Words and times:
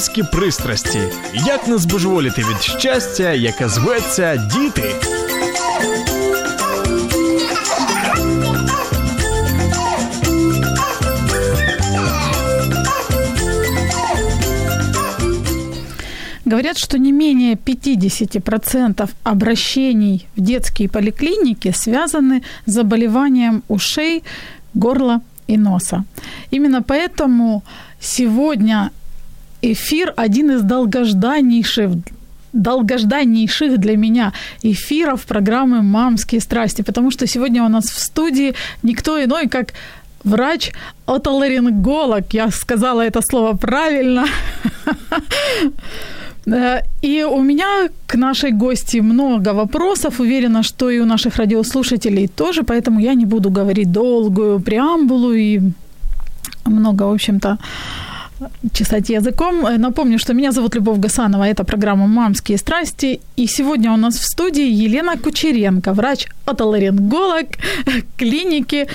Мамські 0.00 0.22
пристрасті. 0.22 0.98
Як 1.34 1.68
не 1.68 1.78
збожеволіти 1.78 2.42
від 2.42 2.62
щастя, 2.62 3.32
яке 3.32 3.68
зветься 3.68 4.36
діти. 4.36 4.94
Говорят, 16.46 16.78
что 16.78 16.98
не 16.98 17.12
менее 17.12 17.54
50% 17.56 19.08
обращений 19.24 20.26
в 20.36 20.40
детские 20.40 20.88
поликлиники 20.88 21.72
связаны 21.72 22.42
с 22.66 22.72
заболеванием 22.72 23.62
ушей, 23.68 24.22
горла 24.74 25.20
и 25.48 25.58
носа. 25.58 26.04
Именно 26.50 26.82
поэтому 26.82 27.62
сегодня 28.00 28.90
эфир 29.61 30.13
один 30.15 30.51
из 30.51 30.61
долгожданнейших 30.61 31.91
долгожданнейших 32.53 33.77
для 33.77 33.95
меня 33.95 34.33
эфиров 34.61 35.25
программы 35.25 35.81
«Мамские 35.81 36.41
страсти», 36.41 36.81
потому 36.81 37.11
что 37.11 37.25
сегодня 37.25 37.63
у 37.63 37.69
нас 37.69 37.85
в 37.85 37.97
студии 37.97 38.55
никто 38.83 39.23
иной, 39.23 39.47
как 39.47 39.73
врач-отоларинголог. 40.23 42.33
Я 42.33 42.51
сказала 42.51 43.01
это 43.01 43.21
слово 43.21 43.57
правильно. 43.57 44.25
И 47.01 47.23
у 47.23 47.43
меня 47.43 47.89
к 48.07 48.15
нашей 48.15 48.51
гости 48.51 49.01
много 49.01 49.53
вопросов. 49.53 50.19
Уверена, 50.19 50.63
что 50.63 50.89
и 50.89 50.99
у 50.99 51.05
наших 51.05 51.37
радиослушателей 51.37 52.27
тоже, 52.27 52.63
поэтому 52.63 52.99
я 52.99 53.13
не 53.13 53.25
буду 53.25 53.51
говорить 53.51 53.91
долгую 53.91 54.59
преамбулу 54.59 55.33
и 55.33 55.61
много, 56.65 57.03
в 57.03 57.13
общем-то, 57.13 57.57
чесать 58.73 59.09
языком. 59.09 59.65
Напомню, 59.77 60.17
что 60.19 60.33
меня 60.33 60.51
зовут 60.51 60.75
Любовь 60.75 60.99
Гасанова, 60.99 61.43
это 61.43 61.63
программа 61.63 62.07
«Мамские 62.07 62.57
страсти». 62.57 63.19
И 63.35 63.47
сегодня 63.47 63.91
у 63.91 63.97
нас 63.97 64.15
в 64.15 64.23
студии 64.23 64.85
Елена 64.85 65.17
Кучеренко, 65.17 65.93
врач-отоларинголог 65.93 67.45
клиники 68.17 68.87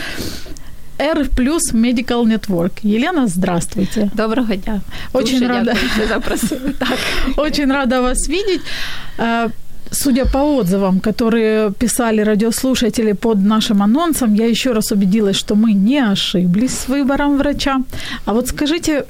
R 0.98 1.28
плюс 1.36 1.74
Medical 1.74 2.24
Network. 2.24 2.72
Елена, 2.82 3.26
здравствуйте. 3.26 4.10
Доброго 4.14 4.56
дня. 4.56 4.80
Очень 5.12 5.40
Дуже 5.40 5.48
рада. 5.48 5.74
Очень 7.36 7.72
рада 7.72 8.02
вас 8.02 8.28
видеть. 8.28 8.62
Э, 9.18 9.48
Судя 9.90 10.24
по 10.24 10.38
отзывам, 10.38 11.00
которые 11.00 11.72
писали 11.72 12.20
радиослушатели 12.20 13.12
под 13.12 13.38
нашим 13.38 13.82
анонсом, 13.82 14.34
я 14.34 14.46
еще 14.46 14.72
раз 14.72 14.90
убедилась, 14.90 15.36
что 15.36 15.54
мы 15.54 15.74
не 15.74 16.00
ошиблись 16.00 16.72
с 16.72 16.88
выбором 16.88 17.38
врача. 17.38 17.76
А 18.24 18.32
вот 18.32 18.48
скажите, 18.48 19.04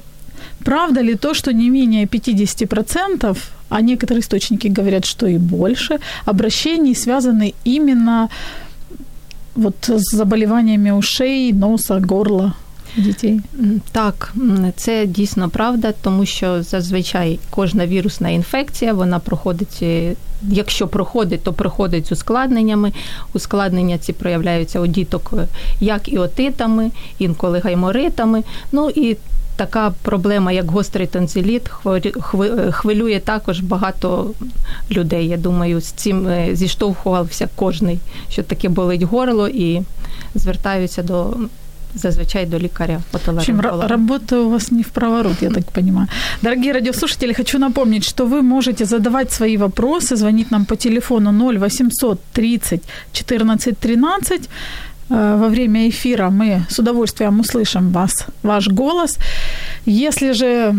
правда 0.63 1.01
ли 1.03 1.15
то, 1.15 1.33
что 1.33 1.51
не 1.53 1.69
менее 1.69 2.05
50%, 2.05 3.37
а 3.69 3.81
некоторые 3.81 4.19
источники 4.19 4.67
говорят, 4.67 5.05
что 5.05 5.27
и 5.27 5.37
больше, 5.37 5.99
обращений 6.25 6.95
связаны 6.95 7.53
именно 7.65 8.29
вот 9.55 9.89
с 9.89 10.15
заболеваниями 10.17 10.91
ушей, 10.91 11.53
носа, 11.53 11.99
горла? 12.09 12.53
М, 13.59 13.81
Так, 13.91 14.33
це 14.75 15.05
дійсно 15.05 15.49
правда, 15.49 15.93
тому 16.01 16.25
що 16.25 16.63
зазвичай 16.63 17.39
кожна 17.49 17.87
вірусна 17.87 18.29
інфекція 18.29 18.93
вона 18.93 19.19
проходить. 19.19 19.79
е, 19.81 20.15
Якщо 20.49 20.87
проходить, 20.87 21.43
то 21.43 21.53
проходить 21.53 22.07
з 22.07 22.11
ускладненнями. 22.11 22.91
Ускладнення 23.33 23.97
ці 23.97 24.13
проявляються 24.13 24.79
у 24.79 24.87
діток 24.87 25.33
е, 25.37 25.47
як 25.79 26.09
і 26.09 26.17
інколи 27.19 27.59
гайморитами. 27.59 28.43
Ну 28.71 28.89
і 28.89 29.17
така 29.57 29.93
проблема, 30.01 30.51
як 30.51 30.71
гострий 30.71 31.09
е, 31.95 32.71
хвилює 32.71 33.19
також 33.19 33.59
багато 33.59 34.31
людей. 34.91 35.27
Я 35.27 35.37
думаю, 35.37 35.81
з 35.81 35.85
цим 35.85 36.27
е, 36.27 36.49
зіштовхувався 36.53 37.49
кожний, 37.55 37.99
що 38.29 38.43
таке 38.43 38.69
болить 38.69 39.03
горло, 39.03 39.47
і 39.47 39.81
звертаються 40.35 41.03
до 41.03 41.33
зазвичай 41.95 42.45
до 42.45 42.59
лікаря 42.59 43.01
В 43.11 43.29
общем, 43.29 43.61
работа 43.61 44.39
у 44.39 44.49
вас 44.49 44.71
не 44.71 44.81
в 44.81 44.89
проворот, 44.89 45.41
я 45.41 45.49
так 45.49 45.71
понимаю. 45.71 46.07
Дорогие 46.41 46.73
радиослушатели, 46.73 47.33
хочу 47.33 47.59
напомнить, 47.59 48.03
что 48.03 48.25
вы 48.25 48.41
можете 48.41 48.85
задавать 48.85 49.31
свои 49.31 49.57
вопросы, 49.57 50.15
звонить 50.15 50.51
нам 50.51 50.65
по 50.65 50.75
телефону 50.75 51.31
0800 51.31 52.19
30 52.33 52.81
14 53.11 53.77
13. 53.77 54.49
Э, 55.09 55.37
Во 55.39 55.47
время 55.49 55.87
эфира 55.89 56.29
мы 56.29 56.65
с 56.69 56.79
удовольствием 56.79 57.39
услышим 57.39 57.91
вас, 57.91 58.11
ваш 58.43 58.67
голос. 58.67 59.17
Если 59.85 60.33
же 60.33 60.75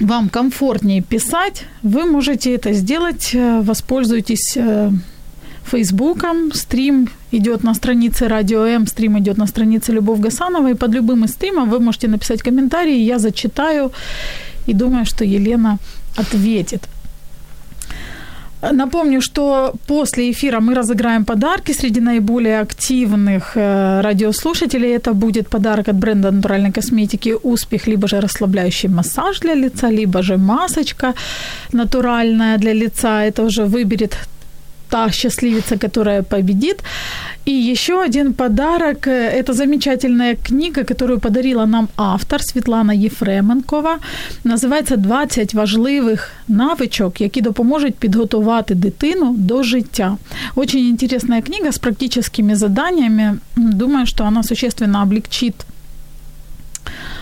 вам 0.00 0.28
комфортнее 0.28 1.02
писать, 1.02 1.64
вы 1.82 2.04
можете 2.04 2.54
это 2.54 2.72
сделать, 2.72 3.34
э, 3.34 3.60
воспользуйтесь 3.62 4.56
э, 4.56 4.90
Фейсбуком, 5.70 6.52
стрим 6.54 7.08
идет 7.32 7.64
на 7.64 7.74
странице 7.74 8.28
Радио 8.28 8.64
М, 8.64 8.86
стрим 8.86 9.18
идет 9.18 9.38
на 9.38 9.46
странице 9.46 9.92
Любовь 9.92 10.20
Гасанова, 10.20 10.70
и 10.70 10.74
под 10.74 10.94
любым 10.94 11.24
из 11.24 11.30
стримов 11.30 11.68
вы 11.68 11.78
можете 11.80 12.08
написать 12.08 12.42
комментарий, 12.42 13.04
я 13.04 13.18
зачитаю, 13.18 13.90
и 14.68 14.72
думаю, 14.74 15.04
что 15.04 15.24
Елена 15.24 15.78
ответит. 16.16 16.88
Напомню, 18.60 19.20
что 19.20 19.72
после 19.86 20.30
эфира 20.30 20.60
мы 20.60 20.74
разыграем 20.74 21.24
подарки 21.24 21.72
среди 21.72 22.00
наиболее 22.00 22.60
активных 22.60 23.56
э, 23.56 24.00
радиослушателей. 24.02 24.96
Это 24.96 25.12
будет 25.12 25.48
подарок 25.48 25.88
от 25.88 25.96
бренда 25.96 26.30
натуральной 26.30 26.72
косметики 26.72 27.36
«Успех», 27.42 27.86
либо 27.86 28.08
же 28.08 28.20
расслабляющий 28.20 28.88
массаж 28.88 29.40
для 29.40 29.54
лица, 29.54 29.90
либо 29.90 30.22
же 30.22 30.36
масочка 30.36 31.14
натуральная 31.72 32.58
для 32.58 32.72
лица. 32.74 33.22
Это 33.22 33.44
уже 33.44 33.64
выберет 33.64 34.16
та 34.89 35.11
счастливица, 35.11 35.77
которая 35.77 36.21
победит. 36.21 36.83
И 37.45 37.71
еще 37.71 38.03
один 38.03 38.33
подарок – 38.33 39.07
это 39.07 39.53
замечательная 39.53 40.35
книга, 40.35 40.83
которую 40.83 41.19
подарила 41.19 41.65
нам 41.65 41.87
автор 41.95 42.41
Світлана 42.41 42.93
Єфременкова. 42.93 43.99
Називається 44.43 44.95
«20 44.95 45.55
важливих 45.55 46.31
навичок, 46.47 47.21
які 47.21 47.41
допоможуть 47.41 47.95
підготувати 47.95 48.75
дитину 48.75 49.35
до 49.37 49.63
життя». 49.63 50.17
Очень 50.55 50.89
интересная 50.89 51.41
книга 51.41 51.69
с 51.69 51.77
практическими 51.77 52.55
заданиями. 52.55 53.37
Думаю, 53.55 54.05
что 54.05 54.23
она 54.23 54.43
существенно 54.43 55.01
облегчит 55.01 55.53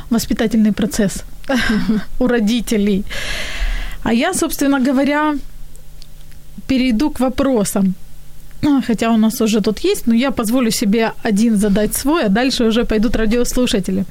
воспитательный 0.09 0.71
процесс 0.71 1.23
у 2.19 2.27
родителей. 2.27 3.03
А 4.03 4.13
я, 4.13 4.33
собственно 4.33 4.79
говоря, 4.79 5.35
перейду 6.66 7.10
к 7.10 7.20
вопросам. 7.20 7.94
А, 8.62 8.80
Хотя 8.86 9.10
у 9.10 9.16
нас 9.16 9.40
уже 9.40 9.60
тут 9.60 9.84
есть, 9.84 10.06
но 10.06 10.14
я 10.14 10.30
позволю 10.30 10.70
себе 10.70 11.12
один 11.22 11.56
задать 11.56 11.94
свой, 11.94 12.24
а 12.24 12.28
дальше 12.28 12.64
уже 12.64 12.84
пойдут 12.84 13.16
радиослушатели. 13.16 14.04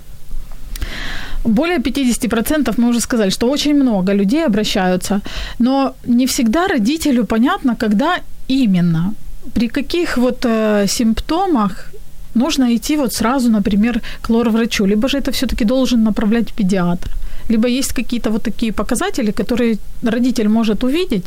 Более 1.43 1.77
50% 1.77 2.73
мы 2.77 2.89
уже 2.89 2.99
сказали, 2.99 3.29
что 3.29 3.49
очень 3.49 3.75
много 3.75 4.13
людей 4.13 4.45
обращаются, 4.45 5.21
но 5.59 5.93
не 6.07 6.25
всегда 6.25 6.67
родителю 6.67 7.25
понятно, 7.25 7.75
когда 7.75 8.19
именно, 8.47 9.13
при 9.53 9.67
каких 9.67 10.17
вот 10.17 10.45
э, 10.45 10.87
симптомах 10.87 11.91
нужно 12.35 12.75
идти 12.75 12.97
вот 12.97 13.13
сразу, 13.13 13.49
например, 13.49 14.01
к 14.21 14.29
лор-врачу, 14.29 14.85
либо 14.85 15.07
же 15.07 15.17
это 15.17 15.31
все-таки 15.31 15.65
должен 15.65 16.03
направлять 16.03 16.51
педиатр, 16.53 17.09
либо 17.49 17.67
есть 17.67 17.93
какие-то 17.93 18.31
вот 18.31 18.43
такие 18.43 18.71
показатели, 18.71 19.31
которые 19.31 19.77
родитель 20.03 20.47
может 20.47 20.83
увидеть, 20.83 21.25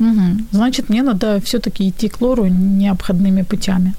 Угу. 0.00 0.38
Значит, 0.52 0.90
мне 0.90 1.02
надо 1.02 1.40
все-таки 1.40 1.88
идти 1.88 2.08
к 2.08 2.20
лору 2.20 2.44
необходимыми 2.44 3.44
путями. 3.44 3.94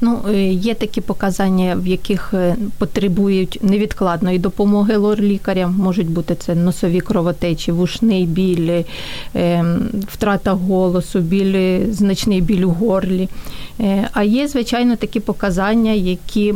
Ну, 0.00 0.18
е, 0.28 0.52
є 0.52 0.74
такі 0.74 1.00
показання, 1.00 1.76
в 1.76 1.86
яких 1.86 2.34
е, 2.34 2.56
потребують 2.78 3.58
невідкладної 3.62 4.38
допомоги 4.38 4.96
лор-лікаря. 4.96 5.68
Можуть 5.78 6.10
бути 6.10 6.34
це 6.34 6.54
носові 6.54 7.00
кровотечі, 7.00 7.72
вушний 7.72 8.26
біль, 8.26 8.82
е, 9.36 9.64
втрата 10.08 10.52
голосу, 10.52 11.20
біль, 11.20 11.80
значний 11.90 12.40
біль 12.40 12.62
у 12.62 12.70
горлі. 12.70 13.28
А 14.12 14.22
є, 14.22 14.48
звичайно, 14.48 14.96
такі 14.96 15.20
показання, 15.20 15.92
які 15.92 16.54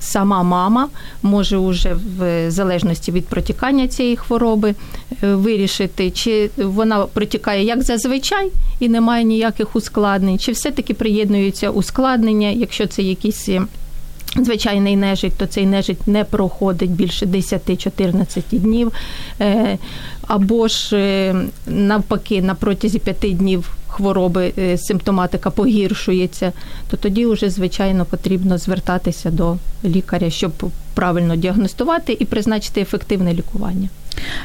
сама 0.00 0.42
мама 0.42 0.88
може 1.22 1.56
уже 1.56 1.96
в 2.18 2.50
залежності 2.50 3.12
від 3.12 3.26
протікання 3.26 3.88
цієї 3.88 4.16
хвороби 4.16 4.74
е, 5.22 5.34
вирішити, 5.34 6.10
чи 6.10 6.50
вона 6.56 7.06
протікає 7.06 7.64
як 7.64 7.82
зазвичай 7.82 8.50
і 8.80 8.88
немає 8.88 9.24
ніяких 9.24 9.76
ускладнень, 9.76 10.38
чи 10.38 10.52
все-таки 10.52 10.94
приєднуються 10.94 11.70
ускладнення, 11.70 12.48
якщо 12.48 12.86
це 12.86 13.02
якісь. 13.02 13.48
Е, 14.37 14.43
звичайний 14.43 14.95
нежить, 14.95 15.33
то 15.37 15.45
цей 15.45 15.65
нежить 15.65 16.07
не 16.07 16.23
проходить 16.23 16.91
більше 16.91 17.25
10-14 17.25 18.41
днів, 18.51 18.91
е, 19.41 19.77
або 20.27 20.67
ж 20.67 21.35
навпаки, 21.67 22.41
на 22.41 22.55
протязі 22.55 22.99
5 22.99 23.37
днів 23.37 23.71
хвороби 23.87 24.53
е, 24.57 24.77
симптоматика 24.77 25.49
погіршується, 25.49 26.51
то 26.89 26.97
тоді 26.97 27.25
вже, 27.25 27.49
звичайно, 27.49 28.05
потрібно 28.05 28.57
звертатися 28.57 29.31
до 29.31 29.57
лікаря, 29.85 30.29
щоб 30.29 30.51
правильно 30.93 31.35
діагностувати 31.35 32.17
і 32.19 32.25
призначити 32.25 32.81
ефективне 32.81 33.33
лікування. 33.33 33.89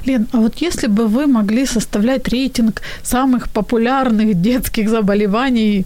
Лен, 0.08 0.26
а 0.32 0.38
вот 0.38 0.62
если 0.62 0.88
бы 0.88 1.06
вы 1.06 1.26
могли 1.26 1.66
составлять 1.66 2.28
рейтинг 2.28 2.72
самых 3.04 3.48
популярных 3.52 4.34
детских 4.34 4.88
заболеваний 4.88 5.84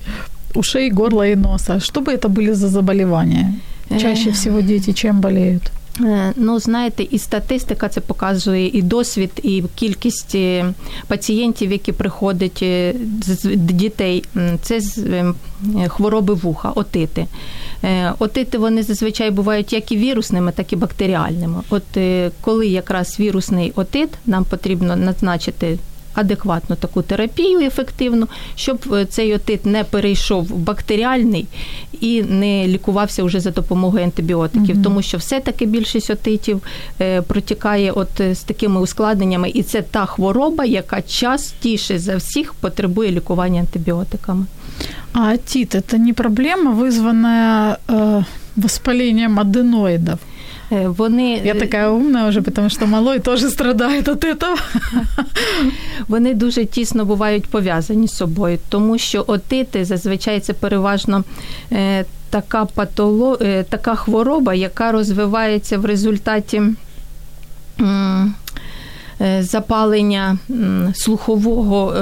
ушей, 0.55 0.91
горла 0.91 1.27
и 1.27 1.37
носа, 1.37 1.81
что 1.81 2.01
бы 2.01 2.13
это 2.13 2.29
были 2.29 2.53
за 2.53 2.69
заболевания? 2.69 3.55
Чаще 3.90 4.32
всего 4.32 4.62
дети 4.62 4.94
чем 4.94 5.22
болеют? 5.22 5.72
Е, 6.02 6.34
ну, 6.36 6.60
знаєте, 6.60 7.04
і 7.12 7.20
статистика 7.20 7.90
це 7.90 8.02
показує, 8.02 8.68
і 8.68 8.82
досвід, 8.82 9.32
і 9.44 9.64
кількість 9.76 10.36
е, 10.36 10.74
пацієнтів, 11.08 11.72
які 11.72 11.92
приходять 11.92 12.60
е, 12.62 12.94
з 13.22 13.56
дітей, 13.56 14.24
це 14.62 14.82
хвороби 15.88 16.34
вуха, 16.34 16.72
отити. 16.76 17.28
Отити 18.20 18.58
вони 18.58 18.84
зазвичай 18.84 19.32
бувають 19.32 19.74
як 19.74 19.92
і 19.92 19.98
вірусними, 19.98 20.52
так 20.52 20.74
і 20.74 20.76
бактеріальними. 20.76 21.62
От 21.70 21.84
коли 22.42 22.68
якраз 22.68 23.20
вірусний 23.20 23.72
отит, 23.76 24.10
нам 24.26 24.44
потрібно 24.44 24.96
назначити 24.96 25.78
адекватну 26.15 26.77
таку 26.77 27.03
терапію 27.03 27.61
ефективну, 27.61 28.29
щоб 28.55 28.79
е, 28.93 29.05
цей 29.05 29.35
отит 29.35 29.67
не 29.67 29.85
перейшов 29.85 30.45
в 30.45 30.57
бактеріальний 30.57 31.47
і 32.01 32.23
не 32.23 32.69
лікувався 32.69 33.25
вже 33.25 33.41
за 33.41 33.51
допомогою 33.51 34.05
антибіотиків, 34.05 34.77
mm 34.77 34.83
тому 34.83 35.03
що 35.03 35.19
все-таки 35.19 35.67
більшість 35.67 36.11
отитів 36.11 36.63
е, 37.01 37.23
протікає 37.23 37.93
от 37.93 38.21
е, 38.21 38.35
з 38.35 38.43
такими 38.43 38.81
ускладненнями, 38.81 39.51
і 39.55 39.63
це 39.63 39.83
та 39.83 40.07
хвороба, 40.07 40.65
яка 40.65 41.03
частіше 41.03 41.99
за 41.99 42.17
всіх 42.17 42.55
потребує 42.55 43.11
лікування 43.11 43.61
антибіотиками. 43.61 44.47
А 45.13 45.21
атит – 45.21 45.75
это 45.75 45.99
не 45.99 46.13
проблема, 46.13 46.71
вызванная 46.71 47.77
э, 47.89 48.25
воспалением 48.57 49.41
аденоидов? 49.41 50.19
Е, 50.72 50.88
вони... 50.88 51.42
Я 51.44 51.54
така 51.54 51.90
умна 51.90 52.28
вже, 52.30 52.42
тому 52.42 52.70
що 52.70 52.88
малой 52.88 53.20
теж 53.20 53.42
страдає 53.42 54.00
від 54.02 54.06
цього. 54.40 54.56
Вони 56.08 56.34
дуже 56.34 56.66
тісно 56.66 57.06
бувають 57.06 57.46
пов'язані 57.48 58.08
з 58.08 58.14
собою, 58.14 58.60
тому 58.70 58.98
що 58.98 59.24
отити 59.28 59.86
зазвичай 59.86 60.40
це 60.40 60.54
переважно 60.54 61.24
е, 61.72 62.06
така 62.30 62.66
патоло... 62.66 63.38
Е, 63.42 63.64
така 63.64 63.96
хвороба, 63.96 64.54
яка 64.54 64.92
розвивається 64.92 65.78
в 65.78 65.86
результаті. 65.86 66.62
Запалення 69.40 70.38
слухового 70.94 71.94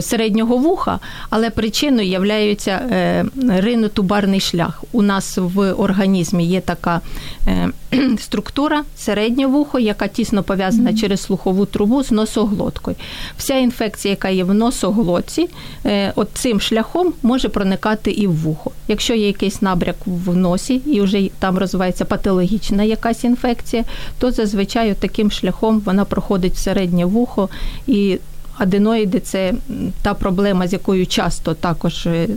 середнього 0.00 0.56
вуха, 0.56 0.98
але 1.30 1.50
причиною 1.50 2.08
являється 2.08 2.70
е, 2.70 3.24
ринотубарний 3.48 4.40
шлях. 4.40 4.84
У 4.92 5.02
нас 5.02 5.38
в 5.38 5.72
організмі 5.72 6.46
є 6.46 6.60
така 6.60 7.00
е, 7.46 7.68
структура 8.18 8.84
середнє 8.96 9.46
вухо, 9.46 9.78
яка 9.78 10.08
тісно 10.08 10.42
пов'язана 10.42 10.90
mm-hmm. 10.90 11.00
через 11.00 11.20
слухову 11.20 11.66
трубу 11.66 12.02
з 12.02 12.10
носоглоткою. 12.10 12.96
Вся 13.36 13.58
інфекція, 13.58 14.12
яка 14.12 14.28
є 14.28 14.44
в 14.44 14.54
носоглотці, 14.54 15.48
е, 15.86 16.12
от 16.16 16.28
цим 16.34 16.60
шляхом 16.60 17.12
може 17.22 17.48
проникати 17.48 18.10
і 18.10 18.26
в 18.26 18.42
вухо. 18.42 18.70
Якщо 18.88 19.14
є 19.14 19.26
якийсь 19.26 19.62
набряк 19.62 19.96
в 20.06 20.36
носі 20.36 20.74
і 20.74 21.00
вже 21.00 21.28
там 21.38 21.58
розвивається 21.58 22.04
патологічна 22.04 22.82
якась 22.82 23.24
інфекція, 23.24 23.84
то 24.18 24.30
зазвичай 24.30 24.94
таким 24.94 25.30
шляхом 25.30 25.80
вона 25.80 26.04
проходить 26.04 26.54
в 26.54 26.58
середнє 26.58 27.04
вухо 27.04 27.48
і 27.86 28.18
аденоїди 28.62 29.20
це 29.20 29.54
та 30.02 30.14
проблема, 30.14 30.68
з 30.68 30.72
якою 30.72 31.06
часто 31.06 31.54
також 31.54 32.06
е, 32.06 32.28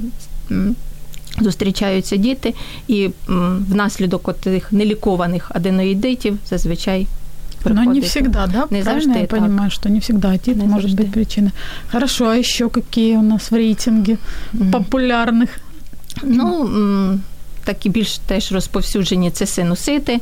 зустрічаються 1.40 2.16
діти, 2.16 2.54
і 2.88 3.10
внаслідок 3.70 4.34
тих 4.34 4.72
нелікованих 4.72 5.52
аденоїдитів 5.56 6.38
зазвичай 6.50 7.08
Но 7.66 7.84
не 7.84 8.00
всегда, 8.00 8.48
да? 8.48 8.68
Не 8.70 8.82
Правильно 8.82 8.84
завжди, 8.84 9.20
я 9.20 9.26
так. 9.26 9.40
понимаю, 9.40 9.72
что 9.72 9.90
не 9.90 10.00
всегда 10.00 10.32
отит 10.32 10.58
не 10.58 10.66
может 10.66 10.92
завжди. 10.92 11.04
быть 11.04 11.14
причиной. 11.14 11.52
Хорошо, 11.92 12.30
а 12.30 12.36
еще 12.36 12.70
какие 12.70 13.18
у 13.18 13.22
нас 13.22 13.52
в 13.52 13.56
рейтинге 13.56 14.18
mm. 14.54 14.72
популярных? 14.72 15.50
Ну, 16.24 16.70
такі 17.64 17.90
більш 17.90 18.18
теж 18.18 18.52
розповсюджені 18.52 19.32
це 19.32 19.46
синусити. 19.46 20.20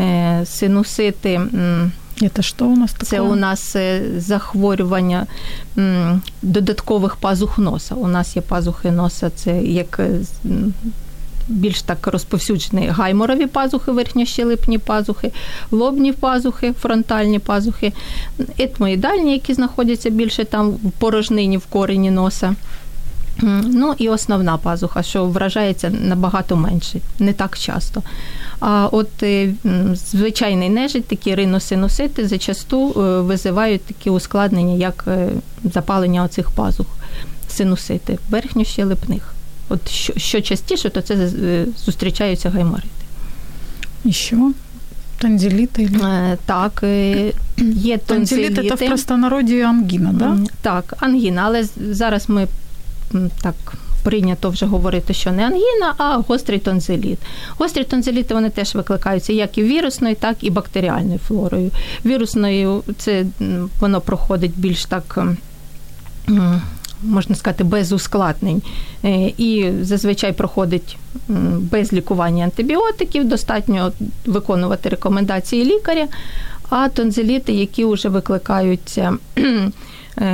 Е, 0.00 0.42
синусити 0.46 1.40
це 2.34 2.42
що 2.42 2.64
у 2.64 2.76
нас 2.76 2.92
таке? 2.92 3.06
Це 3.06 3.20
у 3.20 3.34
нас 3.34 3.76
е, 3.76 4.02
захворювання 4.18 5.26
додаткових 6.42 7.16
пазух 7.16 7.58
носа. 7.58 7.94
У 7.94 8.08
нас 8.08 8.36
є 8.36 8.42
пазухи 8.42 8.90
носа, 8.90 9.30
це 9.30 9.62
як 9.62 10.00
е, 10.00 10.20
більш 11.48 11.82
так 11.82 12.06
розповсюджені 12.06 12.88
гайморові 12.88 13.46
пазухи, 13.46 13.92
верхньощелепні 13.92 14.78
пазухи, 14.78 15.32
лобні 15.70 16.12
пазухи, 16.12 16.72
фронтальні 16.72 17.38
пазухи, 17.38 17.92
етмоїдальні, 18.58 19.32
які 19.32 19.54
знаходяться 19.54 20.10
більше 20.10 20.44
там 20.44 20.70
в 20.70 20.90
порожнині, 20.98 21.58
в 21.58 21.66
корені 21.66 22.10
носа. 22.10 22.54
Ну 23.42 23.94
і 23.98 24.08
основна 24.08 24.56
пазуха, 24.56 25.02
що 25.02 25.24
вражається 25.24 25.90
набагато 25.90 26.56
менше, 26.56 27.00
не 27.18 27.32
так 27.32 27.58
часто. 27.58 28.02
А 28.60 28.88
от 28.92 29.22
е, 29.22 29.54
звичайний 29.94 30.70
нежить, 30.70 31.04
такі 31.04 31.34
риносинусити, 31.34 32.28
зачасту 32.28 32.90
е, 32.90 33.20
визивають 33.20 33.82
такі 33.82 34.10
ускладнення, 34.10 34.74
як 34.74 35.04
е, 35.08 35.28
запалення 35.74 36.24
оцих 36.24 36.50
пазух, 36.50 36.86
синусити, 37.48 38.18
верхньощелепних. 38.30 39.34
От 39.68 39.88
що, 39.88 40.12
що 40.16 40.40
частіше, 40.40 40.90
то 40.90 41.00
це 41.00 41.28
зустрічаються 41.84 42.50
гайморити. 42.50 42.88
І 44.04 44.12
що? 44.12 44.52
Танзеліти? 45.18 45.90
Так, 46.46 46.82
є 46.82 47.98
тонзиліти. 47.98 48.54
Танзеліт– 48.54 48.68
це 48.78 48.84
в 48.84 48.88
простонароді 48.88 49.60
ангіна, 49.60 50.12
да? 50.12 50.38
Так, 50.62 50.94
ангіна, 51.00 51.42
але 51.44 51.64
зараз 51.90 52.28
ми 52.28 52.46
так 53.42 53.54
прийнято 54.06 54.50
вже 54.50 54.66
говорити, 54.66 55.14
що 55.14 55.32
не 55.32 55.46
ангіна, 55.46 55.94
а 55.98 56.16
гострий 56.28 56.58
тонзиліт. 56.58 57.18
Гострі 57.58 57.84
тонзиліти 57.84 58.34
вони 58.34 58.50
теж 58.50 58.74
викликаються 58.74 59.32
як 59.32 59.58
і 59.58 59.62
вірусною, 59.62 60.14
так 60.14 60.36
і 60.40 60.50
бактеріальною 60.50 61.18
флорою. 61.18 61.70
Вірусною 62.04 62.82
це 62.98 63.24
воно 63.80 64.00
проходить 64.00 64.52
більш 64.56 64.84
так. 64.84 65.18
Можна 67.02 67.34
сказати, 67.34 67.64
без 67.64 67.92
ускладнень. 67.92 68.62
Е, 69.04 69.32
і 69.38 69.72
зазвичай 69.82 70.32
проходить 70.32 70.96
без 71.58 71.92
лікування 71.92 72.44
антибіотиків, 72.44 73.28
достатньо 73.28 73.92
виконувати 74.26 74.88
рекомендації 74.88 75.64
лікаря, 75.64 76.06
а 76.70 76.88
тонзиліти, 76.88 77.52
які 77.52 77.84
вже 77.84 78.08
викликаються 78.08 79.16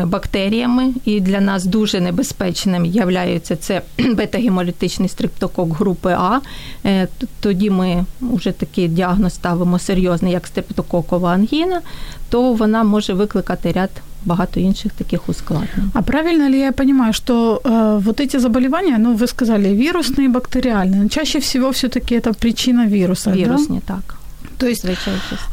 бактеріями, 0.03 0.93
і 1.05 1.19
для 1.19 1.41
нас 1.41 1.65
дуже 1.65 1.99
небезпечним 1.99 2.85
являється 2.85 3.55
це 3.55 3.81
бета-гемолітичний 3.97 5.09
стрептокок 5.09 5.77
групи 5.77 6.15
А. 6.19 6.39
Е, 6.85 7.07
тоді 7.39 7.69
ми 7.69 8.05
вже 8.21 8.51
такий 8.51 8.87
діагноз 8.87 9.33
ставимо 9.33 9.79
серйозний, 9.79 10.33
як 10.33 10.47
стрептококова 10.47 11.31
ангіна, 11.33 11.81
то 12.29 12.53
вона 12.53 12.83
може 12.83 13.13
викликати 13.13 13.71
ряд 13.71 13.89
багато 14.25 14.59
інших 14.59 14.91
таких 14.91 15.29
ускладнень. 15.29 15.91
А 15.93 16.01
правильно 16.01 16.49
ли 16.49 16.57
я 16.57 16.71
понимаю, 16.71 17.13
что 17.13 17.61
э, 17.63 18.01
вот 18.03 18.19
эти 18.19 18.39
заболевания, 18.39 18.97
ну, 18.97 19.15
вы 19.15 19.27
сказали, 19.27 19.69
вирусные 19.69 20.25
и 20.25 20.27
бактериальные, 20.27 21.09
чаще 21.09 21.39
всего 21.39 21.69
все-таки 21.69 22.15
это 22.15 22.33
причина 22.33 22.87
вируса, 22.87 23.31
Вирусные, 23.31 23.81
да? 23.87 23.95
так. 23.95 24.17
То 24.61 24.67
есть, 24.67 24.85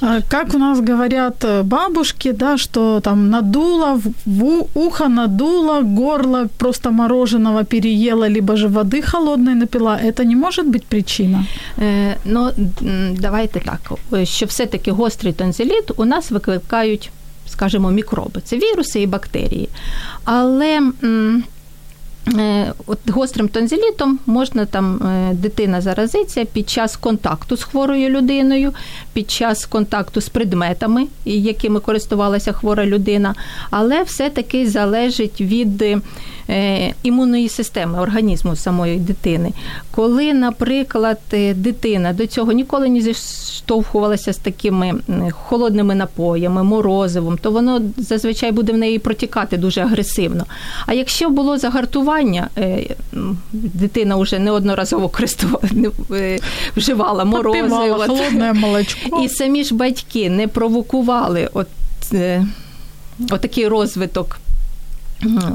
а, 0.00 0.20
как 0.28 0.54
у 0.54 0.58
нас 0.58 0.80
говорят 0.80 1.44
э, 1.44 1.62
бабушки, 1.62 2.32
да, 2.32 2.56
что 2.56 3.00
там 3.00 3.30
надуло, 3.30 4.00
в 4.26 4.66
ухо 4.74 5.08
надуло, 5.08 5.82
горло 5.82 6.48
просто 6.58 6.90
мороженого 6.90 7.64
переела, 7.64 8.28
либо 8.28 8.56
же 8.56 8.68
воды 8.68 9.02
холодной 9.02 9.54
напила, 9.54 9.98
это 10.04 10.24
не 10.24 10.36
может 10.36 10.66
быть 10.66 10.84
причина? 10.84 11.44
Е, 11.78 12.16
ну, 12.24 12.50
давайте 13.18 13.60
так, 13.60 13.92
що 14.26 14.46
все-таки 14.46 14.90
гострий 14.90 15.32
тонзиліт 15.32 15.90
у 15.96 16.04
нас 16.04 16.30
викликають, 16.30 17.10
скажімо, 17.46 17.90
мікроби. 17.90 18.40
Це 18.44 18.56
віруси 18.56 19.00
і 19.00 19.06
бактерії. 19.06 19.68
Але 20.24 20.80
Е, 21.02 21.42
от 22.87 23.09
гострим 23.09 23.47
тонзилітом 23.47 24.19
можна 24.25 24.65
там 24.65 24.95
е, 24.95 25.33
дитина 25.33 25.81
заразиться 25.81 26.45
під 26.45 26.69
час 26.69 26.97
контакту 26.97 27.57
з 27.57 27.63
хворою 27.63 28.09
людиною, 28.09 28.73
під 29.13 29.31
час 29.31 29.65
контакту 29.65 30.21
з 30.21 30.29
предметами, 30.29 31.07
якими 31.25 31.79
користувалася 31.79 32.51
хвора 32.51 32.85
людина, 32.85 33.35
але 33.69 34.03
все-таки 34.03 34.69
залежить 34.69 35.41
від 35.41 35.81
е, 35.81 36.01
імунної 37.03 37.49
системи 37.49 37.99
організму 37.99 38.55
самої 38.55 38.97
дитини. 38.97 39.51
Коли, 39.91 40.33
наприклад, 40.33 41.19
дитина 41.55 42.13
до 42.13 42.27
цього 42.27 42.51
ніколи 42.51 42.89
не 42.89 43.01
зіштовхувалася 43.01 44.33
з 44.33 44.37
такими 44.37 44.93
холодними 45.31 45.95
напоями, 45.95 46.63
морозивом, 46.63 47.37
то 47.37 47.51
воно 47.51 47.81
зазвичай 47.97 48.51
буде 48.51 48.73
в 48.73 48.77
неї 48.77 48.99
протікати 48.99 49.57
дуже 49.57 49.81
агресивно. 49.81 50.45
А 50.85 50.93
якщо 50.93 51.29
було 51.29 51.57
загартування, 51.57 52.49
е, 52.57 52.95
дитина 53.53 54.15
вже 54.15 54.39
неодноразово 54.39 55.11
е, 56.11 56.39
вживала 56.75 57.25
морозиво. 57.25 57.95
холодне 58.07 58.53
молочко. 58.53 59.23
І 59.23 59.29
самі 59.29 59.63
ж 59.63 59.75
батьки 59.75 60.29
не 60.29 60.47
провокували 60.47 61.49
от, 61.53 61.67
е, 62.13 62.45
от 63.31 63.41
такий 63.41 63.67
розвиток 63.67 64.39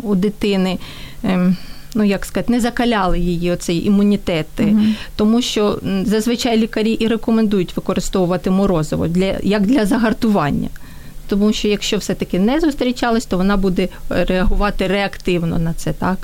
у 0.03 0.15
дитини. 0.15 0.79
Ем, 1.23 1.57
ну, 1.95 2.05
як 2.05 2.25
сказати, 2.25 2.53
не 2.53 2.61
закаляли 2.61 3.19
її 3.19 3.51
оцей 3.51 3.87
імунітет, 3.87 4.47
угу. 4.59 4.79
тому 5.17 5.43
що 5.43 5.79
зазвичай 6.05 6.57
лікарі 6.59 6.93
і 6.93 7.09
рекомендують 7.09 7.77
використовувати 7.77 8.51
морозиво 8.51 9.09
для 9.09 9.39
як 9.43 9.63
для 9.63 9.87
загартування 9.87 10.69
тому 11.29 11.53
що 11.53 11.69
якщо 11.69 11.97
все-таки 11.97 12.39
не 12.39 12.61
зустрічались, 12.61 13.27
то 13.27 13.37
вона 13.37 13.57
буде 13.57 13.89
реагувати 14.09 14.87
реактивно 14.87 15.59
на 15.59 15.75
це, 15.75 15.93
так. 15.93 16.19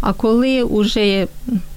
А 0.00 0.12
коли 0.12 0.64
вже 0.64 1.26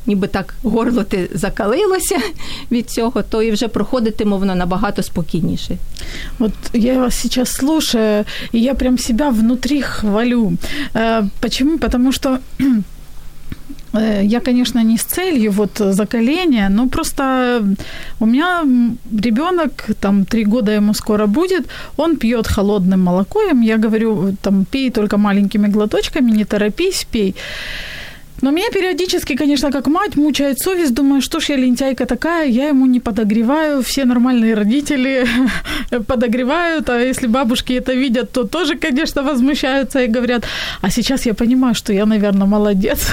ніби 0.05 0.27
так 0.27 0.53
горло 0.63 1.03
ти 1.03 1.29
закалилося 1.34 2.17
від 2.72 2.89
цього, 2.89 3.22
то 3.22 3.44
і 3.44 3.51
вже 3.51 3.67
проходитиме 3.67 4.38
воно 4.38 4.55
набагато 4.55 5.03
спокійніше. 5.03 5.77
Вот 6.39 6.53
я 6.74 7.00
вас 7.00 7.22
сейчас 7.22 7.51
слушаю, 7.51 8.25
и 8.53 8.60
я 8.60 8.74
прям 8.74 8.98
себя 8.98 9.29
внутри 9.29 9.82
хвалю. 9.82 10.58
Э, 10.94 11.29
почему? 11.39 11.77
Потому 11.77 12.12
что 12.12 12.39
я, 14.00 14.40
конечно, 14.40 14.84
не 14.84 14.98
с 14.98 15.04
целью 15.04 15.52
вот 15.52 15.78
закаления, 15.78 16.70
но 16.70 16.88
просто 16.88 17.64
у 18.20 18.25
меня 18.25 18.64
ребенок, 19.22 19.86
там, 20.00 20.25
три 20.25 20.46
года 20.46 20.72
ему 20.72 20.94
скоро 20.94 21.28
будет, 21.28 21.68
он 21.98 22.18
пьет 22.18 22.48
холодным 22.48 23.04
молоком, 23.04 23.62
я 23.62 23.78
говорю, 23.78 24.36
там, 24.42 24.66
пей 24.66 24.92
только 24.92 25.18
маленькими 25.18 25.68
глоточками, 25.68 26.32
не 26.32 26.46
торопись, 26.46 27.06
пей. 27.12 27.36
Но 28.45 28.50
меня 28.50 28.71
периодически, 28.73 29.37
конечно, 29.37 29.71
как 29.71 29.87
мать 29.87 30.16
мучает 30.16 30.59
совесть, 30.59 30.95
думаю, 30.95 31.21
что 31.21 31.40
ж 31.40 31.50
я 31.50 31.57
лентяйка 31.57 32.07
такая, 32.07 32.49
я 32.49 32.69
ему 32.69 32.87
не 32.87 33.00
подогреваю, 33.00 33.83
все 33.83 34.04
нормальные 34.04 34.54
родители 34.54 35.26
подогревают, 36.07 36.88
а 36.88 36.99
если 36.99 37.28
бабушки 37.28 37.75
это 37.75 37.92
видят, 37.95 38.33
то 38.33 38.45
тоже, 38.45 38.76
конечно, 38.76 39.23
возмущаются 39.23 40.00
и 40.00 40.07
говорят, 40.07 40.45
а 40.80 40.90
сейчас 40.90 41.26
я 41.26 41.35
понимаю, 41.35 41.75
что 41.75 41.92
я, 41.92 42.07
наверное, 42.07 42.47
молодец. 42.47 43.09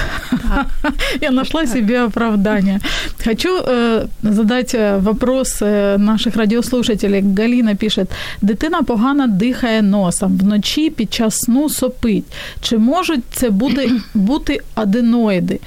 Я 1.20 1.30
нашла 1.30 1.66
себе 1.66 2.04
оправдание. 2.04 2.80
Хочу 3.24 3.48
э, 3.48 4.06
задать 4.22 4.74
э, 4.74 4.98
вопрос 4.98 5.62
э, 5.62 5.98
наших 5.98 6.36
радіослушателей. 6.36 7.24
Галина 7.38 7.74
пишет, 7.74 8.08
дитина 8.42 8.82
погано 8.82 9.26
дихає 9.26 9.82
носом, 9.82 10.38
вночі 10.38 10.90
під 10.90 11.14
час 11.14 11.36
сну 11.36 11.68
сопить. 11.68 12.24
Чи 12.62 12.78
можуть 12.78 13.20
це 13.32 13.50
бути, 13.50 13.90
бути 14.14 14.60
адено 14.74 15.18
Гуманоїди. 15.23 15.59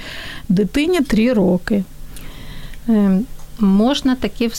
Дитині 0.49 1.01
3 1.01 1.33
роки. 1.33 1.83
Ем, 2.89 3.25
можна 3.59 4.15
таки 4.15 4.51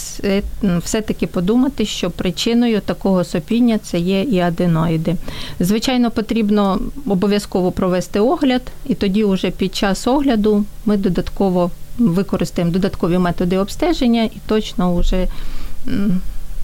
все-таки 0.85 1.27
подумати, 1.27 1.87
що 1.87 2.11
причиною 2.11 2.81
такого 2.81 3.25
сопіння 3.25 3.79
це 3.79 3.99
є 3.99 4.23
і 4.23 4.39
аденоїди. 4.39 5.17
Звичайно, 5.61 6.11
потрібно 6.11 6.81
обов'язково 7.07 7.73
провести 7.73 8.21
огляд, 8.21 8.63
і 8.87 8.95
тоді, 8.95 9.25
вже 9.25 9.51
під 9.51 9.75
час 9.75 10.07
огляду, 10.07 10.65
ми 10.87 10.97
додатково 10.97 11.71
використаємо 11.99 12.73
додаткові 12.73 13.19
методи 13.19 13.59
обстеження, 13.59 14.25
і 14.25 14.37
точно 14.47 14.97
вже 14.97 15.27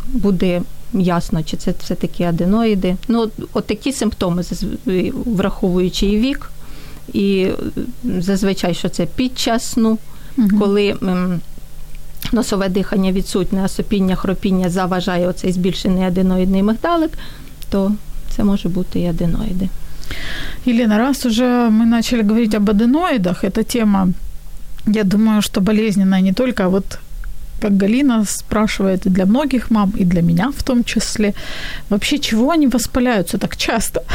буде 0.08 0.62
ясно, 0.92 1.42
чи 1.42 1.56
це 1.56 1.74
все-таки 1.78 2.24
аденоїди. 2.24 2.96
Ну, 3.08 3.30
от 3.52 3.66
такі 3.66 3.92
симптоми, 3.92 4.42
враховуючи 5.26 6.06
і 6.06 6.18
вік, 6.18 6.50
і 7.12 7.48
зазвичай, 8.04 8.74
що 8.74 8.88
це 8.88 9.06
під 9.06 9.38
час 9.38 9.64
сну, 9.64 9.98
угу. 10.38 10.48
коли 10.60 10.96
носове 12.32 12.68
дихання 12.68 13.12
відсутнє, 13.12 13.62
а 13.64 13.68
сопіння, 13.68 14.16
хропіння 14.16 14.70
заважає 14.70 15.28
оцей 15.28 15.52
збільшений 15.52 16.04
аденоїдний 16.04 16.62
мигдалик, 16.62 17.10
то 17.70 17.92
це 18.36 18.44
може 18.44 18.68
бути 18.68 19.00
і 19.00 19.06
аденоїди. 19.06 19.68
Елена, 20.66 20.98
раз 20.98 21.26
уже 21.26 21.44
мы 21.70 21.86
начали 21.86 22.22
говорить 22.22 22.54
об 22.54 22.70
аденоидах, 22.70 23.44
эта 23.44 23.62
тема, 23.62 24.08
я 24.86 25.04
думаю, 25.04 25.42
что 25.42 25.60
болезненная 25.60 26.22
не 26.22 26.32
только, 26.32 26.64
а 26.64 26.68
вот 26.68 26.98
как 27.60 27.82
Галина 27.82 28.24
спрашивает, 28.24 29.06
и 29.06 29.10
для 29.10 29.24
многих 29.24 29.70
мам, 29.70 29.92
и 30.00 30.04
для 30.04 30.22
меня 30.22 30.50
в 30.50 30.62
том 30.62 30.84
числе. 30.84 31.34
Вообще, 31.88 32.18
чего 32.18 32.50
они 32.50 32.66
воспаляются 32.66 33.38
так 33.38 33.56
часто? 33.56 34.02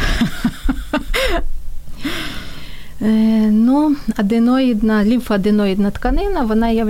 Е, 3.02 3.06
ну, 3.52 3.96
аденоїдна, 4.16 5.04
лімфоаденоїдна 5.04 5.92
тканина, 5.92 6.42
вона 6.42 6.70
є 6.70 6.84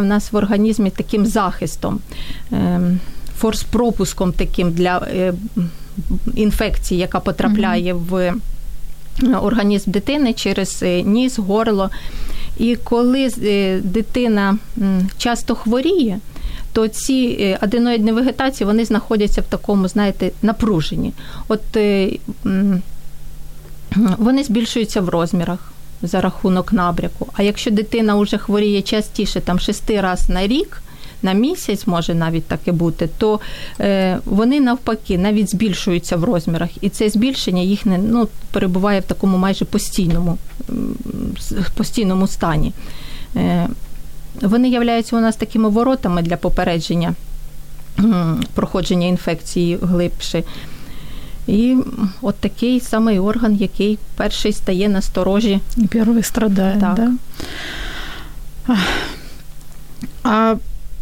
в 0.00 0.04
нас 0.04 0.32
в 0.32 0.36
організмі 0.36 0.90
таким 0.90 1.26
захистом, 1.26 2.00
ем, 2.52 3.00
форс-пропуском 3.40 4.32
таким 4.32 4.72
для 4.72 4.98
е, 4.98 5.34
інфекції, 6.34 7.00
яка 7.00 7.20
потрапляє 7.20 7.94
в 7.94 8.34
організм 9.42 9.90
дитини 9.90 10.32
через 10.32 10.82
е, 10.82 11.02
ніс, 11.02 11.38
горло. 11.38 11.90
І 12.58 12.76
коли 12.84 13.30
дитина 13.84 14.58
часто 15.18 15.54
хворіє, 15.54 16.18
то 16.72 16.88
ці 16.88 17.56
аденоїдні 17.60 18.12
вегетації 18.12 18.66
вони 18.66 18.84
знаходяться 18.84 19.40
в 19.40 19.44
такому, 19.44 19.88
знаєте, 19.88 20.30
напруженні. 20.42 21.12
От 21.48 21.60
вони 24.18 24.44
збільшуються 24.44 25.00
в 25.00 25.08
розмірах 25.08 25.72
за 26.02 26.20
рахунок 26.20 26.72
набряку. 26.72 27.26
А 27.32 27.42
якщо 27.42 27.70
дитина 27.70 28.14
вже 28.14 28.38
хворіє 28.38 28.82
частіше, 28.82 29.40
там 29.40 29.58
шести 29.58 30.00
разів 30.00 30.34
на 30.34 30.46
рік, 30.46 30.82
на 31.22 31.32
місяць 31.32 31.86
може 31.86 32.14
навіть 32.14 32.44
таке 32.44 32.72
бути, 32.72 33.08
то 33.18 33.40
е, 33.80 34.18
вони 34.24 34.60
навпаки 34.60 35.18
навіть 35.18 35.50
збільшуються 35.50 36.16
в 36.16 36.24
розмірах, 36.24 36.68
і 36.80 36.88
це 36.88 37.08
збільшення 37.08 37.62
їх 37.62 37.86
не 37.86 37.98
ну, 37.98 38.28
перебуває 38.50 39.00
в 39.00 39.04
такому 39.04 39.38
майже 39.38 39.64
постійному 39.64 40.38
постійному 41.74 42.26
стані. 42.26 42.72
Е, 43.36 43.68
Вони 44.42 44.68
являються 44.68 45.16
у 45.16 45.20
нас 45.20 45.36
такими 45.36 45.68
воротами 45.68 46.22
для 46.22 46.36
попередження 46.36 47.14
проходження 48.54 49.06
інфекції 49.06 49.78
глибше. 49.82 50.42
І 51.46 51.76
от 52.22 52.36
такий 52.36 52.80
самий 52.80 53.18
орган, 53.18 53.56
який 53.56 53.98
перший 54.16 54.52
стає 54.52 54.88
на 54.88 55.02
сторожі. 55.02 55.60
І 55.76 55.86
перший 55.86 56.22
страдає, 56.22 56.80
так. 56.80 56.94
Да? 56.94 57.12
А 60.22 60.54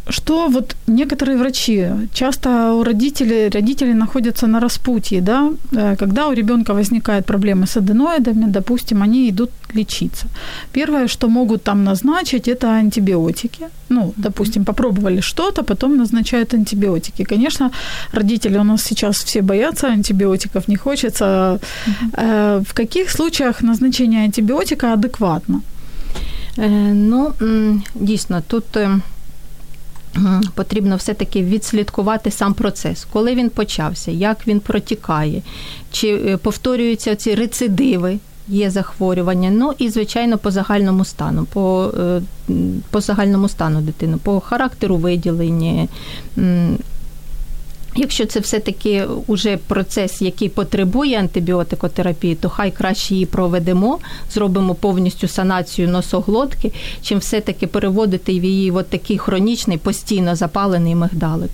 что 0.09 0.49
вот 0.49 0.77
некоторые 0.87 1.39
врачи, 1.39 1.87
часто 2.13 2.73
у 2.73 2.85
родителей, 2.85 3.49
родители 3.49 3.95
находятся 3.95 4.47
на 4.47 4.61
распутье, 4.61 5.21
да, 5.21 5.51
э, 5.73 5.97
когда 5.97 6.29
у 6.29 6.35
ребенка 6.35 6.75
возникают 6.75 7.27
проблемы 7.27 7.67
с 7.67 7.77
аденоидами, 7.77 8.47
допустим, 8.47 9.03
они 9.03 9.31
идут 9.31 9.51
лечиться. 9.75 10.27
Первое, 10.73 11.09
что 11.09 11.29
могут 11.29 11.63
там 11.63 11.85
назначить, 11.85 12.49
это 12.49 12.67
антибиотики. 12.67 13.69
Ну, 13.89 14.13
допустим, 14.17 14.65
попробовали 14.65 15.21
что-то, 15.21 15.63
потом 15.63 15.97
назначают 15.97 16.55
антибиотики. 16.55 17.25
Конечно, 17.25 17.71
родители 18.13 18.59
у 18.59 18.65
нас 18.65 18.83
сейчас 18.83 19.25
все 19.25 19.43
боятся 19.43 19.89
антибиотиков, 19.89 20.69
не 20.69 20.77
хочется. 20.77 21.59
Э, 22.13 22.63
в 22.69 22.75
каких 22.75 23.11
случаях 23.11 23.63
назначение 23.63 24.25
антибиотика 24.25 24.93
адекватно? 24.93 25.61
Э, 26.57 26.93
ну, 26.93 27.33
дійсно, 27.95 28.43
тут 28.47 28.65
Потрібно 30.55 30.97
все-таки 30.97 31.43
відслідкувати 31.43 32.31
сам 32.31 32.55
процес, 32.55 33.07
коли 33.13 33.35
він 33.35 33.51
почався, 33.51 34.11
як 34.11 34.49
він 34.49 34.61
протікає, 34.61 35.43
чи 35.93 36.09
е, 36.09 36.37
повторюються 36.37 37.17
ці 37.17 37.35
рецидиви, 37.35 38.19
є 38.49 38.71
захворювання. 38.71 39.51
Ну 39.51 39.73
і, 39.79 39.89
звичайно, 39.89 40.39
по 40.39 40.51
загальному 40.51 41.05
стану, 41.05 41.45
по 41.45 41.93
е, 41.99 42.23
по 42.91 43.01
загальному 43.01 43.49
стану 43.49 43.81
дитини, 43.81 44.17
по 44.23 44.41
характеру 44.41 44.97
виділення, 44.97 45.89
Якщо 47.97 48.27
це 48.27 48.41
все-таки 48.41 49.05
уже 49.27 49.57
процес, 49.57 50.23
який 50.23 50.49
потребує 50.49 51.19
антибіотикотерапії, 51.19 52.35
то 52.35 52.49
хай 52.49 52.71
краще 52.71 53.15
її 53.15 53.27
проведемо, 53.27 53.99
зробимо 54.33 54.75
повністю 54.75 55.29
санацію 55.29 55.89
носоглотки, 55.89 56.73
чим 57.03 57.19
все-таки 57.19 57.67
переводити 57.67 58.41
в 58.41 58.45
її 58.45 58.71
от 58.71 58.89
такий 58.89 59.19
хронічний, 59.19 59.79
постійно 59.79 60.37
запалений 60.37 60.95
мигдалик. 60.95 61.51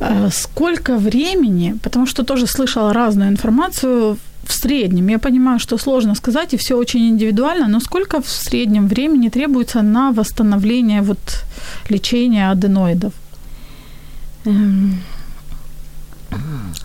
Э, 0.00 0.30
сколько 0.30 0.96
времени, 0.96 1.74
потому 1.82 2.06
что 2.06 2.22
тоже 2.22 2.46
слышала 2.46 2.92
разную 2.92 3.30
информацию 3.30 4.16
в 4.44 4.52
среднем, 4.52 5.08
я 5.08 5.18
понимаю, 5.18 5.58
что 5.58 5.78
сложно 5.78 6.14
сказать, 6.14 6.54
и 6.54 6.56
все 6.56 6.74
очень 6.74 7.08
индивидуально, 7.08 7.68
но 7.68 7.80
сколько 7.80 8.20
в 8.20 8.28
среднем 8.28 8.88
времени 8.88 9.28
требуется 9.28 9.82
на 9.82 10.12
восстановление 10.12 11.02
вот 11.02 11.18
лечения 11.90 12.50
аденоидов? 12.50 13.12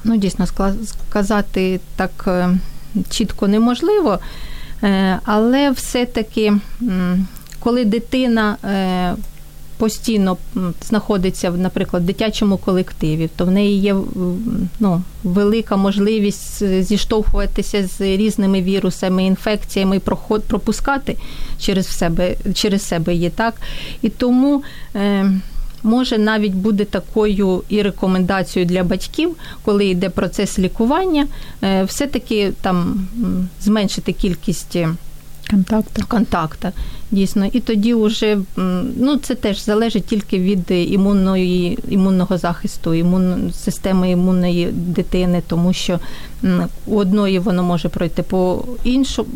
Ну, 0.04 0.18
дійсно, 0.18 0.46
сказати 1.10 1.80
так 1.96 2.26
е, 2.28 2.50
чітко 3.10 3.48
неможливо, 3.48 4.20
е, 4.84 5.20
але 5.26 5.72
все-таки, 5.72 6.54
коли 7.60 7.86
дитина 7.86 8.58
е, 8.64 9.16
постійно 9.78 10.38
знаходиться, 10.88 11.52
наприклад, 11.52 12.04
в 12.04 12.06
дитячому 12.06 12.58
колективі, 12.58 13.30
то 13.36 13.46
в 13.46 13.52
неї 13.52 13.80
є 13.80 13.96
ну, 14.80 15.02
велика 15.24 15.76
можливість 15.76 16.84
зіштовхуватися 16.84 17.88
з 17.88 18.02
різними 18.02 18.62
вірусами, 18.62 19.26
інфекціями 19.26 20.00
пропускати 20.48 21.18
через 21.60 21.88
себе 21.88 22.36
через 22.54 22.88
себе 22.88 23.14
її, 23.14 23.30
так? 23.30 23.54
І 24.02 24.10
тому. 24.10 24.64
Е, 25.86 25.88
Може 25.88 26.18
навіть 26.18 26.54
буде 26.54 26.86
такою 26.86 27.64
і 27.70 27.82
рекомендацією 27.82 28.70
для 28.70 28.84
батьків, 28.84 29.36
коли 29.66 29.86
йде 29.86 30.10
процес 30.10 30.60
лікування, 30.60 31.28
е, 31.64 31.84
все-таки 31.84 32.54
там 32.62 33.08
зменшити 33.62 34.14
кількість 34.14 34.78
контакту. 35.50 36.04
контакта. 36.08 36.72
Дійсно, 37.12 37.46
і 37.46 37.60
тоді 37.60 37.94
вже 37.94 38.38
ну 38.98 39.18
це 39.18 39.36
теж 39.36 39.66
залежить 39.66 40.06
тільки 40.06 40.40
від 40.40 40.72
імунної 40.72 41.80
імунного 41.90 42.38
захисту, 42.38 42.94
імун, 42.94 43.52
системи 43.54 44.12
імунної 44.12 44.66
дитини, 44.72 45.42
тому 45.48 45.74
що 45.74 46.00
у 46.86 46.96
одної 46.96 47.40
воно 47.40 47.64
може 47.64 47.90
пройти 47.90 48.24
по 48.24 48.66
іншому, 48.84 49.30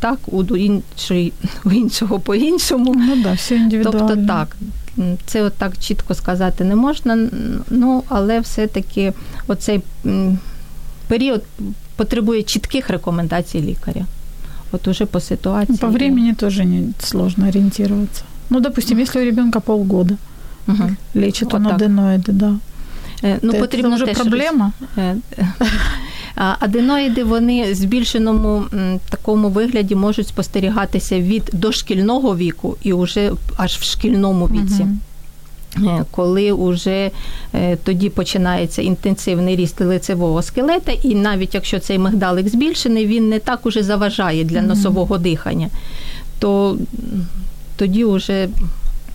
так, 0.00 0.18
у 0.26 0.56
іншої 0.56 1.32
у 1.64 1.70
іншого 1.72 2.20
по 2.20 2.34
іншому. 2.34 2.94
Ну 2.98 3.22
да, 3.22 3.32
все 3.32 3.56
індивідуально. 3.56 4.08
Тобто 4.08 4.26
так 4.26 4.56
Це 5.25 5.43
от 5.43 5.53
так 5.53 5.77
чітко 5.77 6.13
сказати 6.13 6.63
не 6.63 6.75
можна, 6.75 7.29
ну 7.69 8.03
але 8.09 8.39
все-таки 8.39 9.13
оцей 9.47 9.81
період 11.07 11.43
потребує 11.95 12.43
чітких 12.43 12.89
рекомендацій 12.89 13.61
лікаря. 13.61 14.05
Вот 14.71 14.87
уже 14.87 15.05
по 15.05 15.19
ситуации. 15.19 15.77
По 15.77 15.87
времени 15.87 16.33
тоже 16.33 16.65
не 16.65 16.93
сложно 16.99 17.47
ориентироваться. 17.47 18.23
Ну, 18.49 18.59
допустим, 18.59 18.99
если 18.99 19.21
у 19.21 19.25
ребенка 19.25 19.59
полгода 19.59 20.17
угу. 20.67 20.95
лечит 21.13 21.53
он 21.53 21.67
аденоиды, 21.67 22.31
да. 22.31 22.55
Э, 23.23 23.39
ну, 23.41 23.51
це, 23.51 23.59
потрібно 23.59 23.89
це 23.89 23.95
вже 23.95 24.05
теж 24.05 24.17
проблема. 24.17 24.71
Э, 24.97 25.15
аденоїди 26.38 27.24
вони 27.24 27.72
в 27.72 27.74
збільшеному 27.74 28.64
такому 29.10 29.48
вигляді 29.48 29.94
можуть 29.94 30.28
спостерігатися 30.28 31.20
від 31.20 31.50
дошкільного 31.52 32.36
віку 32.36 32.76
і 32.82 32.92
вже 32.92 33.32
аж 33.56 33.76
в 33.76 33.82
шкільному 33.82 34.46
віці. 34.46 34.86
Угу. 35.76 36.04
Коли 36.10 36.52
вже 36.52 37.10
е, 37.54 37.76
тоді 37.76 38.08
починається 38.08 38.82
інтенсивний 38.82 39.56
ріст 39.56 39.80
лицевого 39.80 40.42
скелета, 40.42 40.92
і 40.92 41.14
навіть 41.14 41.54
якщо 41.54 41.78
цей 41.78 41.98
мигдалик 41.98 42.48
збільшений, 42.48 43.06
він 43.06 43.28
не 43.28 43.38
так 43.38 43.66
уже 43.66 43.82
заважає 43.82 44.44
для 44.44 44.62
носового 44.62 45.18
дихання, 45.18 45.68
то 46.38 46.76
тоді 47.76 48.04
вже 48.04 48.48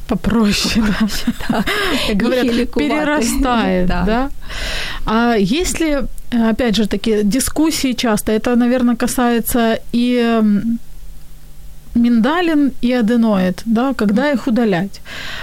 попроще, 0.08 0.82
попроще 0.82 1.32
да. 1.50 1.64
Как 2.08 2.24
говорят, 2.24 2.72
перерастает, 2.72 3.88
да. 3.88 4.04
да. 4.06 4.30
А 5.06 5.38
если, 5.38 6.04
опять 6.34 6.76
же 6.76 6.88
таки, 6.88 7.24
дискуссии 7.24 7.94
часто, 7.94 8.32
это, 8.32 8.56
наверное, 8.56 8.96
касается 8.96 9.80
и 9.94 10.42
миндалин 11.96 12.72
и 12.82 12.92
аденоид, 12.94 13.62
да, 13.66 13.94
когда 13.94 14.32
их 14.32 14.48
удалять. 14.48 15.02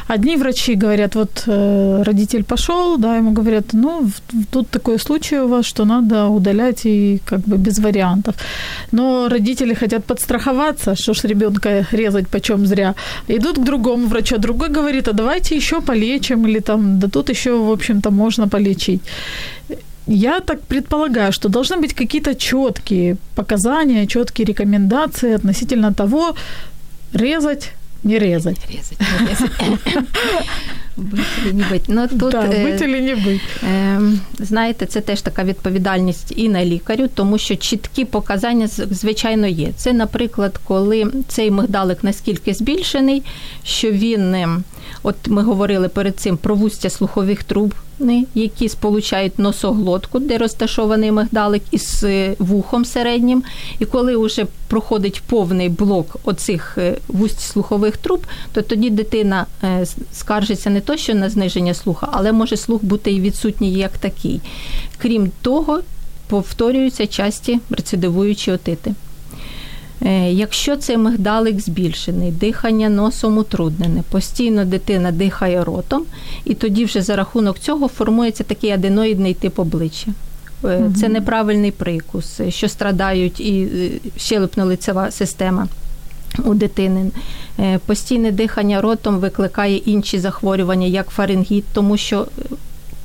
Одни 0.09 0.37
врачи 0.37 0.75
говорят, 0.75 1.15
вот 1.15 1.45
э, 1.47 2.03
родитель 2.05 2.43
пошел, 2.43 2.99
да, 2.99 3.17
ему 3.17 3.33
говорят, 3.33 3.73
ну, 3.73 4.11
тут 4.51 4.69
такой 4.69 4.99
случай 4.99 5.39
у 5.39 5.49
вас, 5.49 5.67
что 5.67 5.85
надо 5.85 6.27
удалять 6.27 6.87
и 6.87 7.21
как 7.25 7.41
бы 7.41 7.57
без 7.57 7.79
вариантов. 7.79 8.35
Но 8.93 9.29
родители 9.29 9.75
хотят 9.75 10.05
подстраховаться, 10.05 10.95
что 10.95 11.15
ж 11.15 11.25
ребенка 11.25 11.87
резать 11.93 12.29
почем 12.29 12.67
зря. 12.67 12.95
Идут 13.29 13.59
к 13.59 13.65
другому 13.65 14.07
врачу, 14.07 14.37
а 14.37 14.39
другой 14.39 14.69
говорит, 14.69 15.09
а 15.09 15.13
давайте 15.13 15.57
еще 15.57 15.81
полечим, 15.81 16.47
или 16.47 16.61
там, 16.61 16.99
да 16.99 17.09
тут 17.09 17.31
еще, 17.31 17.51
в 17.51 17.71
общем-то, 17.71 18.11
можно 18.11 18.49
полечить. 18.49 19.03
Я 20.13 20.41
так 20.41 20.61
предполагаю, 20.63 21.33
что 21.33 21.49
должны 21.49 21.77
быть 21.77 21.95
какие-то 21.95 22.35
четкие 22.35 23.17
показания, 23.37 24.09
четкие 24.09 24.45
рекомендации 24.45 25.35
относительно 25.35 25.95
того, 25.95 26.35
резать, 27.13 27.71
не 28.03 28.19
резать. 28.19 28.59
Резать, 28.69 28.99
не 28.99 29.29
резать. 29.29 29.51
Бить 31.01 31.27
или 31.45 31.53
не 31.53 31.65
бить. 31.71 31.85
Ну, 31.89 32.09
тут, 32.21 32.31
да, 32.31 32.47
бить 32.47 32.83
или 32.83 33.01
не 33.01 33.15
бить. 33.15 33.41
Е, 33.63 34.01
знаєте, 34.39 34.87
це 34.87 35.01
теж 35.01 35.21
така 35.21 35.45
відповідальність 35.45 36.33
і 36.37 36.49
на 36.49 36.65
лікарю, 36.65 37.09
тому 37.15 37.39
що 37.39 37.57
чіткі 37.57 38.05
показання, 38.05 38.67
звичайно, 38.67 39.47
є. 39.47 39.73
Це, 39.77 39.93
наприклад, 39.93 40.61
коли 40.65 41.07
цей 41.29 41.51
мигдалик 41.51 42.05
наскільки 42.05 42.55
збільшений, 42.55 43.23
що 43.65 43.91
він, 43.91 44.37
от 45.03 45.17
ми 45.27 45.43
говорили 45.43 45.89
перед 45.89 46.17
цим 46.17 46.37
про 46.37 46.55
вустя 46.55 46.91
слухових 46.91 47.45
труб, 47.45 47.75
які 48.35 48.69
сполучають 48.69 49.39
носоглотку, 49.39 50.19
де 50.19 50.39
розташований 50.39 51.13
мигдалик, 51.13 51.63
із 51.71 52.05
е, 52.05 52.35
вухом 52.39 52.85
середнім. 52.85 53.43
І 53.79 53.85
коли 53.85 54.17
вже 54.17 54.47
проходить 54.69 55.23
повний 55.27 55.69
блок 55.69 56.17
оцих 56.25 56.79
е, 56.79 56.97
вусть 57.09 57.41
слухових 57.41 57.97
труб, 57.97 58.27
то 58.53 58.63
тоді 58.63 58.91
дитина 58.91 59.47
е, 59.65 59.87
скаржиться 60.13 60.71
не 60.71 60.81
то, 60.81 60.90
що 60.97 61.15
на 61.15 61.31
зниження 61.31 61.75
слуха, 61.75 62.09
але 62.13 62.33
може 62.33 62.57
слух 62.57 62.85
бути 62.85 63.13
і 63.13 63.21
відсутній 63.21 63.73
як 63.73 63.99
такий. 63.99 64.41
Крім 64.99 65.31
того, 65.43 65.81
повторюються 66.27 67.07
часті 67.07 67.59
рецидивуючі 67.71 68.53
отити. 68.53 68.95
Е, 70.03 70.33
якщо 70.33 70.77
цей 70.77 70.97
мигдалик 70.97 71.61
збільшений, 71.61 72.31
дихання 72.31 72.89
носом 72.89 73.39
утруднене, 73.39 74.03
постійно 74.11 74.65
дитина 74.65 75.13
дихає 75.13 75.65
ротом, 75.65 76.03
і 76.45 76.55
тоді 76.55 76.85
вже 76.85 77.03
за 77.03 77.17
рахунок 77.17 77.59
цього 77.59 77.89
формується 77.89 78.45
такий 78.45 78.71
аденоїдний 78.71 79.35
тип 79.35 79.59
обличчя. 79.59 80.11
Е, 80.65 80.91
це 81.01 81.09
неправильний 81.09 81.71
прикус, 81.71 82.41
що 82.49 82.69
страдають 82.69 83.41
і 83.41 83.63
е, 83.63 83.91
щелепно-лицева 84.19 85.11
система. 85.11 85.69
У 86.45 86.55
дитини 86.55 87.11
постійне 87.87 88.31
дихання 88.31 88.81
ротом 88.81 89.19
викликає 89.19 89.77
інші 89.77 90.19
захворювання, 90.19 90.87
як 90.87 91.09
фарингіт, 91.09 91.65
тому 91.73 91.97
що 91.97 92.27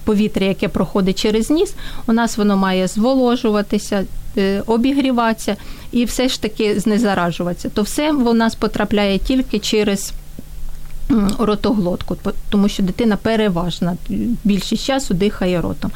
повітря, 0.03 0.45
яке 0.45 0.67
проходить 0.67 1.19
через 1.19 1.49
ніс, 1.49 1.75
у 2.07 2.13
нас 2.13 2.37
воно 2.37 2.57
має 2.57 2.87
зволожуватися, 2.87 4.05
Е, 4.37 4.63
обігріватися 4.65 5.55
і 5.91 6.05
все 6.05 6.29
ж 6.29 6.41
таки 6.41 6.79
знезаражуватися. 6.79 7.69
То 7.69 7.81
все 7.81 8.11
в 8.11 8.33
нас 8.33 8.55
потрапляє 8.55 9.17
тільки 9.17 9.59
через. 9.59 10.13
Ротоглотку, 11.39 12.17
тому 12.49 12.69
що 12.69 12.83
дитина 12.83 13.17
переважна, 13.17 13.97
більшість 14.43 14.85
часу 14.85 15.13
дихає 15.13 15.61
ротом. 15.61 15.91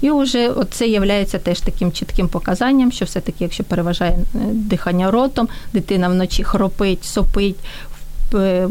І 0.00 0.10
вже 0.10 0.52
це 0.70 0.88
є 0.88 1.00
теж 1.38 1.60
таким 1.60 1.92
чітким 1.92 2.28
показанням, 2.28 2.92
що 2.92 3.04
все-таки, 3.04 3.44
якщо 3.44 3.64
переважає 3.64 4.12
е, 4.12 4.38
дихання 4.52 5.10
ротом, 5.10 5.48
дитина 5.72 6.08
вночі 6.08 6.44
хропить, 6.44 7.04
сопить, 7.04 7.56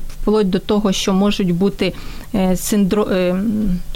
вплоть 0.07 0.49
до 0.49 0.59
того, 0.59 0.91
що 0.91 1.13
можуть 1.13 1.51
бути 1.51 1.93
е, 2.35 2.57
синдро... 2.57 3.07
Е, 3.11 3.35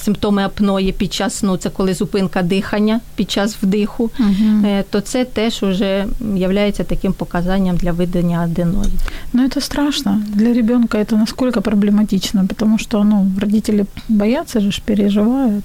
симптоми 0.02 0.44
апної 0.44 0.92
під 0.92 1.14
час 1.14 1.36
сну, 1.36 1.58
це 1.58 1.70
коли 1.70 1.94
зупинка 1.94 2.42
дихання 2.42 3.00
під 3.16 3.32
час 3.32 3.58
вдиху, 3.62 4.12
угу. 4.20 4.84
то 4.90 5.02
це 5.02 5.26
теж 5.26 5.62
вже 5.64 6.06
є 6.36 6.72
таким 6.72 7.14
показанням 7.14 7.76
для 7.76 7.92
видання 7.92 8.40
аденоїд. 8.40 8.92
Ну, 9.34 9.50
це 9.50 9.62
страшно. 9.62 10.22
Для 10.28 10.54
ребенка 10.54 11.06
це 11.06 11.16
насколько 11.16 11.62
проблематично, 11.62 12.48
тому 12.58 12.78
що 12.78 13.04
ну, 13.04 13.32
родители 13.42 13.86
боятся 14.10 14.60
же, 14.60 14.82
переживають. 14.86 15.64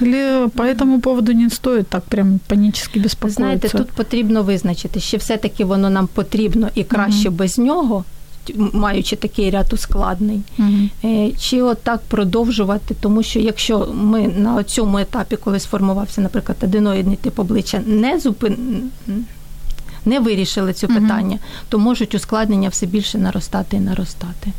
Или 0.00 0.48
по 0.48 0.62
этому 0.62 1.00
поводу 1.00 1.32
не 1.32 1.50
стоит 1.50 1.88
так 1.88 2.04
прям 2.04 2.40
панічно 2.46 3.02
беспокоиться? 3.02 3.42
Знаєте, 3.42 3.68
тут 3.68 3.90
потрібно 3.90 4.42
визначити, 4.42 5.00
що 5.00 5.16
все-таки 5.16 5.64
воно 5.64 5.90
нам 5.90 6.06
потрібно 6.06 6.68
і 6.74 6.84
краще 6.84 7.28
mm 7.28 7.32
без 7.32 7.58
нього, 7.58 8.04
маючи 8.72 9.16
такий 9.16 9.50
ряд 9.50 9.72
ускладнень. 9.72 10.44
Угу. 10.58 11.32
Чи 11.38 11.62
отак 11.62 12.00
продовжувати, 12.08 12.96
тому 13.00 13.22
що 13.22 13.38
якщо 13.38 13.88
ми 13.94 14.28
на 14.28 14.64
цьому 14.64 14.98
етапі, 14.98 15.36
коли 15.36 15.60
сформувався, 15.60 16.20
наприклад, 16.20 16.58
аденоїдний 16.62 17.16
тип 17.16 17.38
обличчя, 17.38 17.82
не 17.86 18.20
зупин... 18.20 18.82
не 20.04 20.20
вирішили 20.20 20.72
це 20.72 20.86
питання, 20.86 21.38
то 21.68 21.78
можуть 21.78 22.14
ускладнення 22.14 22.68
все 22.68 22.86
більше 22.86 23.18
наростати 23.18 23.76
і 23.76 23.80
наростати. 23.80 24.52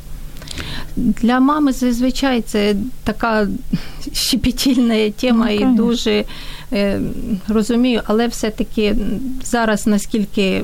Для 0.95 1.39
мами 1.39 1.73
зазвичай 1.73 2.41
це 2.41 2.75
така 3.03 3.47
щепетільна 4.13 5.09
тема 5.09 5.45
ну, 5.45 5.53
і 5.53 5.75
дуже 5.75 6.25
е, 6.73 6.99
розумію, 7.47 8.01
але 8.05 8.27
все-таки 8.27 8.95
зараз 9.43 9.87
наскільки 9.87 10.63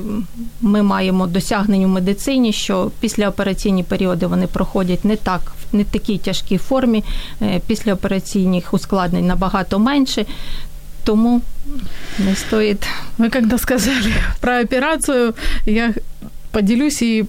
ми 0.60 0.82
маємо 0.82 1.26
досягнення 1.26 1.86
в 1.86 1.90
медицині, 1.90 2.52
що 2.52 2.90
післяопераційні 3.00 3.82
періоди 3.82 4.26
вони 4.26 4.46
проходять 4.46 5.04
не 5.04 5.16
так, 5.16 5.52
в 5.72 5.76
не 5.76 5.84
такій 5.84 6.18
тяжкій 6.18 6.58
формі, 6.58 7.04
е, 7.42 7.60
післяопераційних 7.66 8.74
ускладнень 8.74 9.26
набагато 9.26 9.78
менше. 9.78 10.26
Тому 11.04 11.42
не 12.18 12.36
стоїть. 12.36 12.86
Ви 13.18 13.30
коли 13.30 13.58
сказали 13.58 14.12
про 14.40 14.60
операцію, 14.60 15.34
я 15.66 15.94
поделюсь 16.50 17.02
и 17.02 17.24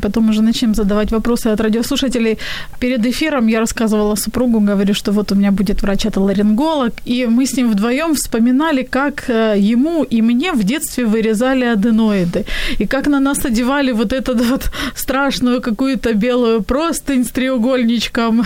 потом 0.00 0.30
уже 0.30 0.42
начнем 0.42 0.74
задавать 0.74 1.10
вопросы 1.12 1.48
от 1.48 1.60
радиослушателей. 1.60 2.38
Перед 2.78 3.06
эфиром 3.06 3.46
я 3.48 3.60
рассказывала 3.60 4.14
супругу, 4.16 4.60
говорю, 4.60 4.94
что 4.94 5.12
вот 5.12 5.32
у 5.32 5.34
меня 5.34 5.52
будет 5.52 5.82
врач-отоларинголог, 5.82 6.92
и 7.04 7.26
мы 7.26 7.46
с 7.46 7.56
ним 7.56 7.70
вдвоем 7.70 8.14
вспоминали, 8.14 8.82
как 8.82 9.24
э, 9.28 9.54
ему 9.58 10.04
и 10.04 10.22
мне 10.22 10.52
в 10.52 10.64
детстве 10.64 11.04
вырезали 11.04 11.64
аденоиды, 11.64 12.44
и 12.78 12.86
как 12.86 13.06
на 13.06 13.20
нас 13.20 13.44
одевали 13.44 13.92
вот 13.92 14.12
эту 14.12 14.36
вот 14.36 14.70
страшную 14.94 15.60
какую-то 15.60 16.14
белую 16.14 16.62
простынь 16.62 17.24
с 17.24 17.30
треугольничком. 17.30 18.44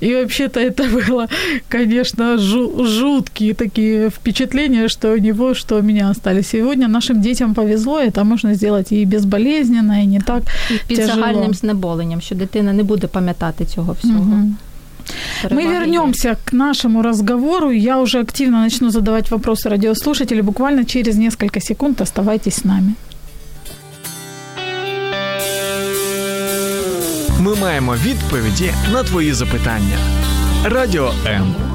И 0.00 0.14
вообще-то 0.14 0.60
это 0.60 0.84
было, 0.84 1.28
конечно, 1.68 2.38
жуткие 2.38 3.54
такие 3.54 4.10
впечатления, 4.10 4.88
что 4.88 5.12
у 5.12 5.16
него, 5.16 5.54
что 5.54 5.76
у 5.76 5.82
меня 5.82 6.10
остались. 6.10 6.48
Сегодня 6.48 6.88
нашим 6.88 7.20
детям 7.20 7.54
повезло, 7.54 7.98
это 7.98 8.24
можно 8.24 8.54
сделать 8.54 8.92
и 8.92 9.04
безболезненно, 9.04 10.02
и 10.02 10.06
не 10.06 10.20
так 10.20 10.42
під 10.86 10.96
тяжело. 10.98 11.14
загальним 11.14 11.54
знеболенням, 11.54 12.20
що 12.20 12.34
дитина 12.34 12.72
не 12.72 12.82
буде 12.82 13.06
пам'ятати 13.06 13.64
цього 13.64 13.92
всього. 13.92 14.18
Угу. 14.18 14.54
Мы 15.50 15.66
вернемся 15.66 16.36
к 16.44 16.56
нашему 16.56 17.02
разговору. 17.02 17.72
Я 17.72 17.98
уже 17.98 18.20
активно 18.20 18.60
начну 18.60 18.90
задавать 18.90 19.30
вопросы 19.30 19.68
радиослушателей. 19.68 20.42
Буквально 20.42 20.84
через 20.84 21.16
несколько 21.16 21.60
секунд 21.60 22.00
оставайтесь 22.00 22.54
с 22.54 22.64
нами. 22.64 22.92
Ми 27.40 27.54
маємо 27.54 27.94
відповіді 27.94 28.70
на 28.92 29.02
твої 29.02 29.32
запитання. 29.32 29.96
Радіо 30.64 31.12
М. 31.26 31.67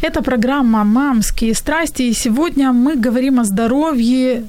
Это 0.00 0.22
программа 0.22 0.84
«Мамские 0.84 1.54
страсти», 1.54 2.02
и 2.02 2.12
сегодня 2.12 2.72
мы 2.72 2.94
говорим 2.94 3.40
о 3.40 3.44
здоровье 3.44 4.44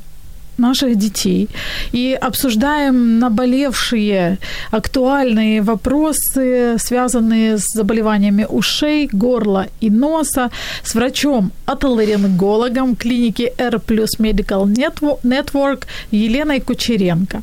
наших 0.59 0.97
детей 0.97 1.49
и 1.91 2.17
обсуждаем 2.19 3.19
наболевшие 3.19 4.37
актуальные 4.71 5.61
вопросы, 5.61 6.75
связанные 6.77 7.57
с 7.57 7.65
заболеваниями 7.73 8.45
ушей, 8.49 9.09
горла 9.11 9.67
и 9.81 9.89
носа, 9.89 10.51
с 10.83 10.95
врачом-отоларингологом 10.95 12.95
клиники 12.95 13.53
R 13.57 13.75
Plus 13.75 14.19
Medical 14.19 14.65
Network 15.23 15.83
Еленой 16.11 16.59
Кучеренко. 16.59 17.41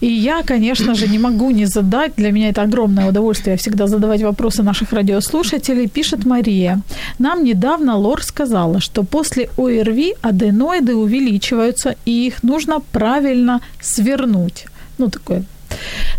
И 0.00 0.06
я, 0.06 0.42
конечно 0.42 0.94
же, 0.94 1.08
не 1.08 1.18
могу 1.18 1.50
не 1.50 1.66
задать, 1.66 2.12
для 2.16 2.32
меня 2.32 2.50
это 2.50 2.62
огромное 2.62 3.08
удовольствие 3.08 3.56
всегда 3.56 3.86
задавать 3.86 4.22
вопросы 4.22 4.62
наших 4.62 4.92
радиослушателей, 4.92 5.88
пишет 5.88 6.26
Мария. 6.26 6.80
Нам 7.18 7.44
недавно 7.44 7.96
Лор 7.96 8.22
сказала, 8.22 8.80
что 8.80 9.02
после 9.02 9.48
ОРВИ 9.56 10.14
аденоиды 10.22 10.94
увеличиваются, 10.94 11.94
и 12.04 12.26
их 12.26 12.42
правильно 12.92 13.60
свернуть. 13.80 14.66
Ну, 14.98 15.08
такое 15.08 15.44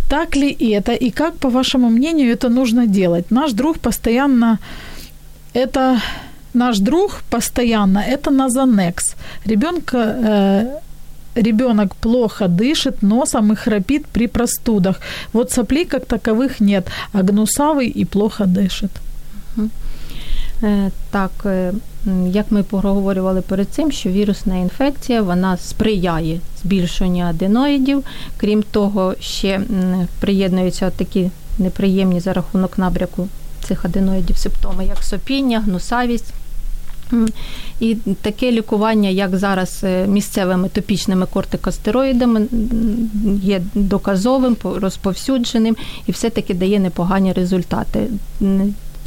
так 0.10 0.36
ли 0.36 0.74
это 0.74 0.92
и 0.92 1.10
как, 1.12 1.36
по 1.36 1.50
вашему 1.50 1.90
мнению, 1.90 2.32
это 2.32 2.50
нужно 2.50 2.88
делать? 2.88 3.32
Наш 3.32 3.54
друг 3.54 3.80
постоянно 3.80 4.60
это 5.54 6.02
наш 6.54 6.80
друг 6.80 7.22
постоянно 7.30 8.00
это 8.00 8.32
Назанекс. 8.32 9.16
Ребенка 9.46 9.98
э, 9.98 10.80
ребенок 11.36 11.96
плохо 11.96 12.48
дышит 12.48 13.02
носом 13.02 13.54
и 13.54 13.56
храпит 13.56 14.06
при 14.08 14.28
простудах. 14.28 15.00
Вот 15.34 15.52
соплей 15.52 15.86
как 15.86 16.06
таковых 16.06 16.60
нет, 16.60 16.88
а 17.14 17.24
гнусавый 17.24 17.88
и 17.88 18.06
плохо 18.06 18.46
дышит. 18.46 18.92
Так, 21.12 21.32
як 22.28 22.46
ми 22.50 22.64
проговорювали 22.64 23.42
перед 23.42 23.70
цим, 23.70 23.92
що 23.92 24.10
вірусна 24.10 24.58
інфекція 24.58 25.22
вона 25.22 25.58
сприяє 25.58 26.40
збільшенню 26.64 27.24
аденоїдів. 27.24 28.04
Крім 28.38 28.64
того, 28.64 29.16
ще 29.20 29.62
приєднуються 30.20 30.90
такі 30.90 31.30
неприємні 31.60 32.20
за 32.20 32.34
рахунок 32.34 32.78
набряку 32.78 33.28
цих 33.64 33.86
аденоїдів 33.86 34.38
симптоми, 34.38 34.86
як 34.86 35.04
сопіння, 35.04 35.60
гнусавість. 35.60 36.34
І 37.80 37.96
таке 38.22 38.52
лікування, 38.52 39.10
як 39.10 39.38
зараз 39.38 39.80
е, 39.84 40.08
місцевими 40.08 40.70
топічними 40.70 41.26
кортикостероїдами, 41.26 42.48
є 43.44 43.62
доказовим, 43.76 44.58
розповсюдженим 44.64 45.76
і 46.08 46.12
все-таки 46.12 46.54
дає 46.54 46.80
непогані 46.80 47.34
результати. 47.34 48.08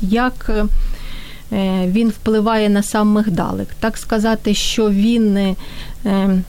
Як 0.03 0.51
Е, 0.51 0.65
він 1.87 2.09
впливає 2.09 2.69
на 2.69 2.83
сам 2.83 3.09
мигдалик. 3.09 3.69
Так 3.81 3.97
сказати, 3.97 4.55
що 4.55 4.91
він 4.91 5.33
не, 5.33 5.55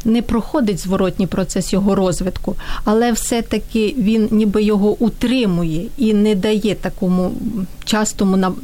не 0.05 0.21
проходить 0.21 0.79
зворотній 0.79 1.27
процес 1.27 1.73
його 1.73 1.95
розвитку, 1.95 2.55
але 2.83 3.11
все-таки 3.11 3.95
він 3.97 4.27
ніби 4.31 4.63
його 4.63 4.89
утримує 4.89 5.85
і 5.97 6.13
не 6.13 6.35
дає 6.35 6.75
такому 6.75 7.31
частому 7.85 8.55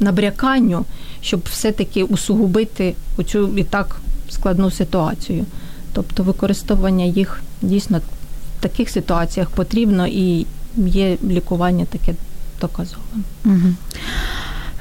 набряканню, 0.00 0.84
щоб 1.20 1.40
все-таки 1.50 2.02
усугубити 2.02 2.94
оцю 3.16 3.58
і 3.58 3.64
так 3.64 4.00
складну 4.28 4.70
ситуацію. 4.70 5.44
Тобто 5.92 6.22
використовування 6.22 7.04
їх 7.04 7.42
дійсно 7.62 8.00
в 8.58 8.62
таких 8.62 8.90
ситуаціях 8.90 9.50
потрібно 9.50 10.06
і 10.06 10.46
є 10.76 11.16
лікування 11.24 11.84
таке 11.84 12.14
доказовим. 12.60 13.24
Угу. 13.44 13.74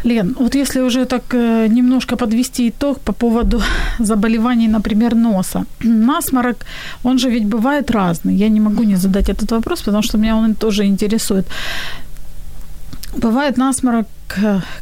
Лен, 0.03 0.35
вот 0.39 0.55
если 0.55 0.81
уже 0.81 1.05
так 1.05 1.23
э, 1.33 1.67
немножко 1.67 2.15
подвести 2.15 2.69
итог 2.69 2.99
по 2.99 3.13
поводу 3.13 3.61
заболеваний, 3.99 4.67
например, 4.67 5.15
носа. 5.15 5.65
Насморок, 5.83 6.65
он 7.03 7.19
же 7.19 7.29
ведь 7.29 7.45
бывает 7.45 7.91
разный. 7.91 8.35
Я 8.35 8.49
не 8.49 8.59
могу 8.59 8.83
не 8.83 8.95
задать 8.95 9.29
этот 9.29 9.51
вопрос, 9.51 9.81
потому 9.81 10.03
что 10.03 10.17
меня 10.17 10.35
он 10.35 10.55
тоже 10.55 10.85
интересует. 10.85 11.45
Бывает 13.17 13.57
насморок, 13.57 14.07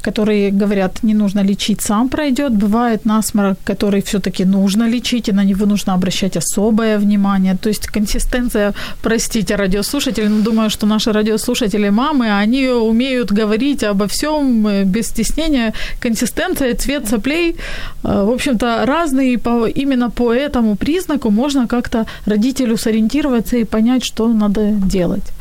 который, 0.00 0.50
говорят, 0.50 1.02
не 1.02 1.14
нужно 1.14 1.44
лечить, 1.44 1.80
сам 1.80 2.08
пройдет. 2.08 2.52
Бывает 2.52 3.04
насморок, 3.04 3.58
который 3.64 4.00
все-таки 4.00 4.44
нужно 4.44 4.88
лечить, 4.88 5.28
и 5.28 5.32
на 5.32 5.44
него 5.44 5.66
нужно 5.66 5.94
обращать 5.94 6.36
особое 6.36 6.98
внимание. 6.98 7.56
То 7.56 7.68
есть 7.68 7.86
консистенция, 7.86 8.72
простите, 9.02 9.56
радиослушатели, 9.56 10.28
но 10.28 10.42
думаю, 10.42 10.70
что 10.70 10.86
наши 10.86 11.12
радиослушатели 11.12 11.90
мамы, 11.90 12.42
они 12.42 12.68
умеют 12.68 13.32
говорить 13.32 13.84
обо 13.84 14.06
всем 14.06 14.66
э, 14.66 14.84
без 14.84 15.06
стеснения. 15.06 15.72
Консистенция, 16.00 16.74
цвет 16.74 17.08
соплей, 17.08 17.56
э, 18.04 18.24
в 18.24 18.30
общем-то, 18.30 18.84
разные. 18.86 19.32
И 19.32 19.36
по, 19.36 19.66
именно 19.66 20.10
по 20.10 20.32
этому 20.32 20.76
признаку 20.76 21.30
можно 21.30 21.66
как-то 21.66 22.06
родителю 22.26 22.76
сориентироваться 22.76 23.56
и 23.56 23.64
понять, 23.64 24.04
что 24.04 24.28
надо 24.28 24.60
делать. 24.70 25.32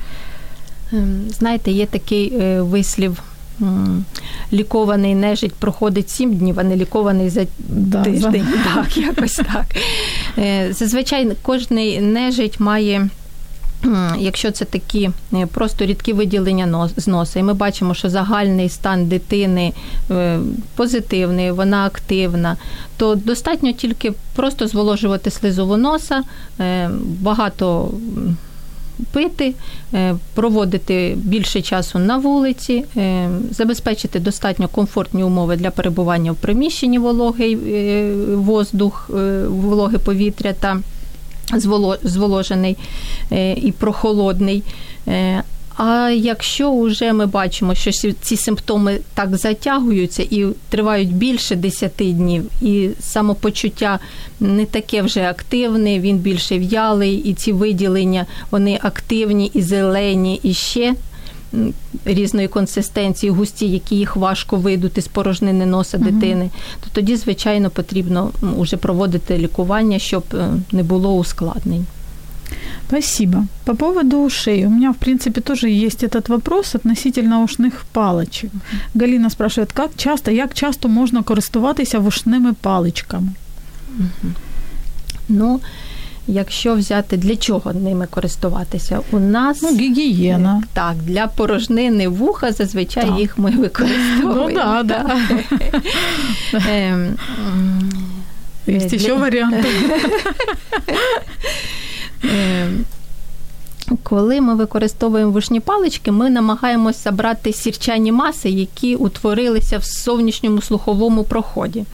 Знаєте, 1.40 1.72
є 1.72 1.86
такий 1.86 2.34
вислів. 2.60 3.22
Лікований 4.53 5.15
нежить 5.15 5.55
проходить 5.55 6.11
сім 6.11 6.35
днів, 6.35 6.61
а 6.61 6.63
не 6.63 6.77
лікований 6.77 7.31
за 7.31 7.47
да, 7.69 8.03
тиждень. 8.03 8.47
За... 8.53 8.75
Так, 8.75 8.97
якось 8.97 9.35
так. 9.35 9.67
Зазвичай 10.75 11.33
кожний 11.43 12.01
нежить 12.01 12.61
має 12.61 13.09
Якщо 14.19 14.51
це 14.51 14.65
такі 14.65 15.11
е, 15.35 15.47
просто 15.47 15.87
рідкі 15.87 16.13
виділення 16.13 16.89
з 16.97 17.07
носа, 17.07 17.39
і 17.39 17.43
ми 17.43 17.55
бачимо, 17.55 17.95
що 17.95 18.11
загальний 18.11 18.69
стан 18.69 19.07
дитини 19.07 19.73
е, 20.11 20.39
позитивний, 20.75 21.51
вона 21.51 21.87
активна, 21.87 22.57
то 22.97 23.15
достатньо 23.15 23.73
тільки 23.73 24.13
просто 24.35 24.69
зволожувати 24.69 25.31
слизову 25.31 25.77
носа, 25.77 26.23
е, 26.61 26.91
багато 27.21 27.91
пити, 29.13 29.55
проводити 30.35 31.15
більше 31.17 31.63
часу 31.63 31.99
на 31.99 32.19
вулиці, 32.19 32.85
забезпечити 33.51 34.21
достатньо 34.21 34.69
комфортні 34.69 35.25
умови 35.25 35.57
для 35.57 35.71
перебування 35.71 36.33
в 36.33 36.37
приміщенні 36.37 36.99
вологий 36.99 37.57
воздух, 38.35 39.11
вологе 39.49 39.99
повітря 39.99 40.53
та 40.53 40.81
зволожений 42.03 42.77
е, 43.33 43.53
і 43.53 43.73
прохолодний. 43.73 44.63
А 45.77 46.11
якщо 46.11 46.81
вже 46.81 47.13
ми 47.13 47.27
бачимо, 47.27 47.75
що 47.75 48.13
ці 48.13 48.37
симптоми 48.37 48.99
так 49.15 49.37
затягуються 49.37 50.23
і 50.31 50.47
тривають 50.69 51.15
більше 51.15 51.57
10 51.57 51.93
днів, 51.99 52.45
і 52.63 52.89
самопочуття 53.01 53.99
не 54.41 54.65
таке 54.65 55.03
вже 55.03 55.23
активне, 55.23 56.01
він 56.01 56.17
більше 56.19 56.59
в'ялий, 56.59 57.15
і 57.15 57.35
ці 57.35 57.53
виділення 57.53 58.27
вони 58.51 58.79
активні 58.83 59.51
і 59.55 59.63
зелені, 59.63 60.41
і 60.43 60.55
ще 60.55 60.95
різної 62.05 62.49
консистенції, 62.49 63.31
густі, 63.31 63.69
які 63.69 63.97
їх 63.97 64.17
важко 64.17 64.57
видути 64.57 65.03
з 65.03 65.09
порожнини 65.09 65.67
носа 65.67 65.99
угу. 65.99 66.11
дитини, 66.11 66.51
то 66.81 66.91
тоді, 66.93 67.17
звичайно, 67.17 67.71
потрібно 67.71 68.31
вже 68.59 68.77
проводити 68.77 69.39
лікування, 69.39 69.99
щоб 69.99 70.25
е, 70.35 70.49
не 70.73 70.83
було 70.83 71.15
ускладнень. 71.15 71.87
Спасибо. 72.89 73.47
По 73.65 73.75
поводу 73.75 74.19
ушей. 74.19 74.67
У 74.67 74.71
меня, 74.71 74.93
в 74.93 74.97
принципе, 74.97 75.41
тоже 75.41 75.69
есть 75.69 76.05
этот 76.05 76.29
вопрос 76.29 76.75
относительно 76.75 77.43
ушных 77.43 77.85
палочек. 77.93 78.51
Галина 78.95 79.31
спрашивает, 79.31 79.73
как 79.73 79.91
часто, 79.97 80.31
як 80.31 80.55
часто 80.55 80.89
можна 80.89 81.23
користуватися 81.23 81.99
вушними 81.99 82.53
паличками? 82.53 83.29
Ну, 85.29 85.61
Якщо 86.29 86.75
взяти 86.75 87.17
для 87.17 87.37
чого 87.37 87.73
ними 87.73 88.07
користуватися, 88.07 89.01
у 89.11 89.19
нас 89.19 89.63
ну, 89.63 89.77
гігієна. 89.79 90.63
Так, 90.73 90.95
для 90.97 91.27
порожнини 91.27 92.09
вуха 92.09 92.53
зазвичай 92.53 93.07
так. 93.07 93.19
їх 93.19 93.39
ми 93.39 93.51
використовуємо. 93.51 94.49
Ну, 94.49 94.55
да, 94.55 94.83
да. 94.83 95.17
Є 98.73 98.99
ще 98.99 99.15
варіанти. 99.15 99.69
Коли 104.03 104.41
ми 104.41 104.55
використовуємо 104.55 105.31
вушні 105.31 105.61
палички, 105.61 106.13
ми 106.13 106.31
намагаємося 106.31 106.99
забрати 106.99 107.53
сірчані 107.53 108.13
маси, 108.13 108.51
які 108.51 108.97
утворилися 108.97 109.79
в 109.79 109.83
зовнішньому 109.85 110.63
слуховому 110.63 111.25
проході. 111.25 111.85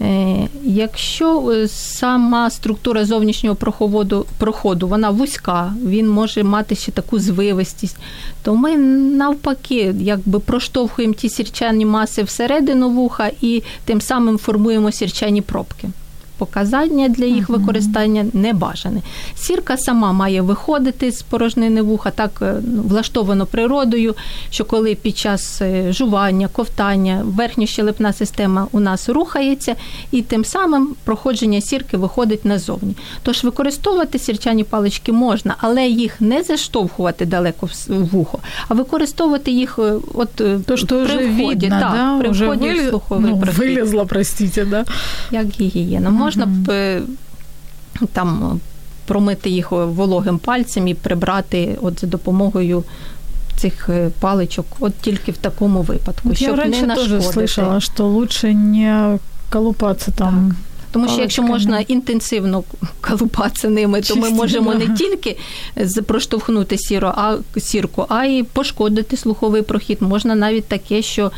Е, 0.00 0.48
якщо 0.64 1.50
е, 1.50 1.68
сама 1.68 2.50
структура 2.50 3.04
зовнішнього 3.04 3.56
проходу 3.56 4.26
проходу 4.38 4.88
вона 4.88 5.10
вузька, 5.10 5.74
він 5.86 6.08
може 6.08 6.42
мати 6.42 6.74
ще 6.74 6.92
таку 6.92 7.18
звивистість, 7.18 7.96
то 8.42 8.54
ми 8.54 8.76
навпаки 8.76 9.94
якби 10.00 10.38
проштовхуємо 10.38 11.14
ті 11.14 11.28
сірчані 11.28 11.86
маси 11.86 12.22
всередину 12.22 12.90
вуха 12.90 13.30
і 13.40 13.62
тим 13.84 14.00
самим 14.00 14.38
формуємо 14.38 14.92
сірчані 14.92 15.42
пробки 15.42 15.88
показання 16.40 17.08
для 17.08 17.24
їх 17.24 17.48
uh-huh. 17.48 17.58
використання 17.58 18.26
не 18.32 18.52
бажане. 18.52 19.00
Сірка 19.36 19.76
сама 19.76 20.12
має 20.12 20.42
виходити 20.42 21.12
з 21.12 21.22
порожнини 21.22 21.82
вуха, 21.82 22.10
так 22.10 22.30
е, 22.42 22.54
ну, 22.66 22.82
влаштовано 22.82 23.46
природою, 23.46 24.14
що 24.50 24.64
коли 24.64 24.94
під 24.94 25.18
час 25.18 25.62
е, 25.62 25.92
жування, 25.92 26.48
ковтання, 26.48 27.22
верхньощелепна 27.24 28.12
система 28.12 28.66
у 28.72 28.80
нас 28.80 29.08
рухається, 29.08 29.74
і 30.10 30.22
тим 30.22 30.44
самим 30.44 30.94
проходження 31.04 31.60
сірки 31.60 31.96
виходить 31.96 32.44
назовні. 32.44 32.94
Тож 33.22 33.44
використовувати 33.44 34.18
сірчані 34.18 34.64
палички 34.64 35.12
можна, 35.12 35.54
але 35.58 35.86
їх 35.86 36.20
не 36.20 36.42
заштовхувати 36.42 37.26
далеко 37.26 37.66
в 37.66 37.72
вухо, 37.88 38.38
а 38.68 38.74
використовувати 38.74 39.50
їх 39.50 39.78
е, 39.78 39.92
от 40.14 40.34
То, 40.66 40.76
що 40.76 40.86
при 40.86 41.04
вже 41.04 41.16
вході, 41.16 41.66
видно, 41.66 41.80
так, 41.80 41.92
да? 41.92 42.18
при 42.18 42.30
вході 42.30 42.70
в 42.70 42.88
слуховий 42.90 43.30
ну, 43.30 43.42
вилізла, 43.58 44.04
простите, 44.04 44.64
да? 44.64 44.84
як 45.30 45.46
гігієна 45.60 46.10
можна 46.10 46.29
б 46.36 46.70
е, 46.70 47.02
там 48.12 48.60
промити 49.06 49.50
їх 49.50 49.72
вологим 49.72 50.38
пальцем 50.38 50.88
і 50.88 50.94
прибрати 50.94 51.78
от 51.82 52.00
за 52.00 52.06
допомогою 52.06 52.84
цих 53.56 53.88
е, 53.88 54.10
паличок, 54.20 54.66
от 54.80 54.94
тільки 55.00 55.32
в 55.32 55.36
такому 55.36 55.82
випадку. 55.82 56.34
щоб 56.34 56.58
Я 56.58 56.64
не 56.66 56.82
нашкодити. 56.82 57.18
теж 57.18 57.36
слышала, 57.36 57.80
що 57.80 58.04
лучше 58.04 58.54
не 58.54 59.18
колупатися 59.50 60.10
там. 60.10 60.48
Так. 60.48 60.56
Тому 60.92 61.08
що 61.08 61.20
якщо 61.20 61.42
можна 61.42 61.80
інтенсивно 61.80 62.64
колупатися 63.00 63.68
ними, 63.68 64.00
то 64.00 64.16
ми 64.16 64.30
можемо 64.30 64.74
не 64.74 64.88
тільки 64.88 65.36
проштовхнути 66.06 66.78
сіро, 66.78 67.14
а 67.16 67.36
сірку, 67.60 68.06
а 68.08 68.24
й 68.24 68.42
пошкодити 68.42 69.16
слуховий 69.16 69.62
прохід. 69.62 70.02
Можна 70.02 70.34
навіть 70.34 70.64
таке, 70.64 71.02
що 71.02 71.32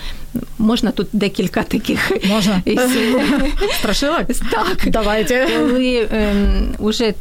можна 0.59 0.91
тут 0.91 1.07
декілька 1.13 1.63
таких 1.63 2.13
можна 2.25 2.63
страшилок? 3.79 4.27
Так, 4.51 4.79
давайте. 4.87 5.49
Коли 5.59 6.09
ем, 6.13 6.75
уже 6.79 7.15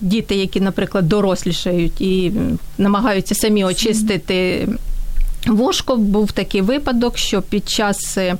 діти, 0.00 0.34
які, 0.34 0.60
наприклад, 0.60 1.08
дорослішають 1.08 2.00
і 2.00 2.32
намагаються 2.78 3.34
самі 3.34 3.64
очистити. 3.64 4.68
Вошко 5.46 5.96
був 5.96 6.32
такий 6.32 6.60
випадок, 6.60 7.18
що 7.18 7.42
під 7.42 7.68
час 7.68 8.18
е, 8.18 8.36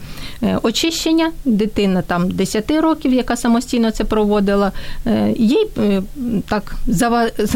очищення 0.63 1.33
дитина 1.45 2.03
там 2.03 2.31
10 2.31 2.71
років, 2.71 3.15
яка 3.15 3.37
самостійно 3.37 3.91
це 3.91 4.05
проводила, 4.05 4.73
е, 5.07 5.35
їй 5.37 5.67
е, 5.79 6.03
так 6.49 6.75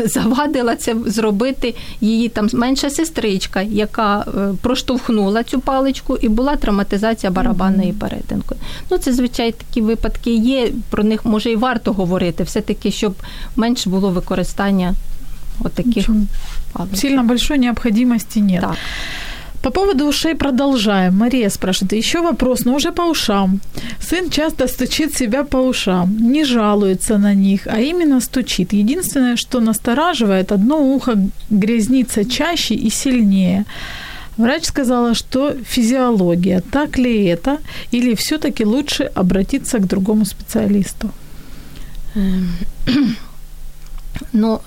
завадила 0.05 0.77
це 0.77 0.97
зробити 1.07 1.75
її 2.01 2.29
там 2.29 2.49
менша 2.53 2.91
сестричка, 2.91 3.63
яка 3.63 4.27
проштовхнула 4.61 5.43
цю 5.43 5.61
паличку, 5.61 6.17
і 6.17 6.29
була 6.29 6.57
травматизація 6.57 7.33
барабанної 7.33 7.93
перетинки. 7.93 8.55
Ну, 8.91 8.99
це 8.99 9.13
звичайно 9.13 9.53
такі 9.69 9.81
випадки 9.81 10.35
є. 10.35 10.71
Про 10.91 11.05
них 11.05 11.25
може 11.25 11.51
і 11.51 11.57
варто 11.57 11.93
говорити, 11.93 12.45
все 12.45 12.61
таки, 12.61 12.91
щоб 12.91 13.15
менше 13.57 13.91
було 13.91 14.11
використання 14.11 14.95
паличок. 16.73 17.01
Сильно 17.01 17.23
большой 17.23 17.59
необходимости 17.59 18.41
нет. 18.41 18.61
Так. 18.61 18.77
По 19.63 19.71
поводу 19.71 20.07
ушей 20.07 20.35
продолжаем. 20.35 21.17
Мария 21.17 21.51
спрашивает, 21.51 21.93
еще 21.93 22.21
вопрос, 22.21 22.65
но 22.65 22.75
уже 22.75 22.91
по 22.91 23.03
ушам. 23.03 23.61
Сын 24.01 24.29
часто 24.31 24.67
стучит 24.67 25.17
себя 25.17 25.45
по 25.45 25.57
ушам, 25.57 26.17
не 26.19 26.45
жалуется 26.45 27.19
на 27.19 27.35
них, 27.35 27.67
а 27.67 27.81
именно 27.81 28.21
стучит. 28.21 28.73
Единственное, 28.73 29.37
что 29.37 29.61
настораживает, 29.61 30.53
одно 30.53 30.95
ухо 30.95 31.17
грязнится 31.51 32.25
чаще 32.25 32.75
и 32.75 32.91
сильнее. 32.91 33.65
Врач 34.37 34.65
сказала, 34.65 35.15
что 35.15 35.55
физиология. 35.65 36.61
Так 36.73 36.99
ли 36.99 37.27
это? 37.27 37.59
Или 37.93 38.15
все-таки 38.15 38.65
лучше 38.65 39.05
обратиться 39.05 39.79
к 39.79 39.87
другому 39.87 40.25
специалисту? 40.25 41.11
Ну, 44.33 44.61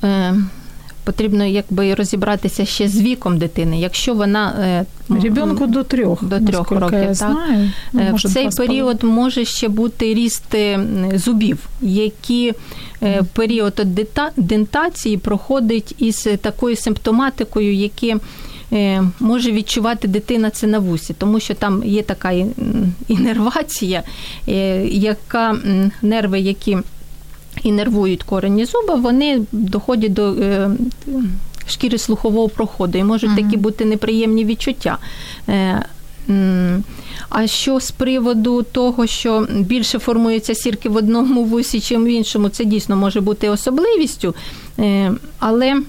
потрібно 1.06 1.46
якби 1.46 1.94
розібратися 1.94 2.66
ще 2.66 2.88
з 2.88 3.02
віком 3.02 3.38
дитини. 3.38 3.80
Якщо 3.80 4.14
вона 4.14 4.54
е, 4.60 4.86
ребенку 5.22 5.68
до 5.68 5.84
трьох 5.84 6.24
до 6.24 6.40
трьох 6.40 6.72
років, 6.72 7.00
я 7.00 7.06
так 7.06 7.16
знаю. 7.16 7.72
Ну, 7.94 8.02
е, 8.02 8.14
в 8.14 8.34
цей 8.34 8.50
період 8.50 9.04
може 9.04 9.46
ще 9.46 9.68
бути 9.68 10.14
ріст 10.14 10.56
е, 10.56 10.80
зубів, 11.14 11.58
які 11.82 12.54
період 13.34 13.82
дентації 14.38 15.18
проходить 15.18 15.96
із 15.98 16.28
такою 16.42 16.76
симптоматикою, 16.76 17.74
які 17.74 18.16
Може 19.20 19.52
відчувати 19.52 20.08
дитина 20.08 20.50
це 20.50 20.68
на 20.68 20.80
вусі, 20.80 21.16
тому 21.18 21.40
що 21.40 21.54
там 21.54 21.84
є 21.84 22.02
така 22.02 22.32
інервація, 23.08 24.04
яка 24.92 25.58
нерви, 26.02 26.40
які 26.40 26.78
і 27.64 27.72
нервують 27.72 28.24
корені 28.24 28.66
зуба, 28.66 28.96
вони 28.96 29.42
доходять 29.52 30.14
до 30.14 30.34
е, 30.34 30.72
шкіри 31.68 31.98
слухового 31.98 32.50
проходу 32.50 32.98
і 32.98 33.04
можуть 33.04 33.30
uh 33.30 33.36
такі 33.36 33.58
бути 33.58 33.86
неприємні 33.86 34.46
відчуття. 34.46 34.98
Е, 35.50 35.86
а 37.30 37.48
що 37.48 37.80
з 37.80 37.92
приводу 37.92 38.64
того, 38.64 39.08
що 39.08 39.48
більше 39.52 40.00
формується 40.00 40.56
сірки 40.56 40.90
в 40.90 40.96
одному 40.96 41.44
вусі, 41.44 41.80
чим 41.80 42.04
в 42.04 42.08
іншому, 42.08 42.50
це 42.50 42.66
дійсно 42.66 42.96
може 42.96 43.22
бути 43.22 43.50
особливістю. 43.50 44.36
Е, 44.80 45.12
але 45.40 45.82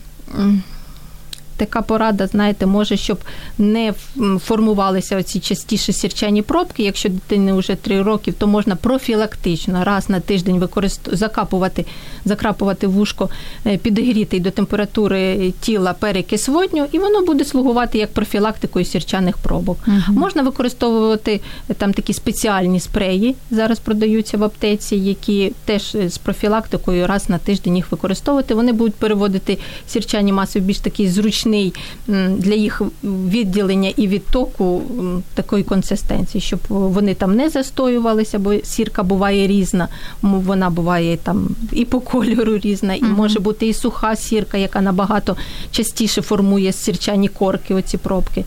така 1.57 1.83
порада, 1.83 2.27
знаєте, 2.27 2.67
може, 2.67 2.97
щоб 2.97 3.19
не 3.59 3.95
формувалися 4.41 5.17
оці 5.17 5.41
частіше 5.41 5.93
сірчані 5.93 6.43
пробки. 6.43 6.83
Якщо 6.83 7.09
дитині 7.09 7.53
вже 7.53 7.75
3 7.75 8.03
роки, 8.03 8.33
то 8.33 8.47
можна 8.47 8.77
профілактично 8.77 9.85
раз 9.85 10.09
на 10.09 10.21
тиждень 10.21 10.59
використ... 10.59 11.01
закапувати, 11.13 11.87
закрапувати 12.25 12.87
вушко, 12.87 13.31
е, 13.67 13.77
підігрітий 13.77 14.41
до 14.41 14.51
температури 14.51 15.53
тіла 15.61 15.93
перекис 15.93 16.49
водню, 16.49 16.87
і 16.93 16.99
воно 16.99 17.23
буде 17.23 17.45
слугувати 17.45 17.99
як 17.99 18.13
профілактикою 18.13 18.85
сірчаних 18.85 19.39
пробок. 19.39 19.79
Угу. 19.87 19.97
Можна 20.09 20.43
використовувати 20.43 21.41
е, 21.71 21.75
там 21.75 21.93
такі 21.93 22.13
спеціальні 22.13 22.81
спреї, 22.81 23.35
зараз 23.51 23.79
продаються 23.79 24.37
в 24.37 24.45
аптеці, 24.45 24.97
які 24.97 25.53
теж 25.65 25.95
е, 25.95 26.09
з 26.09 26.19
профілактикою 26.19 27.07
раз 27.07 27.29
на 27.29 27.39
тиждень 27.39 27.77
їх 27.77 27.93
використовувати. 27.93 28.55
Вони 28.55 28.73
будуть 28.73 28.95
переводити 28.95 29.59
сірчані 29.87 30.33
маси 30.33 30.61
в 30.61 30.63
більш 30.63 30.79
такий 30.79 31.09
зручний 31.09 31.46
для 32.37 32.55
їх 32.55 32.83
відділення 33.05 33.93
і 33.97 34.09
відтоку 34.09 34.83
такої 35.35 35.65
консистенції, 35.65 36.43
щоб 36.43 36.61
вони 36.69 37.15
там 37.15 37.37
не 37.37 37.49
застоювалися, 37.49 38.39
бо 38.39 38.55
сірка 38.55 39.03
буває 39.03 39.47
різна, 39.47 39.89
вона 40.23 40.71
буває 40.71 41.17
там 41.17 41.49
і 41.73 41.85
по 41.85 42.01
кольору 42.01 42.59
різна, 42.59 42.95
і 42.95 43.03
може 43.03 43.41
бути 43.41 43.67
і 43.67 43.75
суха 43.75 44.17
сірка, 44.17 44.59
яка 44.59 44.81
набагато 44.81 45.37
частіше 45.71 46.23
формує 46.23 46.73
сірчані 46.73 47.29
корки, 47.29 47.75
оці 47.75 47.99
пробки. 47.99 48.45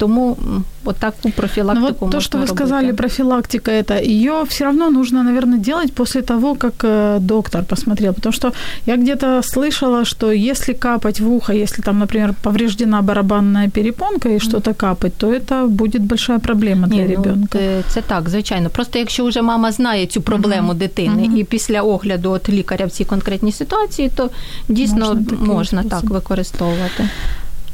Тому 0.00 0.36
вот 0.84 0.96
такую 0.96 1.32
профилактику 1.32 1.86
ну, 1.90 1.96
вот 2.00 2.10
то, 2.10 2.20
что 2.20 2.38
вы 2.38 2.46
сказали, 2.46 2.92
профилактика 2.92 3.70
это, 3.70 4.02
ее 4.02 4.44
все 4.48 4.64
равно 4.64 4.90
нужно, 4.90 5.22
наверное, 5.22 5.58
делать 5.58 5.92
после 5.92 6.22
того, 6.22 6.54
как 6.54 6.84
э, 6.84 7.18
доктор 7.20 7.64
посмотрел, 7.64 8.12
потому 8.12 8.32
что 8.32 8.52
я 8.86 8.96
где-то 8.96 9.42
слышала, 9.42 10.04
что 10.04 10.32
если 10.32 10.74
капать 10.74 11.20
в 11.20 11.30
ухо, 11.30 11.52
если 11.52 11.82
там, 11.82 11.98
например, 11.98 12.34
повреждена 12.42 13.02
барабанная 13.02 13.70
перепонка 13.70 14.28
и 14.28 14.38
что-то 14.38 14.74
капать, 14.74 15.14
то 15.16 15.32
это 15.32 15.66
будет 15.66 16.02
большая 16.02 16.38
проблема 16.38 16.86
для 16.86 17.02
Ні, 17.02 17.06
ребенка. 17.06 17.58
Ну, 17.60 17.82
це 17.88 18.02
так, 18.02 18.28
звичайно. 18.28 18.70
Просто 18.70 18.98
якщо 18.98 19.24
вже 19.24 19.42
мама 19.42 19.72
знає 19.72 20.06
цю 20.06 20.22
проблему 20.22 20.72
uh-huh. 20.72 20.78
дитини 20.78 21.22
uh-huh. 21.22 21.38
і 21.38 21.44
після 21.44 21.82
огляду 21.82 22.30
от 22.30 22.48
лікаря 22.48 22.86
в 22.86 22.90
цій 22.90 23.04
конкретній 23.04 23.52
ситуації, 23.52 24.10
то 24.14 24.30
дійсно 24.68 25.14
можна, 25.14 25.54
можна 25.54 25.82
так 25.82 26.04
використовувати. 26.04 27.08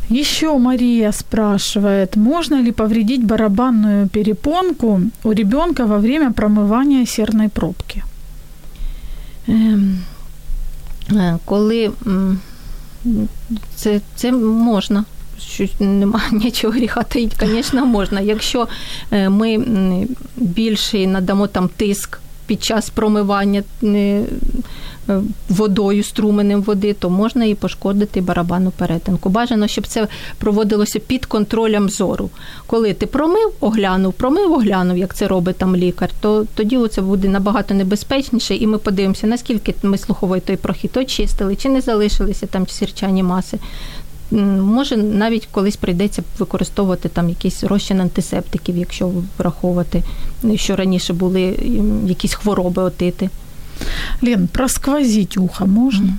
Еще 0.09 0.57
Мария 0.57 1.11
спрашивает, 1.11 2.15
можно 2.15 2.61
ли 2.61 2.71
повредить 2.71 3.23
барабанную 3.25 4.07
перепонку 4.07 5.01
у 5.23 5.31
ребенка 5.31 5.85
во 5.85 5.97
время 5.97 6.31
промывания 6.31 7.05
серной 7.05 7.49
пробки? 7.49 8.03
Коли 11.45 11.91
це, 13.75 14.01
це 14.15 14.31
можна. 14.31 15.05
Немає 15.79 16.31
нічого 16.31 16.73
гріха 16.73 17.03
таїть, 17.03 17.35
звісно, 17.39 17.85
можна. 17.85 18.21
Якщо 18.21 18.67
ми 19.11 19.65
більше 20.37 21.07
надамо 21.07 21.47
там 21.47 21.69
тиск 21.77 22.19
під 22.45 22.63
час 22.63 22.89
промивання 22.89 23.63
Е, 23.83 24.23
водою, 25.49 26.03
струменем 26.03 26.61
води, 26.61 26.93
то 26.93 27.09
можна 27.09 27.45
і 27.45 27.55
пошкодити 27.55 28.21
барабанну 28.21 28.71
перетинку. 28.71 29.29
Бажано, 29.29 29.67
щоб 29.67 29.87
це 29.87 30.07
проводилося 30.37 30.99
під 30.99 31.25
контролем 31.25 31.89
зору. 31.89 32.29
Коли 32.67 32.93
ти 32.93 33.05
промив, 33.05 33.51
оглянув, 33.59 34.13
промив, 34.13 34.51
оглянув, 34.51 34.97
як 34.97 35.15
це 35.15 35.27
робить 35.27 35.57
там 35.57 35.75
лікар, 35.75 36.09
то 36.19 36.45
тоді 36.55 36.87
це 36.87 37.01
буде 37.01 37.27
набагато 37.27 37.73
небезпечніше, 37.73 38.55
і 38.55 38.67
ми 38.67 38.77
подивимося, 38.77 39.27
наскільки 39.27 39.75
ми 39.83 39.97
слуховий 39.97 40.41
той 40.41 40.55
прохід 40.55 40.97
очистили, 40.97 41.55
чи 41.55 41.69
не 41.69 41.81
залишилися 41.81 42.47
там 42.47 42.67
сірчані 42.67 43.23
маси. 43.23 43.59
Може, 44.31 44.97
навіть 44.97 45.47
колись 45.51 45.75
прийдеться 45.75 46.23
використовувати 46.39 47.09
там 47.09 47.29
якийсь 47.29 47.63
розчин 47.63 48.01
антисептиків, 48.01 48.77
якщо 48.77 49.11
враховувати, 49.37 50.03
що 50.55 50.75
раніше 50.75 51.13
були 51.13 51.41
якісь 52.05 52.33
хвороби 52.33 52.83
отити. 52.83 53.29
Лен, 54.21 54.47
просквозить 54.47 55.37
ухо 55.37 55.65
можно? 55.65 56.17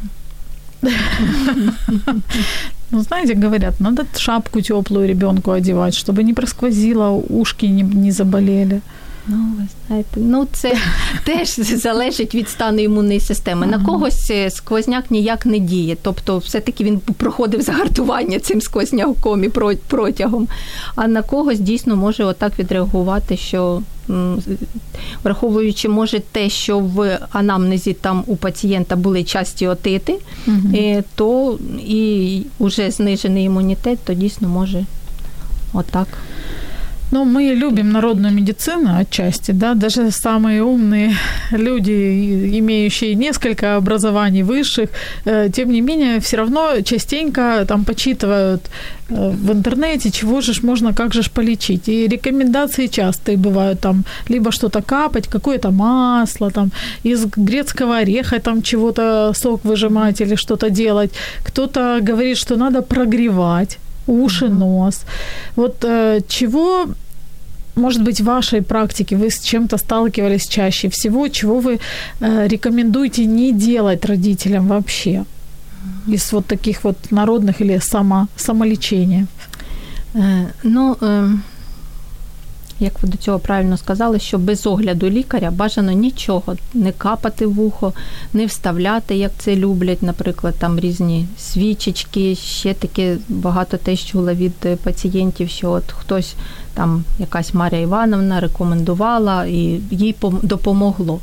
Ну, 2.91 3.01
знаете, 3.03 3.35
говорят, 3.35 3.81
надо 3.81 4.07
шапку 4.17 4.61
теплую 4.63 5.07
ребенку 5.07 5.51
одевать, 5.51 5.95
чтобы 5.95 6.23
не 6.23 6.33
просквозило, 6.33 7.11
ушки 7.11 7.67
не, 7.67 7.83
не 7.83 8.11
заболели. 8.13 8.81
Ну, 9.29 9.37
ви 9.59 9.63
знаєте, 9.87 10.21
ну 10.21 10.47
це 10.53 10.77
теж 11.25 11.49
залежить 11.59 12.35
від 12.35 12.49
стану 12.49 12.79
імунної 12.79 13.21
системи. 13.21 13.67
На 13.67 13.85
когось 13.85 14.31
е, 14.31 14.51
сквозняк 14.51 15.11
ніяк 15.11 15.47
не 15.47 15.59
діє. 15.59 15.97
Тобто, 16.03 16.39
все-таки 16.39 16.85
він 16.85 16.99
проходив 16.99 17.63
загартування 17.63 18.39
цим 18.39 18.61
сквозняком 18.61 19.45
і 19.45 19.49
протягом. 19.89 20.49
А 20.95 21.09
на 21.09 21.23
когось 21.23 21.61
дійсно 21.61 21.97
може 21.97 22.25
отак 22.25 22.59
відреагувати, 22.59 23.37
що 23.37 23.83
враховуючи, 25.25 25.89
може 25.89 26.21
те, 26.21 26.49
що 26.49 26.79
в 26.79 27.19
анамнезі 27.33 27.93
там 27.93 28.25
у 28.27 28.37
пацієнта 28.37 28.97
були 28.97 29.25
часті 29.25 29.67
отити, 29.67 30.19
угу. 30.47 31.03
то 31.15 31.59
і 31.79 32.43
вже 32.61 32.91
знижений 32.91 33.45
імунітет, 33.45 33.99
то 34.05 34.15
дійсно 34.15 34.49
може 34.49 34.85
отак. 35.73 36.09
Ну, 37.11 37.25
мы 37.25 37.55
любим 37.55 37.91
народную 37.93 38.35
медицину 38.35 38.91
отчасти, 39.01 39.53
да, 39.53 39.75
даже 39.75 40.11
самые 40.11 40.63
умные 40.63 41.17
люди, 41.53 42.59
имеющие 42.59 43.15
несколько 43.15 43.77
образований 43.77 44.43
высших, 44.43 44.91
э, 45.25 45.49
тем 45.51 45.71
не 45.71 45.81
менее, 45.81 46.21
все 46.21 46.37
равно 46.37 46.83
частенько 46.85 47.65
там 47.67 47.85
почитывают 47.85 48.61
э, 49.09 49.31
в 49.31 49.53
интернете, 49.53 50.11
чего 50.11 50.41
же 50.43 50.53
ж 50.53 50.63
можно, 50.63 50.93
как 50.93 51.15
же 51.15 51.23
ж 51.23 51.31
полечить. 51.31 51.89
И 51.89 52.09
рекомендации 52.09 52.89
частые 52.89 53.39
бывают 53.39 53.81
там, 53.81 54.05
либо 54.29 54.53
что-то 54.53 54.83
капать, 54.83 55.29
какое-то 55.29 55.71
масло, 55.71 56.51
там, 56.51 56.71
из 57.05 57.25
грецкого 57.25 57.97
ореха 57.97 58.39
там 58.39 58.63
чего-то 58.63 59.33
сок 59.35 59.65
выжимать 59.65 60.21
или 60.21 60.37
что-то 60.37 60.69
делать. 60.69 61.11
Кто-то 61.45 62.01
говорит, 62.03 62.37
что 62.37 62.57
надо 62.57 62.83
прогревать 62.83 63.79
уши, 64.08 64.50
нос. 64.50 65.02
Вот 65.56 65.84
э, 65.84 66.22
чего 66.28 66.88
может 67.76 68.04
быть, 68.04 68.22
в 68.22 68.26
вашей 68.26 68.62
практике 68.62 69.16
вы 69.16 69.30
с 69.30 69.40
чем-то 69.40 69.78
сталкивались 69.78 70.48
чаще 70.48 70.90
всего, 70.90 71.28
чего 71.28 71.60
вы 71.60 71.80
э, 72.20 72.48
рекомендуете 72.48 73.26
не 73.26 73.52
делать 73.52 74.06
родителям 74.06 74.68
вообще 74.68 75.26
из 76.08 76.32
вот 76.32 76.46
таких 76.46 76.84
вот 76.84 76.98
народных 77.12 77.62
или 77.62 77.80
само, 77.80 78.28
самолечения? 78.36 79.28
Э, 80.14 80.48
ну, 80.64 80.98
э, 81.02 81.30
як 82.81 83.03
ви 83.03 83.09
до 83.09 83.17
цього 83.17 83.39
правильно 83.39 83.77
сказали, 83.77 84.19
що 84.19 84.39
без 84.39 84.67
огляду 84.67 85.11
лікаря 85.11 85.51
бажано 85.51 85.93
нічого 85.93 86.57
не 86.75 86.93
капати 86.93 87.47
в 87.47 87.61
ухо, 87.61 87.93
не 88.33 88.47
вставляти, 88.47 89.17
як 89.17 89.33
це 89.39 89.57
люблять, 89.57 90.03
наприклад, 90.03 90.55
там 90.59 90.81
різні 90.81 91.27
свічечки, 91.39 92.35
ще 92.35 92.75
таке 92.75 93.17
багато 93.29 93.77
теж 93.77 94.05
чула 94.05 94.35
від 94.35 94.79
пацієнтів, 94.83 95.49
що 95.49 95.71
от 95.71 95.93
хтось 95.93 96.35
там 96.75 97.05
якась 97.19 97.55
Марія 97.55 97.83
Івановна 97.83 98.41
рекомендувала 98.41 99.45
і 99.45 99.81
їй 99.91 100.15
допомогло. 100.43 101.21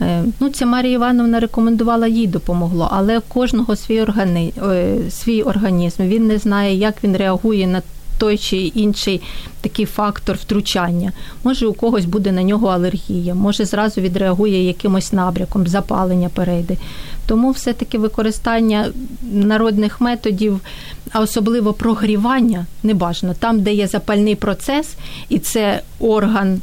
Е, 0.00 0.24
ну, 0.40 0.50
Це 0.50 0.66
Марія 0.66 0.94
Івановна 0.94 1.40
рекомендувала, 1.40 2.06
їй 2.06 2.26
допомогло, 2.26 2.88
але 2.92 3.20
кожного 3.20 3.76
свій 3.76 4.02
органи... 4.02 4.52
Е, 4.62 4.96
свій 5.10 5.42
організм. 5.42 6.02
Він 6.02 6.26
не 6.26 6.38
знає, 6.38 6.76
як 6.76 7.04
він 7.04 7.16
реагує 7.16 7.66
на 7.66 7.82
той 8.18 8.38
чи 8.38 8.56
інший 8.56 9.22
такий 9.60 9.86
фактор 9.86 10.36
втручання. 10.36 11.12
Може, 11.44 11.66
у 11.66 11.72
когось 11.72 12.04
буде 12.04 12.32
на 12.32 12.42
нього 12.42 12.68
алергія, 12.68 13.34
може 13.34 13.64
зразу 13.64 14.00
відреагує 14.00 14.66
якимось 14.66 15.12
набряком, 15.12 15.66
запалення 15.66 16.28
перейде. 16.28 16.76
Тому 17.26 17.50
все-таки 17.50 17.98
використання 17.98 18.88
народних 19.22 20.00
методів, 20.00 20.60
а 21.12 21.20
особливо 21.20 21.72
прогрівання, 21.72 22.66
не 22.82 22.94
бажано. 22.94 23.34
Там, 23.34 23.62
де 23.62 23.74
є 23.74 23.86
запальний 23.86 24.34
процес, 24.34 24.94
і 25.28 25.38
це 25.38 25.82
орган 25.98 26.60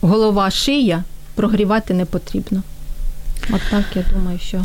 голова 0.00 0.50
шия, 0.50 1.04
прогрівати 1.34 1.94
не 1.94 2.04
потрібно. 2.04 2.62
От 3.50 3.60
так 3.70 3.84
я 3.94 4.04
думаю, 4.14 4.38
що. 4.38 4.64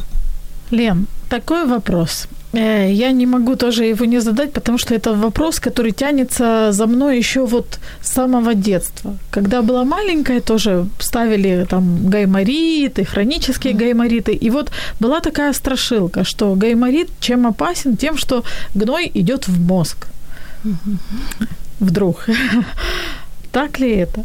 Лен, 0.72 1.08
такой 1.28 1.66
вопрос. 1.66 2.28
Э, 2.54 2.92
я 2.92 3.12
не 3.12 3.26
могу 3.26 3.56
тоже 3.56 3.86
его 3.86 4.06
не 4.06 4.22
задать, 4.22 4.54
потому 4.54 4.78
что 4.78 4.96
это 4.96 5.14
вопрос, 5.14 5.60
который 5.60 5.92
тянется 5.92 6.72
за 6.72 6.88
мной 6.88 7.18
еще 7.18 7.46
вот 7.46 7.80
с 8.02 8.14
самого 8.14 8.54
детства. 8.54 9.18
Когда 9.32 9.62
была 9.62 9.84
маленькая, 9.84 10.40
тоже 10.40 10.86
ставили 11.00 11.66
там 11.70 12.10
гаймориты, 12.10 13.06
хронические 13.06 13.74
гаймориты. 13.74 14.32
И 14.32 14.50
вот 14.50 14.72
была 15.00 15.20
такая 15.20 15.54
страшилка, 15.54 16.24
что 16.24 16.56
гайморит 16.56 17.10
чем 17.20 17.46
опасен? 17.46 17.98
Тем, 17.98 18.18
что 18.18 18.44
гной 18.76 19.12
идет 19.14 19.48
в 19.48 19.60
мозг. 19.68 20.08
Вдруг. 21.80 22.26
Так 23.52 23.80
ли 23.80 23.90
это? 23.90 24.24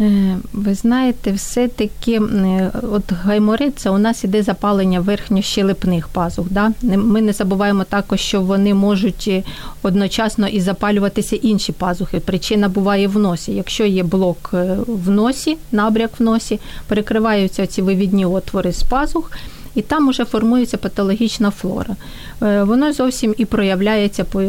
Е, 0.00 0.36
ви 0.52 0.74
знаєте, 0.74 1.32
все-таки 1.32 2.12
е, 2.12 2.70
от 2.92 3.12
гайморит 3.12 3.78
це 3.78 3.90
у 3.90 3.98
нас 3.98 4.24
іде 4.24 4.42
запалення 4.42 5.00
верхньощелепних 5.00 6.08
пазух. 6.08 6.46
Да? 6.50 6.72
Ми 6.82 7.20
не 7.20 7.32
забуваємо 7.32 7.84
також, 7.84 8.20
що 8.20 8.40
вони 8.40 8.74
можуть 8.74 9.24
е, 9.28 9.42
одночасно 9.82 10.48
і 10.48 10.60
запалюватися 10.60 11.36
інші 11.36 11.72
пазухи. 11.72 12.20
Причина 12.20 12.68
буває 12.68 13.08
в 13.08 13.18
носі. 13.18 13.52
Якщо 13.52 13.84
є 13.84 14.02
блок 14.02 14.50
в 14.86 15.10
носі, 15.10 15.56
набряк 15.72 16.10
в 16.20 16.22
носі, 16.22 16.60
перекриваються 16.86 17.66
ці 17.66 17.82
вивідні 17.82 18.26
отвори 18.26 18.72
з 18.72 18.82
пазух. 18.82 19.32
І 19.74 19.82
там 19.82 20.08
уже 20.08 20.24
формується 20.24 20.76
патологічна 20.76 21.50
флора. 21.50 21.96
Воно 22.40 22.92
зовсім 22.92 23.34
і 23.38 23.44
проявляється 23.44 24.24
по 24.24 24.42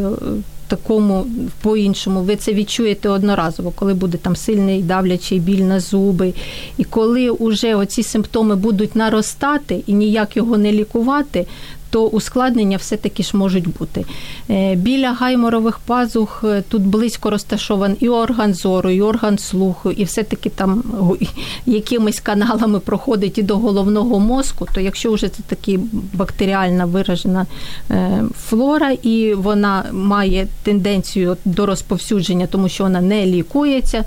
такому 0.68 1.28
по-іншому. 1.61 2.22
Ви 2.22 2.36
це 2.36 2.53
відчуєте 2.53 3.09
одноразово, 3.09 3.72
коли 3.76 3.93
буде 3.93 4.18
там 4.18 4.36
сильний 4.36 4.84
давлячий 4.84 5.39
біль 5.39 5.63
на 5.63 5.80
зуби. 5.80 6.34
І 6.78 6.84
коли 6.84 7.32
вже 7.39 7.76
оці 7.76 8.03
симптоми 8.03 8.55
будуть 8.55 8.95
наростати 8.95 9.84
і 9.88 9.93
ніяк 9.93 10.38
його 10.38 10.57
не 10.57 10.72
лікувати, 10.72 11.45
то 11.90 12.08
ускладнення 12.08 12.78
все-таки 12.78 13.24
ж 13.24 13.38
можуть 13.38 13.68
бути. 13.68 14.06
Е, 14.50 14.76
біля 14.76 15.14
гайморових 15.14 15.80
пазух 15.80 16.44
е, 16.44 16.64
тут 16.70 16.82
близько 16.82 17.30
розташований 17.30 17.98
і 18.00 18.10
орган 18.10 18.54
зору, 18.54 18.90
і 18.90 19.02
орган 19.02 19.38
слуху, 19.38 19.92
і 19.92 20.04
все-таки 20.04 20.50
там 20.50 20.84
якимись 21.66 22.20
каналами 22.20 22.80
проходить 22.80 23.38
і 23.38 23.44
до 23.44 23.58
головного 23.58 24.20
мозку, 24.20 24.68
то 24.74 24.82
якщо 24.82 25.12
вже 25.14 25.30
це 25.30 25.44
такі 25.48 25.80
бактеріальна 26.14 26.86
виражена 26.86 27.46
е, 27.92 28.24
флора, 28.48 28.92
і 28.92 29.34
вона 29.34 29.86
має 29.92 30.48
тенденцію 30.64 31.38
до 31.46 31.66
розповсюдження, 31.66 32.48
тому 32.48 32.70
що 32.70 32.84
вона 32.84 33.02
не 33.02 33.26
лікується, 33.26 34.04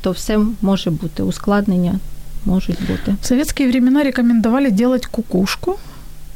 то 0.00 0.10
все 0.10 0.38
може 0.62 0.90
бути 0.90 1.22
ускладнення. 1.22 1.98
Можуть 2.44 2.80
бути. 2.80 3.16
В 3.22 3.26
советские 3.26 3.68
времена 3.68 4.02
рекомендовали 4.02 4.70
делать 4.70 5.06
кукушку. 5.06 5.78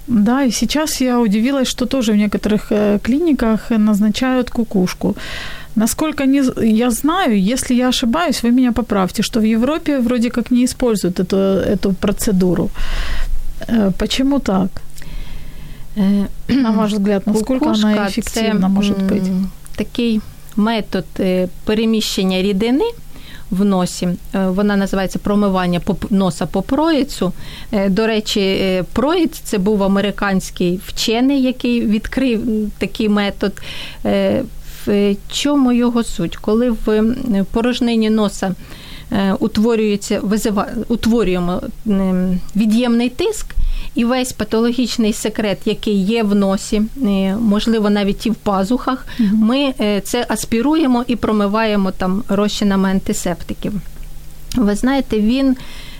Да, 0.07 0.43
и 0.43 0.51
сейчас 0.51 1.01
я 1.01 1.19
удивилась, 1.19 1.67
что 1.67 1.85
тоже 1.85 2.11
в 2.11 2.15
некоторых 2.15 2.71
э, 2.71 2.99
клиниках 3.03 3.69
назначают 3.77 4.49
кукушку. 4.49 5.15
Насколько 5.75 6.25
не, 6.25 6.43
я 6.79 6.89
знаю, 6.89 7.51
если 7.53 7.75
я 7.75 7.89
ошибаюсь, 7.89 8.43
вы 8.43 8.51
меня 8.51 8.71
поправьте, 8.71 9.21
что 9.21 9.39
в 9.39 9.43
Европе 9.43 9.99
вроде 9.99 10.29
как 10.29 10.51
не 10.51 10.65
используют 10.65 11.19
эту, 11.19 11.37
эту 11.37 11.93
процедуру. 11.93 12.69
Э, 13.67 13.91
почему 13.99 14.39
так? 14.39 14.69
Э, 15.95 16.25
На 16.47 16.71
ваш 16.71 16.91
взгляд, 16.91 17.27
насколько 17.27 17.65
Кукушка 17.65 17.87
она 17.87 18.07
эффективна 18.07 18.67
может 18.67 18.97
быть? 18.97 19.31
Такий 19.75 20.21
метод 20.55 21.05
переміщення 21.65 22.41
рідини – 22.41 23.02
в 23.54 23.64
носі. 23.64 24.08
Е, 24.34 24.48
вона 24.48 24.76
називається 24.76 25.18
промивання 25.18 25.80
носа 26.10 26.46
по 26.46 26.62
проїцю. 26.62 27.32
Е, 27.72 27.88
до 27.88 28.06
речі, 28.06 28.40
е, 28.40 28.84
проїць 28.92 29.38
це 29.38 29.58
був 29.58 29.82
американський 29.82 30.80
вчений, 30.86 31.42
який 31.42 31.86
відкрив 31.86 32.42
такий 32.78 33.08
метод. 33.08 33.52
В 34.86 35.16
чому 35.32 35.72
його 35.72 36.04
суть? 36.04 36.36
Коли 36.36 36.70
в 36.70 37.14
порожнині 37.52 38.10
носа 38.10 38.54
утворюється, 39.38 40.20
визива, 40.20 40.68
утворюємо 40.88 41.62
від'ємний 42.56 43.08
тиск, 43.08 43.46
і 43.94 44.04
весь 44.04 44.32
патологічний 44.32 45.12
секрет, 45.12 45.58
який 45.64 46.02
є 46.02 46.22
в 46.22 46.34
носі, 46.34 46.82
е, 47.02 47.36
можливо, 47.36 47.90
навіть 47.90 48.26
і 48.26 48.30
в 48.30 48.34
пазухах, 48.34 49.06
ми 49.32 49.74
е, 49.80 50.00
це 50.00 50.26
аспіруємо 50.28 51.04
і 51.06 51.16
промиваємо 51.16 51.90
там 51.90 52.24
розчинами 52.28 52.90
антисептиків. 52.90 53.72
Ви 54.56 54.74
знаєте, 54.74 55.20
він. 55.20 55.56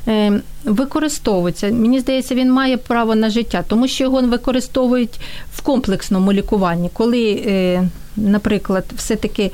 Е, 0.09 0.41
використовується. 0.65 1.67
Мені 1.67 2.01
здається, 2.01 2.35
він 2.35 2.53
має 2.53 2.77
право 2.77 3.15
на 3.15 3.31
життя, 3.31 3.65
тому 3.69 3.89
що 3.89 4.05
його 4.05 4.23
використовують 4.23 5.21
в 5.53 5.63
комплексному 5.63 6.33
лікуванні, 6.33 6.91
коли, 6.93 7.81
наприклад, 8.17 8.85
все-таки 8.97 9.51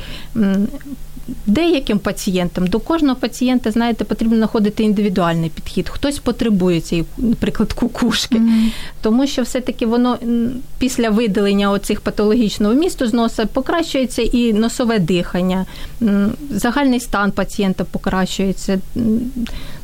деяким 1.46 1.98
пацієнтам 1.98 2.66
до 2.66 2.80
кожного 2.80 3.16
пацієнта, 3.16 3.70
знаєте, 3.70 4.04
потрібно 4.04 4.36
знаходити 4.36 4.82
індивідуальний 4.82 5.50
підхід. 5.50 5.88
Хтось 5.88 6.18
потребує 6.18 6.80
цієї, 6.80 7.06
наприклад, 7.18 7.72
кукушки, 7.72 8.38
mm-hmm. 8.38 8.70
тому 9.00 9.26
що 9.26 9.42
все-таки 9.42 9.86
воно 9.86 10.18
після 10.78 11.10
видалення 11.10 11.70
оцих 11.70 12.00
патологічного 12.00 12.74
вмісту 12.74 13.06
з 13.06 13.12
носа 13.12 13.46
покращується 13.46 14.22
і 14.22 14.52
носове 14.52 14.98
дихання, 14.98 15.66
загальний 16.50 17.00
стан 17.00 17.32
пацієнта 17.32 17.84
покращується. 17.84 18.80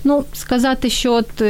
Ну, 0.04 0.24
сказати, 0.32 0.90
що 0.90 1.12
от. 1.12 1.42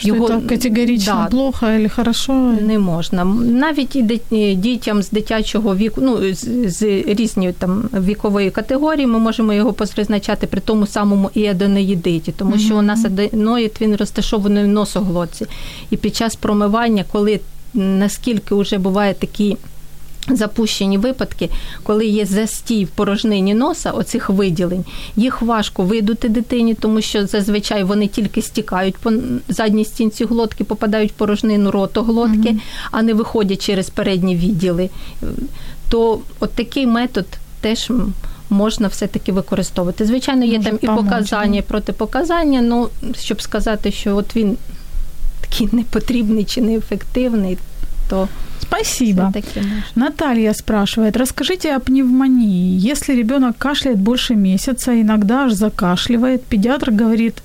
Е, 0.00 0.02
що 0.02 0.14
його 0.14 0.28
це 0.28 0.40
категорично 0.40 1.14
да, 1.14 1.26
плохо 1.26 1.66
або 1.66 1.88
хорошо? 1.88 2.32
Не 2.60 2.78
можна. 2.78 3.24
Навіть 3.24 3.96
і 3.96 4.54
дітям 4.54 5.02
з 5.02 5.10
дитячого 5.10 5.76
віку, 5.76 6.00
ну 6.00 6.34
з, 6.34 6.70
з 6.70 6.82
різної 7.06 7.52
там 7.52 7.88
вікової 7.92 8.50
категорії, 8.50 9.06
ми 9.06 9.18
можемо 9.18 9.52
його 9.52 9.72
позначати 9.72 10.46
при 10.46 10.60
тому 10.60 10.86
самому 10.86 11.30
і 11.34 11.46
аденоїдиті, 11.46 12.32
тому 12.32 12.52
mm-hmm. 12.52 12.66
що 12.66 12.76
у 12.76 12.82
нас 12.82 13.04
аденоїд 13.04 13.72
він 13.80 13.96
розташований 13.96 14.64
в 14.64 14.68
носоглотці. 14.68 15.46
І 15.90 15.96
під 15.96 16.16
час 16.16 16.36
промивання, 16.36 17.04
коли 17.12 17.40
наскільки 17.74 18.54
вже 18.54 18.78
буває 18.78 19.14
такі 19.14 19.56
Запущені 20.28 20.98
випадки, 20.98 21.50
коли 21.82 22.06
є 22.06 22.26
застій 22.26 22.84
в 22.84 22.88
порожнині 22.88 23.54
носа, 23.54 23.90
оцих 23.90 24.30
виділень, 24.30 24.84
їх 25.16 25.42
важко 25.42 25.82
видути 25.82 26.28
дитині, 26.28 26.74
тому 26.74 27.00
що 27.00 27.26
зазвичай 27.26 27.84
вони 27.84 28.06
тільки 28.06 28.42
стікають 28.42 28.96
по 28.96 29.12
задній 29.48 29.84
стінці 29.84 30.24
глотки, 30.24 30.64
попадають 30.64 31.10
в 31.10 31.14
порожнину 31.14 31.70
ротоглотки, 31.70 32.48
mm-hmm. 32.48 32.60
а 32.90 33.02
не 33.02 33.14
виходять 33.14 33.66
через 33.66 33.90
передні 33.90 34.36
відділи. 34.36 34.90
То 35.88 36.20
от 36.40 36.52
такий 36.52 36.86
метод 36.86 37.26
теж 37.60 37.90
можна 38.50 38.88
все-таки 38.88 39.32
використовувати. 39.32 40.06
Звичайно, 40.06 40.44
є 40.44 40.56
Може, 40.56 40.70
там 40.70 40.78
і 40.82 40.86
показання, 40.86 41.58
і 41.58 41.62
протипоказання, 41.62 42.62
ну 42.62 42.88
щоб 43.18 43.42
сказати, 43.42 43.92
що 43.92 44.16
от 44.16 44.36
він 44.36 44.56
такий 45.40 45.68
непотрібний 45.72 46.44
чи 46.44 46.60
неефективний, 46.60 47.58
то. 48.08 48.28
Спасибо. 48.70 49.32
Наталья 49.96 50.52
спрашивает, 50.52 51.16
расскажите 51.16 51.74
о 51.74 51.80
пневмонии. 51.80 52.78
Если 52.78 53.14
ребенок 53.14 53.58
кашляет 53.58 53.98
больше 53.98 54.34
месяца, 54.36 55.00
иногда 55.00 55.44
аж 55.44 55.52
закашливает, 55.52 56.44
педиатр 56.44 56.92
говорит, 56.92 57.42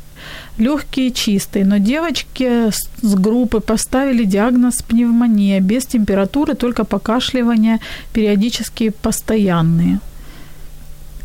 легкие 0.57 1.11
чистые, 1.11 1.65
но 1.65 1.77
девочке 1.77 2.71
с 3.01 3.15
группы 3.15 3.59
поставили 3.59 4.23
диагноз 4.23 4.81
пневмония 4.81 5.59
без 5.59 5.85
температуры, 5.85 6.53
только 6.53 6.83
покашливание 6.83 7.79
периодически 8.13 8.89
постоянные. 8.89 9.99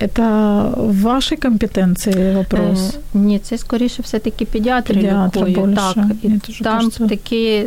Это 0.00 0.70
в 0.76 1.02
вашій 1.02 1.36
компетенції 1.36 2.34
вопрос? 2.34 2.94
Е, 2.94 2.98
ні, 3.14 3.38
це 3.38 3.58
скоріше 3.58 4.02
все-таки 4.02 4.44
педіатри 4.44 4.94
Педіатр 4.94 5.44
лікують. 5.46 5.76
Так, 5.76 5.96
і 6.22 6.28
там 6.62 6.78
кажется... 6.78 7.06
такий 7.06 7.66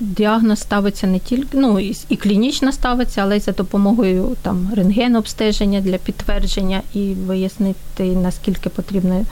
діагноз 0.00 0.60
ставиться 0.60 1.06
не 1.06 1.18
тільки, 1.18 1.58
ну 1.58 1.80
і 2.08 2.16
клінічно 2.16 2.72
ставиться, 2.72 3.20
але 3.22 3.36
й 3.36 3.40
за 3.40 3.52
допомогою 3.52 4.36
там 4.42 4.70
рентген-обстеження 4.76 5.80
для 5.80 5.98
підтвердження 5.98 6.82
і 6.94 7.12
вияснити, 7.12 8.04
наскільки 8.04 8.68
потрібно 8.68 9.24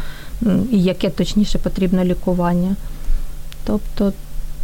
і 0.72 0.82
яке 0.82 1.10
точніше 1.10 1.58
потрібно 1.58 2.04
лікування. 2.04 2.76
Тобто 3.64 4.12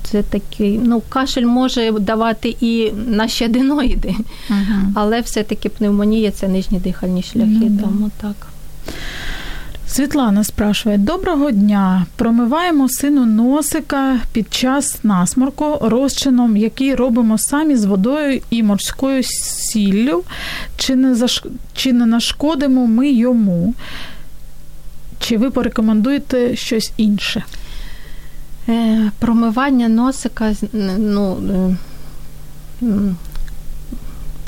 це 0.03 0.23
такий, 0.23 0.81
ну, 0.85 1.03
кашель 1.09 1.47
може 1.47 1.93
давати 1.93 2.57
і 2.61 2.93
наші 3.07 3.45
аденоїди, 3.45 4.15
uh 4.51 4.87
але 4.95 5.21
все-таки 5.21 5.69
пневмонія 5.69 6.31
це 6.31 6.49
нижні 6.49 6.79
дихальні 6.79 7.23
шляхи. 7.23 7.49
uh 7.49 7.81
Тому 7.81 8.11
так. 8.21 8.47
Світлана 9.91 10.45
спрашує: 10.45 10.99
Доброго 10.99 11.51
дня! 11.51 12.07
Промиваємо 12.17 12.89
сину 12.89 13.27
носика 13.27 14.19
під 14.33 14.55
час 14.55 14.99
насморку 15.03 15.79
розчином, 15.81 16.57
який 16.57 16.95
робимо 16.95 17.39
самі 17.39 17.77
з 17.77 17.85
водою 17.85 18.41
і 18.51 18.63
морською 18.63 19.23
сіллю. 19.23 20.23
Чи 20.77 20.97
не 20.97 21.15
заш... 21.15 21.45
чи 21.75 21.93
не 21.93 22.07
нашкодимо 22.07 22.87
ми 22.87 23.13
йому? 23.13 23.75
Чи 25.21 25.37
ви 25.37 25.51
порекомендуєте 25.51 26.57
щось 26.57 26.93
інше? 26.97 27.45
Е, 28.69 29.11
промивання 29.19 29.89
носика, 29.89 30.55
ну, 30.99 31.37
е, 32.83 32.95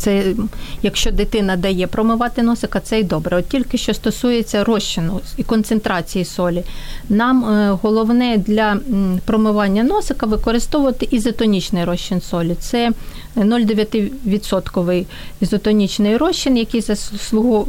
Це 0.03 0.35
якщо 0.83 1.11
дитина 1.11 1.57
дає 1.57 1.87
промивати 1.87 2.43
носика, 2.43 2.81
це 2.81 3.01
й 3.01 3.05
добре. 3.05 3.37
От 3.37 3.49
тільки 3.49 3.79
що 3.79 3.95
стосується 3.95 4.65
розчину 4.65 5.21
і 5.37 5.43
концентрації 5.43 6.25
солі, 6.25 6.63
нам 7.09 7.45
е, 7.45 7.79
головне 7.83 8.39
для 8.47 8.77
промивання 9.25 9.83
носика 9.83 10.27
використовувати 10.27 11.09
ізотонічний 11.11 11.85
розчин 11.85 12.21
солі. 12.21 12.57
Це 12.61 12.91
0,9% 13.37 15.07
ізотонічний 15.41 16.17
розчин, 16.17 16.57
який 16.57 16.83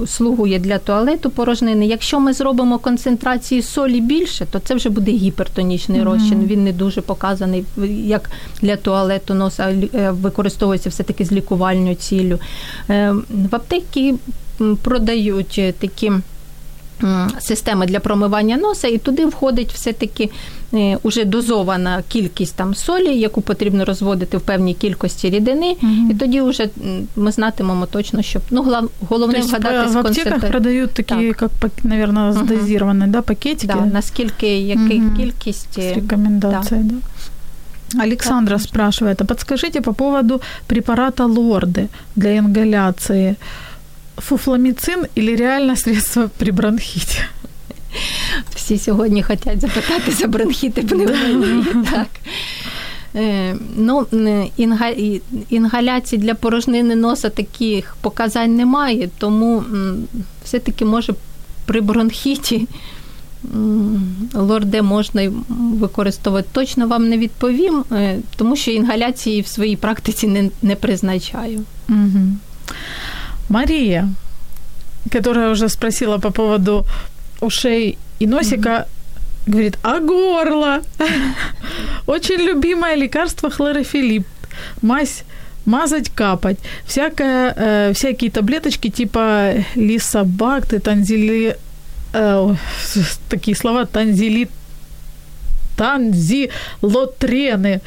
слугує 0.08 0.60
для 0.60 0.78
туалету 0.78 1.30
порожнини. 1.30 1.88
Якщо 1.88 2.20
ми 2.20 2.34
зробимо 2.34 2.80
концентрації 2.80 3.62
солі 3.62 4.02
більше, 4.02 4.46
то 4.52 4.60
це 4.60 4.76
вже 4.76 4.90
буде 4.90 5.12
гіпертонічний 5.12 6.02
mm-hmm. 6.02 6.04
розчин. 6.04 6.46
Він 6.46 6.64
не 6.64 6.72
дуже 6.72 7.02
показаний 7.02 7.66
як 8.06 8.30
для 8.62 8.76
туалету 8.76 9.34
носа, 9.34 9.76
е, 9.94 10.12
використовується 10.12 10.90
все-таки 10.90 11.26
з 11.26 11.32
лікувальною 11.32 11.96
ціллю. 11.96 12.23
Е, 12.90 13.12
в 13.30 13.56
аптеки 13.56 14.16
продають 14.82 15.62
такі. 15.80 16.12
Системи 17.40 17.86
для 17.86 18.00
промивання 18.00 18.58
носа, 18.58 18.88
і 18.88 18.98
туди 18.98 19.26
входить 19.26 19.72
все-таки 19.74 20.30
е, 20.74 20.98
уже 21.04 21.26
дозована 21.26 22.04
кількість 22.08 22.56
там 22.56 22.76
солі, 22.76 23.20
яку 23.20 23.42
потрібно 23.42 23.86
розводити 23.86 24.38
в 24.38 24.42
певній 24.42 24.74
кількості 24.74 25.30
рідини, 25.30 25.76
угу. 25.82 25.92
і 26.12 26.14
тоді 26.14 26.42
вже 26.42 26.70
ми 27.16 27.32
знатимемо 27.32 27.86
точно, 27.86 28.22
що 28.22 28.42
ну 28.52 28.90
головне 29.10 29.40
То 29.40 29.48
вгадати 29.48 29.90
в 29.90 29.98
аптеках 29.98 30.40
продають 30.52 30.92
такі, 30.92 31.16
як, 31.16 31.44
мабуть, 31.84 32.34
здозіровані, 32.34 33.08
да, 33.08 33.22
пакетики? 33.22 33.68
Да, 33.68 33.86
наскільки 33.86 34.60
яка 34.60 34.96
угу. 34.96 35.16
кількість 35.18 35.74
З 35.74 35.96
рекомендацією, 35.96 36.88
да. 36.88 36.96
да. 36.96 37.02
Александра 38.00 38.58
так, 38.58 38.68
спрашивает, 38.68 39.22
а 39.22 39.26
подскажите 39.26 39.82
по 39.82 39.94
поводу 39.94 40.42
препарата 40.68 41.26
Лорды 41.26 41.90
для 42.16 42.38
ингаляции 42.38 43.36
фуфламицин 44.18 45.08
или 45.16 45.36
реально 45.36 45.76
средство 45.76 46.30
при 46.38 46.52
бронхите? 46.52 47.28
Всі 48.56 48.78
сьогодні 48.78 49.24
хочуть 49.24 49.62
запитати 49.62 50.12
за 50.12 50.28
бронхіти 50.28 50.82
пневмонії. 50.82 51.66
Так. 51.92 52.08
Е, 53.16 53.56
ну, 53.76 54.08
Інгаляції 55.50 56.22
для 56.22 56.34
порожнини 56.34 56.96
носа 56.96 57.30
таких 57.30 57.96
показань 58.02 58.56
немає, 58.56 59.10
тому 59.18 59.64
все-таки 60.44 60.86
може 60.86 61.14
при 61.66 61.82
бронхіті 61.82 62.68
лорде 64.34 64.82
можна 64.82 65.32
використовувати. 65.60 66.48
Точно 66.52 66.88
вам 66.88 67.10
не 67.10 67.18
відповім, 67.18 67.84
е, 67.92 68.20
тому 68.36 68.56
що 68.56 68.72
інгаляції 68.72 69.42
в 69.42 69.48
своїй 69.48 69.76
практиці 69.76 70.28
не, 70.28 70.50
не 70.62 70.76
призначаю. 70.76 71.62
Угу. 71.90 72.20
Мария, 73.50 74.10
которая 75.12 75.50
уже 75.52 75.70
спросила 75.70 76.18
по 76.18 76.32
поводу 76.32 76.86
ушей 77.42 77.98
и 78.20 78.28
носика, 78.28 78.70
mm-hmm. 78.70 79.52
говорит, 79.52 79.78
а 79.84 80.00
горло? 80.00 80.82
Очень 82.06 82.42
любимое 82.42 82.96
лекарство 82.96 83.50
хлорофилип. 83.50 84.26
Мазь 84.82 85.24
мазать, 85.66 86.10
капать. 86.10 86.58
Всякое, 86.86 87.54
э, 87.56 87.94
всякие 87.94 88.32
таблеточки 88.32 88.90
типа 88.90 89.54
лисобакты, 89.76 90.80
танзили... 90.80 91.58
Э, 92.14 92.56
такие 93.30 93.58
слова 93.58 93.86
танзилит 93.86 94.50
танзилотрены. 95.76 97.82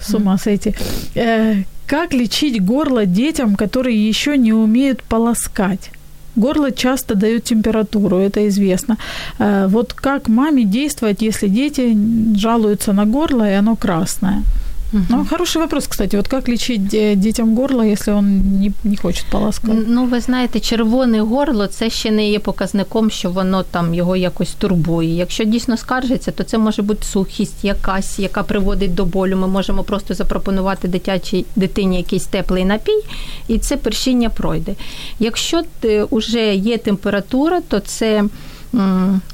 С 0.00 0.14
ума 0.14 0.38
сойти. 0.38 0.74
Э, 1.14 1.62
как 1.86 2.12
лечить 2.12 2.64
горло 2.64 3.06
детям, 3.06 3.54
которые 3.54 4.08
еще 4.08 4.36
не 4.36 4.52
умеют 4.52 5.02
полоскать? 5.02 5.90
Горло 6.34 6.72
часто 6.72 7.14
дает 7.14 7.44
температуру, 7.44 8.18
это 8.18 8.48
известно. 8.48 8.96
Э, 9.38 9.66
вот 9.68 9.92
как 9.92 10.28
маме 10.28 10.64
действовать, 10.64 11.22
если 11.22 11.48
дети 11.48 11.96
жалуются 12.36 12.92
на 12.92 13.04
горло, 13.04 13.48
и 13.48 13.54
оно 13.54 13.76
красное? 13.76 14.42
Угу. 14.92 15.04
Ну, 15.08 15.26
хороший 15.30 15.62
вопрос, 15.62 15.86
кстати. 15.86 16.16
Вот 16.16 16.28
как 16.28 16.48
лечить 16.48 16.86
дітям 17.20 17.56
горло, 17.56 17.84
якщо 17.84 18.16
він 18.16 18.60
не, 18.60 18.90
не 18.90 18.96
хоче 18.96 19.22
полоскати? 19.30 19.78
Ну, 19.86 20.04
ви 20.04 20.20
знаєте, 20.20 20.60
червоне 20.60 21.20
горло 21.20 21.66
це 21.66 21.90
ще 21.90 22.10
не 22.10 22.30
є 22.30 22.38
показником, 22.38 23.10
що 23.10 23.30
воно 23.30 23.62
там 23.62 23.94
його 23.94 24.16
якось 24.16 24.52
турбує. 24.54 25.16
Якщо 25.16 25.44
дійсно 25.44 25.76
скаржиться, 25.76 26.30
то 26.30 26.44
це 26.44 26.58
може 26.58 26.82
бути 26.82 27.04
сухість 27.04 27.64
якась, 27.64 28.18
яка 28.18 28.42
приводить 28.42 28.94
до 28.94 29.04
болю. 29.04 29.36
Ми 29.36 29.48
можемо 29.48 29.82
просто 29.82 30.14
запропонувати 30.14 30.88
дитячій 30.88 31.44
дитині 31.56 31.96
якийсь 31.96 32.24
теплий 32.24 32.64
напій, 32.64 33.02
і 33.48 33.58
це 33.58 33.76
першіння 33.76 34.30
пройде. 34.30 34.74
Якщо 35.18 35.62
вже 36.10 36.38
е, 36.38 36.54
є 36.54 36.78
температура, 36.78 37.60
то 37.68 37.80
це 37.80 38.24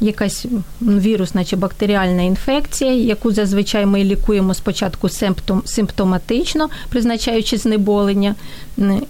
якась 0.01 0.47
вірусна 0.81 1.45
чи 1.45 1.57
бактеріальна 1.57 2.23
інфекція, 2.23 2.93
яку 2.93 3.33
зазвичай 3.33 3.87
ми 3.87 4.05
лікуємо 4.05 4.55
спочатку 4.55 5.09
симптоматично, 5.65 6.69
призначаючи 6.89 7.57
знеболення 7.57 8.35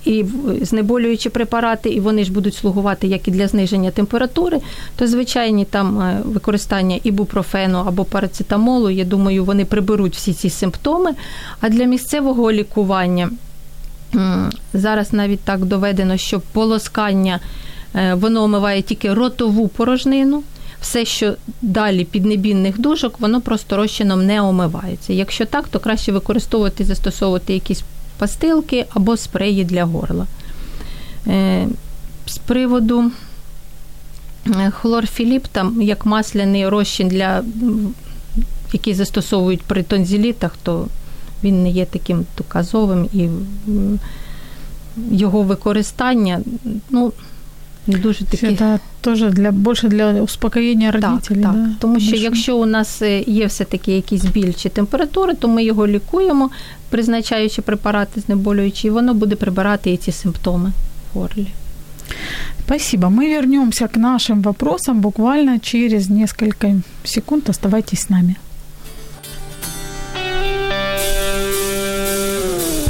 і 0.05 0.25
знеболюючи 0.63 1.31
препарати, 1.31 1.89
і 1.89 2.01
вони 2.01 2.25
ж 2.25 2.33
будуть 2.33 2.55
слугувати 2.55 3.07
як 3.07 3.29
і 3.29 3.31
для 3.31 3.49
зниження 3.49 3.91
температури, 3.91 4.61
то 4.97 5.07
звичайні 5.07 5.65
там 5.65 6.01
е, 6.01 6.21
використання 6.25 7.01
ібупрофену 7.05 7.79
або 7.79 8.05
парацетамолу, 8.05 8.91
я 8.91 9.05
думаю, 9.05 9.45
вони 9.45 9.65
приберуть 9.65 10.15
всі 10.15 10.33
ці 10.33 10.51
симптоми. 10.51 11.11
А 11.61 11.69
для 11.69 11.85
місцевого 11.85 12.53
лікування 12.53 13.31
зараз 14.73 15.13
навіть 15.13 15.41
так 15.41 15.65
доведено, 15.65 16.17
що 16.17 16.41
полоскання. 16.53 17.41
Е, 17.95 18.15
воно 18.15 18.43
омиває 18.43 18.83
тільки 18.83 19.15
ротову 19.15 19.69
порожнину. 19.69 20.43
Все, 20.81 21.05
що 21.05 21.35
далі 21.63 22.05
піднебінних 22.05 22.81
дужок, 22.81 23.21
воно 23.21 23.41
просто 23.41 23.77
розчином 23.77 24.27
не 24.27 24.41
омивається. 24.41 25.13
Якщо 25.13 25.45
так, 25.45 25.69
то 25.69 25.79
краще 25.79 26.13
використовувати 26.13 26.85
застосовувати 26.85 27.55
якісь 27.55 27.83
пастилки 28.19 28.87
або 28.95 29.17
спреї 29.17 29.65
для 29.65 29.85
горла. 29.85 30.27
Е, 31.27 31.69
з 32.27 32.39
приводу 32.39 33.11
е, 34.47 34.71
хлорфіліп, 34.71 35.47
там 35.47 35.83
як 35.83 36.07
масляний 36.07 36.69
розчин, 36.69 37.09
для, 37.09 37.45
який 38.73 38.95
застосовують 38.95 39.63
при 39.63 39.83
тонзілітах, 39.83 40.57
то 40.63 40.87
він 41.45 41.63
не 41.63 41.71
є 41.71 41.85
таким 41.85 42.27
доказовим 42.39 43.09
і 43.13 43.29
його 45.11 45.43
використання. 45.43 46.41
ну, 46.91 47.13
дуже 47.87 48.25
такі... 48.25 48.57
Це 48.57 48.79
теж 49.01 49.23
для 49.23 49.51
більше 49.51 49.89
для 49.89 50.13
успокоєння 50.13 50.91
родителей. 50.91 51.43
Так, 51.43 51.53
так. 51.53 51.63
Да? 51.63 51.71
Тому 51.79 52.01
що 52.01 52.17
якщо 52.17 52.57
у 52.57 52.67
нас 52.67 53.03
е, 53.03 53.21
є 53.27 53.47
все-таки 53.47 53.93
якісь 53.93 54.25
біль 54.25 54.53
чи 54.53 54.69
температури, 54.69 55.35
то 55.35 55.49
ми 55.49 55.65
його 55.65 55.87
лікуємо, 55.87 56.51
призначаючи 56.91 57.63
препарати 57.63 58.21
знеболюючі, 58.21 58.87
і 58.87 58.91
воно 58.91 59.15
буде 59.15 59.37
прибирати 59.37 59.91
і 59.91 59.97
ці 59.97 60.13
симптоми 60.13 60.73
в 61.15 61.19
горлі. 61.19 61.47
Спасибо. 62.65 63.09
Мы 63.09 63.35
вернемся 63.35 63.89
к 63.89 63.99
нашим 64.01 64.43
вопросам 64.43 65.01
буквально 65.01 65.59
через 65.59 66.11
несколько 66.11 66.83
секунд. 67.05 67.49
Оставайтесь 67.49 68.01
с 68.01 68.11
нами. 68.11 68.37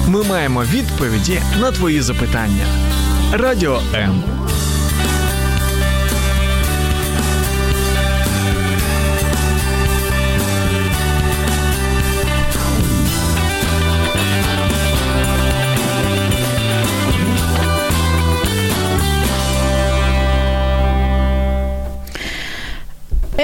Ми 0.08 0.22
маємо 0.22 0.62
відповіді 0.62 1.40
на 1.60 1.72
твої 1.72 2.00
запитання. 2.00 2.64
Радіо 3.32 3.80
М. 3.94 4.22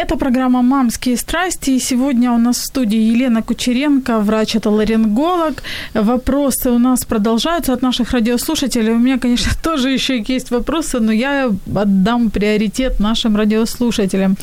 Это 0.04 0.18
программа 0.18 0.62
«Мамские 0.62 1.16
страсти». 1.16 1.70
И 1.70 1.80
сегодня 1.80 2.30
у 2.32 2.38
нас 2.38 2.58
в 2.58 2.64
студии 2.64 2.98
Елена 2.98 3.42
Кучеренко, 3.42 4.20
врач-отоларинголог. 4.20 5.62
Вопросы 5.94 6.70
у 6.70 6.78
нас 6.78 7.04
продолжаются 7.04 7.72
от 7.72 7.82
наших 7.82 8.12
радиослушателей. 8.12 8.92
У 8.92 8.98
меня, 8.98 9.18
конечно, 9.18 9.52
тоже 9.62 9.90
еще 9.90 10.22
есть 10.28 10.50
вопросы, 10.50 11.00
но 11.00 11.12
я 11.12 11.50
отдам 11.74 12.30
приоритет 12.30 13.00
нашим 13.00 13.36
радиослушателям. 13.36 14.36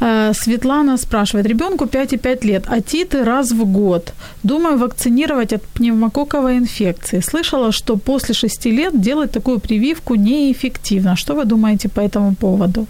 Э, 0.00 0.32
Светлана 0.32 0.96
спрашивает, 0.96 1.46
ребенку 1.46 1.84
5,5 1.84 2.46
лет, 2.46 2.64
а 2.68 2.80
титы 2.80 3.24
раз 3.24 3.52
в 3.52 3.64
год. 3.66 4.14
Думаю 4.42 4.78
вакцинировать 4.78 5.52
от 5.52 5.62
пневмококковой 5.74 6.56
инфекции. 6.56 7.20
Слышала, 7.20 7.72
что 7.72 7.96
после 7.96 8.34
6 8.34 8.66
лет 8.66 9.00
делать 9.00 9.32
такую 9.32 9.58
прививку 9.58 10.14
неэффективно. 10.14 11.14
Что 11.14 11.34
вы 11.34 11.44
думаете 11.44 11.88
по 11.88 12.00
этому 12.00 12.34
поводу? 12.34 12.86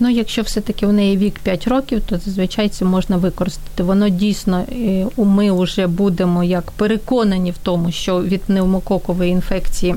Ну, 0.00 0.08
якщо 0.10 0.42
все-таки 0.42 0.86
в 0.86 0.92
неї 0.92 1.16
вік 1.16 1.38
5 1.38 1.68
років, 1.68 2.02
то 2.06 2.18
зазвичай 2.18 2.68
це 2.68 2.84
можна 2.84 3.16
використати. 3.16 3.82
Воно 3.82 4.08
дійсно, 4.08 4.64
е, 4.72 5.06
ми 5.16 5.52
вже 5.52 5.86
будемо 5.86 6.44
як 6.44 6.70
переконані 6.70 7.50
в 7.50 7.58
тому, 7.62 7.92
що 7.92 8.22
від 8.22 8.42
пневмококової 8.42 9.30
інфекції 9.30 9.94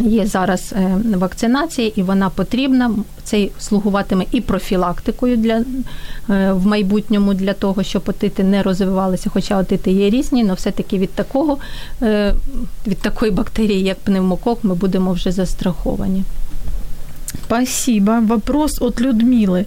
є 0.00 0.26
зараз 0.26 0.72
е, 0.76 0.98
вакцинація, 1.16 1.90
і 1.96 2.02
вона 2.02 2.30
потрібна. 2.30 2.90
Це 3.24 3.48
слугуватиме 3.58 4.24
і 4.30 4.40
профілактикою 4.40 5.36
для 5.36 5.64
е, 6.30 6.52
в 6.52 6.66
майбутньому 6.66 7.34
для 7.34 7.52
того, 7.52 7.82
щоб 7.82 8.02
отити 8.06 8.44
не 8.44 8.62
розвивалися, 8.62 9.30
хоча 9.30 9.58
отити 9.58 9.92
є 9.92 10.10
різні, 10.10 10.42
але 10.44 10.54
все-таки 10.54 10.98
від 10.98 11.10
такого 11.10 11.58
від 12.86 12.98
такої 12.98 13.32
бактерії, 13.32 13.82
як 13.82 13.98
пневмокок, 13.98 14.64
ми 14.64 14.74
будемо 14.74 15.12
вже 15.12 15.32
застраховані. 15.32 16.24
Спасибо. 17.45 18.19
Вопрос 18.21 18.81
от 18.81 19.01
Людмилы. 19.01 19.65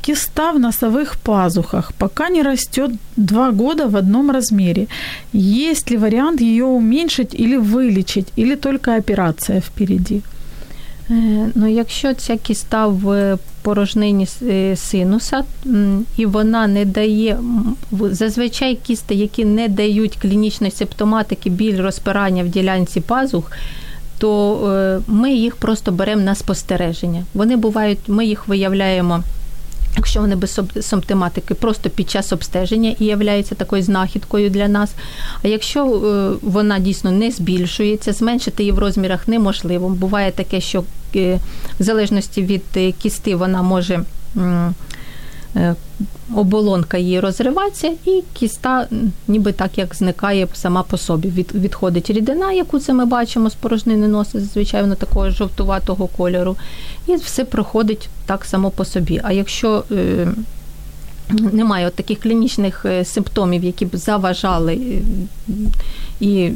Киста 0.00 0.52
в 0.52 0.58
носовых 0.58 1.18
пазухах 1.22 1.92
пока 1.98 2.28
не 2.28 2.42
растет 2.42 2.90
два 3.16 3.50
года 3.50 3.88
в 3.88 3.96
одном 3.96 4.30
размере. 4.30 4.86
Есть 5.34 5.90
ли 5.90 5.96
вариант 5.96 6.40
ее 6.40 6.64
уменьшить 6.64 7.34
или 7.34 7.56
вылечить, 7.56 8.32
или 8.36 8.56
только 8.56 8.96
операция 8.96 9.60
впереди? 9.60 10.22
Ну, 11.54 11.66
якщо 11.66 12.14
ця 12.14 12.36
кіста 12.36 12.86
в 12.86 13.38
порожнині 13.62 14.26
е, 14.42 14.76
синуса, 14.76 15.44
і 16.16 16.26
вона 16.26 16.66
не 16.66 16.84
дає 16.84 17.38
зазвичай 18.10 18.78
кісти, 18.86 19.14
які 19.14 19.44
не 19.44 19.68
дають 19.68 20.16
клінічної 20.16 20.72
симптоматики, 20.72 21.50
біль 21.50 21.80
розпирання 21.80 22.44
в 22.44 22.48
ділянці 22.48 23.00
пазух, 23.00 23.52
то 24.23 24.71
е, 24.71 24.99
ми 25.07 25.33
їх 25.33 25.55
просто 25.55 25.91
беремо 25.91 26.21
на 26.21 26.35
спостереження. 26.35 27.23
Вони 27.33 27.55
бувають, 27.55 27.99
ми 28.07 28.25
їх 28.25 28.47
виявляємо. 28.47 29.23
Якщо 29.97 30.19
вони 30.19 30.35
без 30.35 30.61
симптоматики, 30.81 31.53
просто 31.53 31.89
під 31.89 32.09
час 32.09 32.33
обстеження 32.33 32.95
і 32.99 33.05
являється 33.05 33.55
такою 33.55 33.83
знахідкою 33.83 34.49
для 34.49 34.67
нас. 34.67 34.93
А 35.43 35.47
якщо 35.47 35.85
е, 35.85 36.37
вона 36.41 36.79
дійсно 36.79 37.11
не 37.11 37.31
збільшується, 37.31 38.13
зменшити 38.13 38.63
її 38.63 38.71
в 38.71 38.79
розмірах 38.79 39.27
неможливо. 39.27 39.89
Буває 39.89 40.31
таке, 40.31 40.61
що 40.61 40.83
е, 41.15 41.39
в 41.79 41.83
залежності 41.83 42.41
від 42.41 42.95
кісти 43.01 43.35
вона 43.35 43.61
може 43.61 44.03
оболонка 46.35 46.97
її 46.97 47.19
розривається, 47.19 47.91
і 48.05 48.23
кіста, 48.33 48.87
ніби 49.27 49.51
так 49.51 49.77
як 49.77 49.95
зникає 49.95 50.47
сама 50.53 50.83
по 50.83 50.97
собі. 50.97 51.27
Від, 51.27 51.55
Відходить 51.55 52.09
рідина, 52.09 52.51
яку 52.51 52.79
це 52.79 52.93
ми 52.93 53.05
бачимо 53.05 53.49
з 53.49 53.53
порожнини 53.53 54.07
носа, 54.07 54.39
зазвичай 54.39 54.81
вона 54.81 54.95
такого 54.95 55.29
жовтуватого 55.29 56.07
кольору, 56.07 56.55
і 57.07 57.15
все 57.15 57.45
проходить 57.45 58.09
так 58.25 58.45
само 58.45 58.69
по 58.69 58.85
собі. 58.85 59.21
А 59.23 59.31
якщо 59.31 59.83
е, 59.91 60.27
немає 61.29 61.87
от 61.87 61.95
таких 61.95 62.19
клінічних 62.19 62.85
е, 62.85 63.05
симптомів, 63.05 63.63
які 63.63 63.85
б 63.85 63.97
заважали 63.97 64.73
е, 64.73 65.01
і 66.19 66.51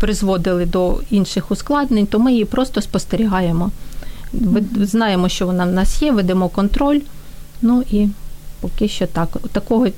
призводили 0.00 0.66
до 0.66 1.00
інших 1.10 1.50
ускладнень, 1.50 2.06
то 2.06 2.18
ми 2.18 2.32
її 2.32 2.44
просто 2.44 2.82
спостерігаємо. 2.82 3.70
Знаємо, 4.80 5.28
що 5.28 5.46
вона 5.46 5.64
в 5.64 5.72
нас 5.72 6.02
є, 6.02 6.12
ведемо 6.12 6.48
контроль. 6.48 7.00
Ну 7.62 7.84
і 7.90 8.08
поки 8.60 8.88
що 8.88 9.06
так. 9.06 9.28
Такого, 9.52 9.88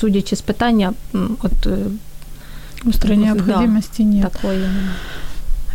судячи 0.00 0.36
з 0.36 0.40
питання, 0.40 0.92
от 1.42 1.68
Острой 2.88 3.16
необходимости 3.16 4.02
да, 4.02 4.08
нет. 4.08 4.32
Такой. 4.32 4.58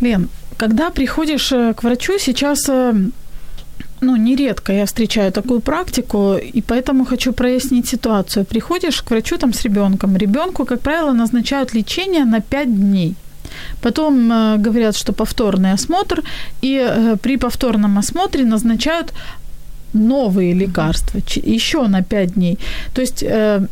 Лен, 0.02 0.30
когда 0.58 0.90
приходишь 0.90 1.52
э, 1.52 1.74
к 1.74 1.84
врачу, 1.84 2.20
сейчас 2.20 2.70
э, 2.70 2.94
ну, 4.02 4.16
нередко 4.16 4.74
я 4.74 4.86
встречаю 4.86 5.32
такую 5.32 5.60
практику, 5.60 6.36
и 6.36 6.62
поэтому 6.62 7.06
хочу 7.06 7.34
прояснить 7.34 7.88
ситуацию. 7.88 8.46
Приходишь 8.46 9.02
к 9.02 9.12
врачу 9.12 9.38
там 9.38 9.54
с 9.54 9.64
ребенком. 9.64 10.18
Ребенку, 10.18 10.66
как 10.66 10.80
правило, 10.80 11.14
назначают 11.14 11.74
лечение 11.74 12.26
на 12.26 12.40
5 12.40 12.76
дней. 12.76 13.16
Потом 13.82 14.32
э, 14.32 14.58
говорят, 14.58 14.96
что 14.96 15.14
повторный 15.14 15.74
осмотр, 15.74 16.24
и 16.64 16.78
э, 16.78 17.16
при 17.22 17.38
повторном 17.38 17.98
осмотре 17.98 18.46
назначают 18.46 19.14
новые 19.94 20.54
лекарства 20.54 21.20
еще 21.46 21.88
на 21.88 22.02
5 22.02 22.34
дней. 22.34 22.58
То 22.94 23.02
есть 23.02 23.24
э, 23.24 23.68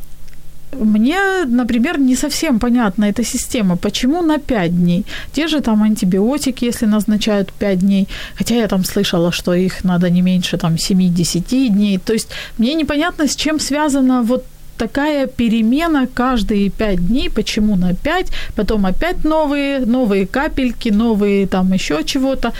мне, 0.79 1.19
например, 1.45 1.99
не 1.99 2.15
совсем 2.15 2.59
понятна 2.59 3.05
эта 3.05 3.23
система. 3.23 3.75
Почему 3.75 4.21
на 4.21 4.37
5 4.37 4.71
дней? 4.71 5.05
Те 5.33 5.47
же 5.47 5.61
там 5.61 5.83
антибиотики, 5.83 6.65
если 6.65 6.87
назначают 6.87 7.51
5 7.51 7.79
дней. 7.79 8.07
Хотя 8.37 8.55
я 8.55 8.67
там 8.67 8.83
слышала, 8.83 9.31
что 9.31 9.53
их 9.53 9.83
надо 9.83 10.09
не 10.09 10.21
меньше 10.21 10.57
там 10.57 10.75
7-10 10.75 11.67
дней. 11.67 11.97
То 11.97 12.13
есть 12.13 12.29
мне 12.57 12.73
непонятно, 12.73 13.27
с 13.27 13.35
чем 13.35 13.59
связано 13.59 14.21
вот 14.23 14.45
такая 14.76 15.26
перемена 15.26 16.06
каждые 16.14 16.70
пять 16.70 17.06
дней, 17.06 17.30
почему 17.30 17.76
на 17.76 17.94
пять, 17.94 18.32
потом 18.54 18.86
опять 18.86 19.24
новые, 19.24 19.80
новые 19.80 20.26
капельки, 20.26 20.90
новые 20.90 21.46
там 21.46 21.72
еще 21.72 22.04
чего-то, 22.04 22.52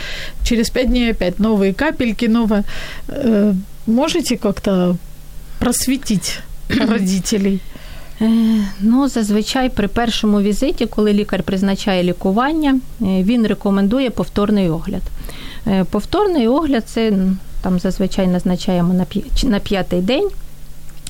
через 0.43 0.69
пять 0.69 0.87
дней 0.87 1.11
опять 1.11 1.39
новые 1.39 1.73
капельки, 1.73 2.25
новое. 2.25 2.63
Э, 3.07 3.53
можете 3.85 4.37
как-то 4.37 4.97
просвітити 5.59 6.31
родителей? 6.69 7.59
Е, 8.21 8.29
ну, 8.81 9.07
зазвичай 9.07 9.69
при 9.69 9.87
першому 9.87 10.41
візиті, 10.41 10.85
коли 10.85 11.13
лікар 11.13 11.43
призначає 11.43 12.03
лікування, 12.03 12.79
е, 13.01 13.05
він 13.23 13.47
рекомендує 13.47 14.09
повторний 14.09 14.69
огляд. 14.69 15.01
Е, 15.67 15.83
повторний 15.83 16.47
огляд 16.47 16.83
це 16.87 17.13
там 17.61 17.79
зазвичай 17.79 18.27
назначаємо 18.27 19.05
на 19.43 19.59
п'ятий 19.59 20.01
день 20.01 20.29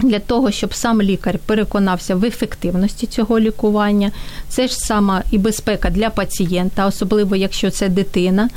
для 0.03 0.19
того, 0.19 0.51
щоб 0.51 0.75
сам 0.75 1.03
лікар 1.03 1.39
переконався 1.47 2.15
в 2.15 2.25
ефективності 2.25 3.07
цього 3.07 3.41
лікування. 3.41 4.11
Це 4.49 4.69
ж 4.69 4.77
сама 4.77 5.23
і 5.31 5.39
безпека 5.39 5.91
для 5.91 6.11
пацієнта, 6.11 6.87
особливо 6.87 7.37
якщо 7.37 7.71
це 7.71 7.89
дитина. 7.89 8.49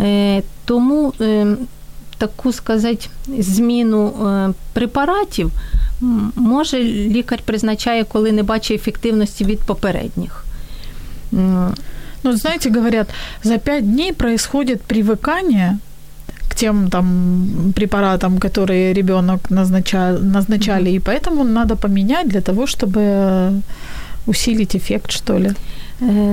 Е, 0.00 0.42
тому 0.64 1.12
е, 1.20 1.46
таку 2.18 2.52
сказати, 2.52 3.06
зміну 3.38 4.06
е, 4.08 4.52
препаратів 4.72 5.50
може 6.36 6.84
лікар 6.84 7.40
призначає, 7.44 8.04
коли 8.04 8.32
не 8.32 8.42
бачить 8.42 8.80
ефективності 8.80 9.44
від 9.44 9.60
попередніх. 9.60 10.44
Ну, 12.22 12.36
знаете, 12.36 12.70
говорят, 12.70 13.08
за 13.42 13.58
пять 13.58 13.92
дней 13.92 14.12
происходит 14.12 14.80
привыкание 14.82 15.78
к 16.49 16.55
тем 16.55 16.89
там 16.89 17.73
препаратам, 17.75 18.37
которые 18.37 18.93
ребенок 18.93 19.49
назначал, 19.49 20.19
назначали, 20.19 20.89
mm-hmm. 20.89 20.95
и 20.95 20.99
поэтому 20.99 21.43
надо 21.43 21.75
поменять 21.75 22.27
для 22.27 22.41
того, 22.41 22.65
чтобы 22.65 23.61
усилить 24.27 24.75
ефект, 24.75 25.11
що 25.11 25.33
ли? 25.33 25.55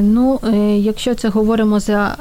Ну, 0.02 0.40
якщо 0.76 1.14
це 1.14 1.28
говоримо 1.28 1.80
за 1.80 2.16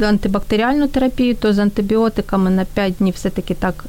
антибактеріальну 0.00 0.88
терапію, 0.88 1.34
то 1.34 1.52
з 1.52 1.58
антибіотиками 1.58 2.50
на 2.50 2.64
5 2.64 2.94
днів 2.98 3.14
все-таки 3.14 3.54
так 3.54 3.84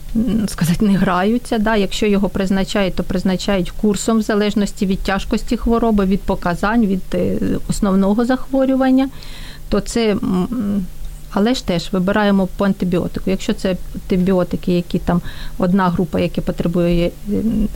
сказати 0.47 0.86
не 0.86 0.97
граються. 0.97 1.57
Да? 1.57 1.75
Якщо 1.75 2.05
його 2.05 2.30
призначають, 2.30 2.95
то 2.95 3.03
призначають 3.03 3.71
курсом 3.71 4.17
в 4.17 4.21
залежності 4.21 4.86
від 4.86 4.99
тяжкості 4.99 5.57
хвороби, 5.57 6.05
від 6.05 6.21
показань, 6.21 6.86
від 6.86 7.17
основного 7.69 8.25
захворювання, 8.25 9.09
то 9.69 9.80
це 9.80 10.15
але 11.33 11.55
ж 11.55 11.66
теж 11.66 11.89
вибираємо 11.93 12.49
по 12.57 12.64
антибіотику. 12.64 13.30
Якщо 13.30 13.53
це 13.53 13.76
антибіотики, 13.95 14.72
які 14.72 14.99
там 14.99 15.20
одна 15.59 15.89
група, 15.89 16.20
яка 16.20 16.41
потребує 16.41 17.11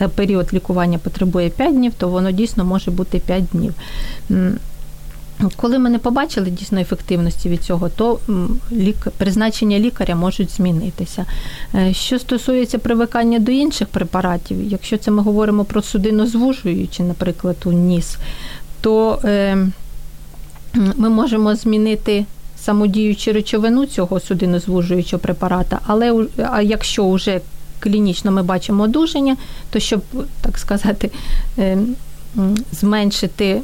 на 0.01 0.09
період 0.09 0.55
лікування 0.55 0.99
потребує 0.99 1.51
5 1.51 1.75
днів, 1.75 1.93
то 1.99 2.09
воно 2.09 2.31
дійсно 2.31 2.65
може 2.65 2.91
бути 2.91 3.19
5 3.19 3.45
днів. 3.53 3.75
Коли 5.57 5.79
ми 5.79 5.91
не 5.91 5.99
побачили 5.99 6.51
дійсно 6.51 6.81
ефективності 6.81 7.49
від 7.49 7.63
цього, 7.63 7.89
то 7.89 8.19
лік... 8.73 8.97
призначення 9.17 9.79
лікаря 9.79 10.15
можуть 10.15 10.51
змінитися. 10.51 11.27
Е, 11.75 11.95
що 11.95 12.19
стосується 12.19 12.79
привикання 12.79 13.39
до 13.39 13.53
інших 13.53 13.89
препаратів, 13.89 14.63
якщо 14.63 14.99
це 14.99 15.11
ми 15.11 15.23
говоримо 15.23 15.65
про 15.65 15.83
судинозвужуючі, 15.83 17.03
наприклад, 17.03 17.57
у 17.65 17.73
ніс, 17.73 18.17
то 18.81 19.21
е, 19.25 19.57
ми 20.75 21.09
можемо 21.09 21.55
змінити 21.55 22.25
самодіючу 22.67 23.33
речовину 23.33 23.87
цього 23.87 24.21
судинозвужуючого 24.21 25.21
препарата, 25.21 25.81
але 25.87 26.27
а 26.51 26.63
якщо 26.63 27.11
вже 27.11 27.41
клінічно 27.79 28.33
ми 28.33 28.43
бачимо 28.43 28.83
одужання, 28.83 29.37
то 29.71 29.79
щоб, 29.79 30.03
так 30.41 30.59
сказати, 30.59 31.11
ем, 31.59 31.97
зменшити 32.73 33.61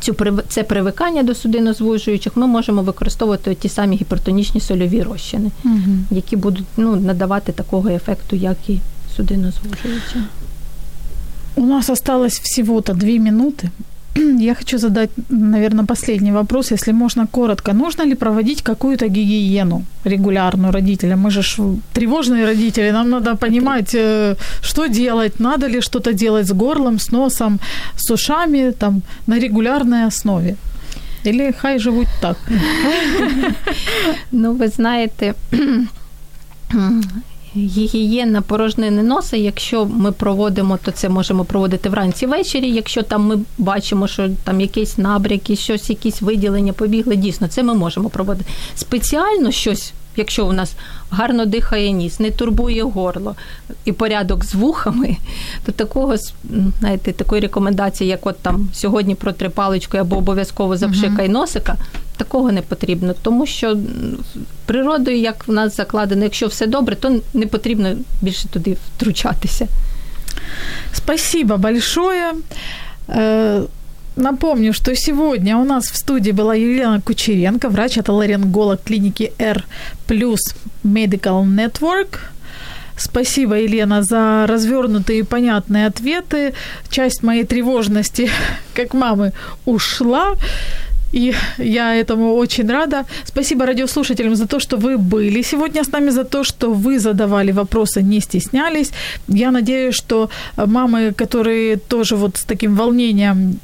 цю 0.00 0.16
це 0.48 0.62
привикання 0.62 1.22
до 1.22 1.34
судинозвужуючих, 1.34 2.36
ми 2.36 2.46
можемо 2.46 2.82
використовувати 2.82 3.54
ті 3.54 3.68
самі 3.68 3.96
гіпертонічні 3.96 4.60
сольові 4.60 5.02
розчини, 5.02 5.50
угу. 5.64 5.94
які 6.10 6.36
будуть 6.36 6.66
ну, 6.76 6.96
надавати 6.96 7.52
такого 7.52 7.88
ефекту, 7.88 8.36
як 8.36 8.56
і 8.68 8.80
судинозвужуючі. 9.16 10.16
У 11.54 11.66
нас 11.66 11.90
осталось 11.90 12.40
всего-то 12.40 12.92
дві 12.92 13.20
минути. 13.20 13.70
я 14.38 14.54
хочу 14.54 14.78
задать, 14.78 15.10
наверное, 15.30 15.84
последний 15.84 16.32
вопрос, 16.32 16.72
если 16.72 16.92
можно 16.92 17.26
коротко. 17.26 17.72
Нужно 17.72 18.04
ли 18.04 18.14
проводить 18.14 18.62
какую-то 18.62 19.08
гигиену 19.08 19.84
регулярную 20.04 20.72
родителям? 20.72 21.20
Мы 21.20 21.30
же 21.30 21.42
тревожные 21.92 22.46
родители, 22.46 22.92
нам 22.92 23.10
надо 23.10 23.36
понимать, 23.36 23.94
э, 23.94 24.36
что 24.62 24.86
делать, 24.86 25.40
надо 25.40 25.68
ли 25.68 25.80
что-то 25.80 26.12
делать 26.12 26.46
с 26.46 26.52
горлом, 26.52 26.98
с 26.98 27.12
носом, 27.12 27.60
с 27.96 28.10
ушами 28.10 28.72
там, 28.72 29.02
на 29.26 29.38
регулярной 29.38 30.06
основе. 30.06 30.56
Или 31.26 31.52
хай 31.52 31.78
живуть 31.78 32.08
так. 32.20 32.36
Ну, 34.32 34.52
ви 34.52 34.68
знаєте, 34.68 35.34
гігієна 37.56 38.42
порожнини 38.42 39.02
носа, 39.02 39.36
якщо 39.36 39.84
ми 39.84 40.12
проводимо, 40.12 40.78
то 40.84 40.90
це 40.90 41.08
можемо 41.08 41.44
проводити 41.44 41.88
вранці 41.88 42.26
ввечері. 42.26 42.70
Якщо 42.70 43.02
там 43.02 43.26
ми 43.26 43.38
бачимо, 43.58 44.08
що 44.08 44.28
там 44.44 44.60
якісь 44.60 44.98
набряки, 44.98 45.56
щось, 45.56 45.90
якісь 45.90 46.22
виділення 46.22 46.72
побігли, 46.72 47.16
дійсно, 47.16 47.48
це 47.48 47.62
ми 47.62 47.74
можемо 47.74 48.08
проводити. 48.08 48.50
Спеціально 48.74 49.50
щось 49.50 49.92
якщо 50.16 50.46
у 50.46 50.52
нас 50.52 50.74
гарно 51.10 51.46
дихає 51.46 51.92
ніс, 51.92 52.20
не 52.20 52.30
турбує 52.30 52.82
горло 52.82 53.34
і 53.84 53.92
порядок 53.92 54.44
з 54.44 54.54
вухами, 54.54 55.16
то 55.66 55.72
такого 55.72 56.16
знаєте, 56.80 57.12
такої 57.12 57.40
рекомендації, 57.40 58.10
як 58.10 58.26
от 58.26 58.38
там 58.38 58.68
сьогодні 58.72 59.14
протри 59.14 59.48
паличкою 59.48 60.02
або 60.02 60.16
обов'язково 60.16 60.76
запшикай 60.76 61.28
носика, 61.28 61.76
такого 62.19 62.51
не 62.51 62.61
потрібно, 62.61 63.15
тому 63.21 63.45
що 63.45 63.77
природою, 64.65 65.17
як 65.17 65.47
в 65.47 65.51
нас 65.51 65.75
закладено, 65.75 66.23
якщо 66.23 66.47
все 66.47 66.67
добре, 66.67 66.95
то 66.95 67.19
не 67.33 67.47
потрібно 67.47 67.95
більше 68.21 68.47
туди 68.47 68.77
втручатися. 68.95 69.67
Спасибо 70.93 71.57
большое. 71.57 72.33
Э, 73.09 73.65
Напомню, 74.15 74.73
что 74.73 74.95
сегодня 74.95 75.57
у 75.57 75.65
нас 75.65 75.91
в 75.91 75.97
студии 75.97 76.31
была 76.31 76.55
Елена 76.55 77.01
Кучеренко, 77.01 77.67
врач-отоларинголог 77.69 78.79
клиники 78.81 79.33
R 79.37 79.65
Plus 80.07 80.55
Medical 80.85 81.43
Network. 81.43 82.19
Спасибо, 82.97 83.55
Елена, 83.55 84.03
за 84.03 84.45
развернутые 84.47 85.19
и 85.19 85.23
понятные 85.23 85.85
ответы. 85.87 86.53
Часть 86.89 87.23
моей 87.23 87.43
тревожности, 87.43 88.29
как 88.73 88.93
мамы, 88.93 89.33
ушла. 89.65 90.35
И 91.12 91.34
я 91.58 91.94
этому 91.94 92.34
очень 92.34 92.70
рада. 92.70 93.04
Спасибо 93.24 93.66
радиослушателям 93.66 94.36
за 94.36 94.46
то, 94.46 94.60
что 94.60 94.76
вы 94.76 94.98
были 94.98 95.42
сегодня 95.42 95.82
с 95.82 95.92
нами, 95.92 96.10
за 96.10 96.24
то, 96.24 96.44
что 96.44 96.72
вы 96.72 96.98
задавали 96.98 97.52
вопросы, 97.52 98.02
не 98.02 98.20
стеснялись. 98.20 98.92
Я 99.28 99.50
надеюсь, 99.50 99.94
что 99.94 100.28
мамы, 100.56 101.12
которые 101.12 101.76
тоже 101.76 102.16
вот 102.16 102.36
с 102.36 102.44
таким 102.44 102.76
волнением 102.76 103.58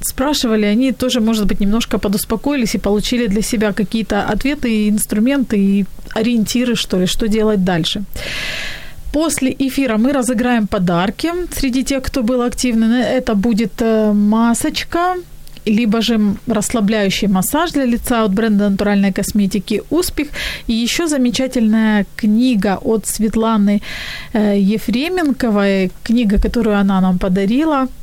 спрашивали, 0.00 0.66
они 0.66 0.92
тоже, 0.92 1.20
может 1.20 1.46
быть, 1.46 1.60
немножко 1.60 1.98
подуспокоились 1.98 2.74
и 2.74 2.78
получили 2.78 3.26
для 3.26 3.42
себя 3.42 3.72
какие-то 3.72 4.22
ответы, 4.32 4.88
инструменты 4.88 5.56
и 5.56 5.84
ориентиры, 6.14 6.74
что 6.76 6.98
ли, 6.98 7.06
что 7.06 7.26
делать 7.28 7.64
дальше. 7.64 8.02
После 9.12 9.54
эфира 9.58 9.96
мы 9.96 10.12
разыграем 10.12 10.66
подарки 10.66 11.32
среди 11.52 11.84
тех, 11.84 12.02
кто 12.02 12.22
был 12.22 12.42
активный. 12.42 13.02
Это 13.02 13.34
будет 13.34 13.80
э, 13.80 14.12
масочка, 14.12 15.16
либо 15.66 16.00
же 16.00 16.20
расслабляющий 16.46 17.28
массаж 17.28 17.72
для 17.72 17.86
лица 17.86 18.24
от 18.24 18.32
бренда 18.32 18.70
натуральной 18.70 19.12
косметики 19.12 19.82
«Успех». 19.90 20.28
И 20.68 20.72
еще 20.84 21.06
замечательная 21.06 22.06
книга 22.16 22.78
от 22.82 23.06
Светланы 23.06 23.80
э, 24.32 24.58
Ефременковой, 24.74 25.90
книга, 26.02 26.38
которую 26.38 26.76
она 26.76 27.00
нам 27.00 27.18
подарила– 27.18 27.88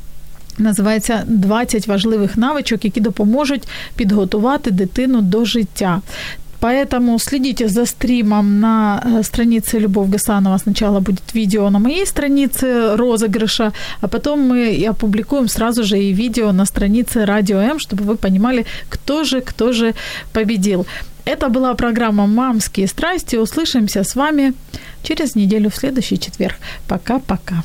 Називається 0.58 1.24
«20 1.28 1.88
важливих 1.88 2.36
навичок, 2.36 2.84
які 2.84 3.00
допоможуть 3.00 3.68
підготувати 3.96 4.70
дитину 4.70 5.22
до 5.22 5.44
життя. 5.44 6.00
Поэтому 6.62 7.18
следите 7.18 7.68
за 7.68 7.86
стримом 7.86 8.60
на 8.60 9.02
э, 9.04 9.24
странице 9.24 9.80
Любовь 9.80 10.08
Гасанова. 10.10 10.58
Сначала 10.58 11.00
будет 11.00 11.34
видео 11.34 11.70
на 11.70 11.78
моей 11.78 12.06
странице 12.06 12.96
розыгрыша, 12.96 13.72
а 14.00 14.06
потом 14.08 14.40
мы 14.48 14.86
опубликуем 14.90 15.48
сразу 15.48 15.82
же 15.82 15.98
и 15.98 16.12
видео 16.12 16.52
на 16.52 16.66
странице 16.66 17.24
Радио 17.24 17.58
М, 17.58 17.80
чтобы 17.80 18.04
вы 18.04 18.16
понимали, 18.16 18.64
кто 18.88 19.24
же, 19.24 19.40
кто 19.40 19.72
же 19.72 19.94
победил. 20.32 20.86
Это 21.24 21.48
была 21.48 21.74
программа 21.74 22.26
«Мамские 22.26 22.86
страсти». 22.86 23.36
Услышимся 23.36 24.04
с 24.04 24.14
вами 24.14 24.52
через 25.02 25.34
неделю 25.34 25.68
в 25.68 25.74
следующий 25.74 26.18
четверг. 26.18 26.56
Пока-пока. 26.86 27.64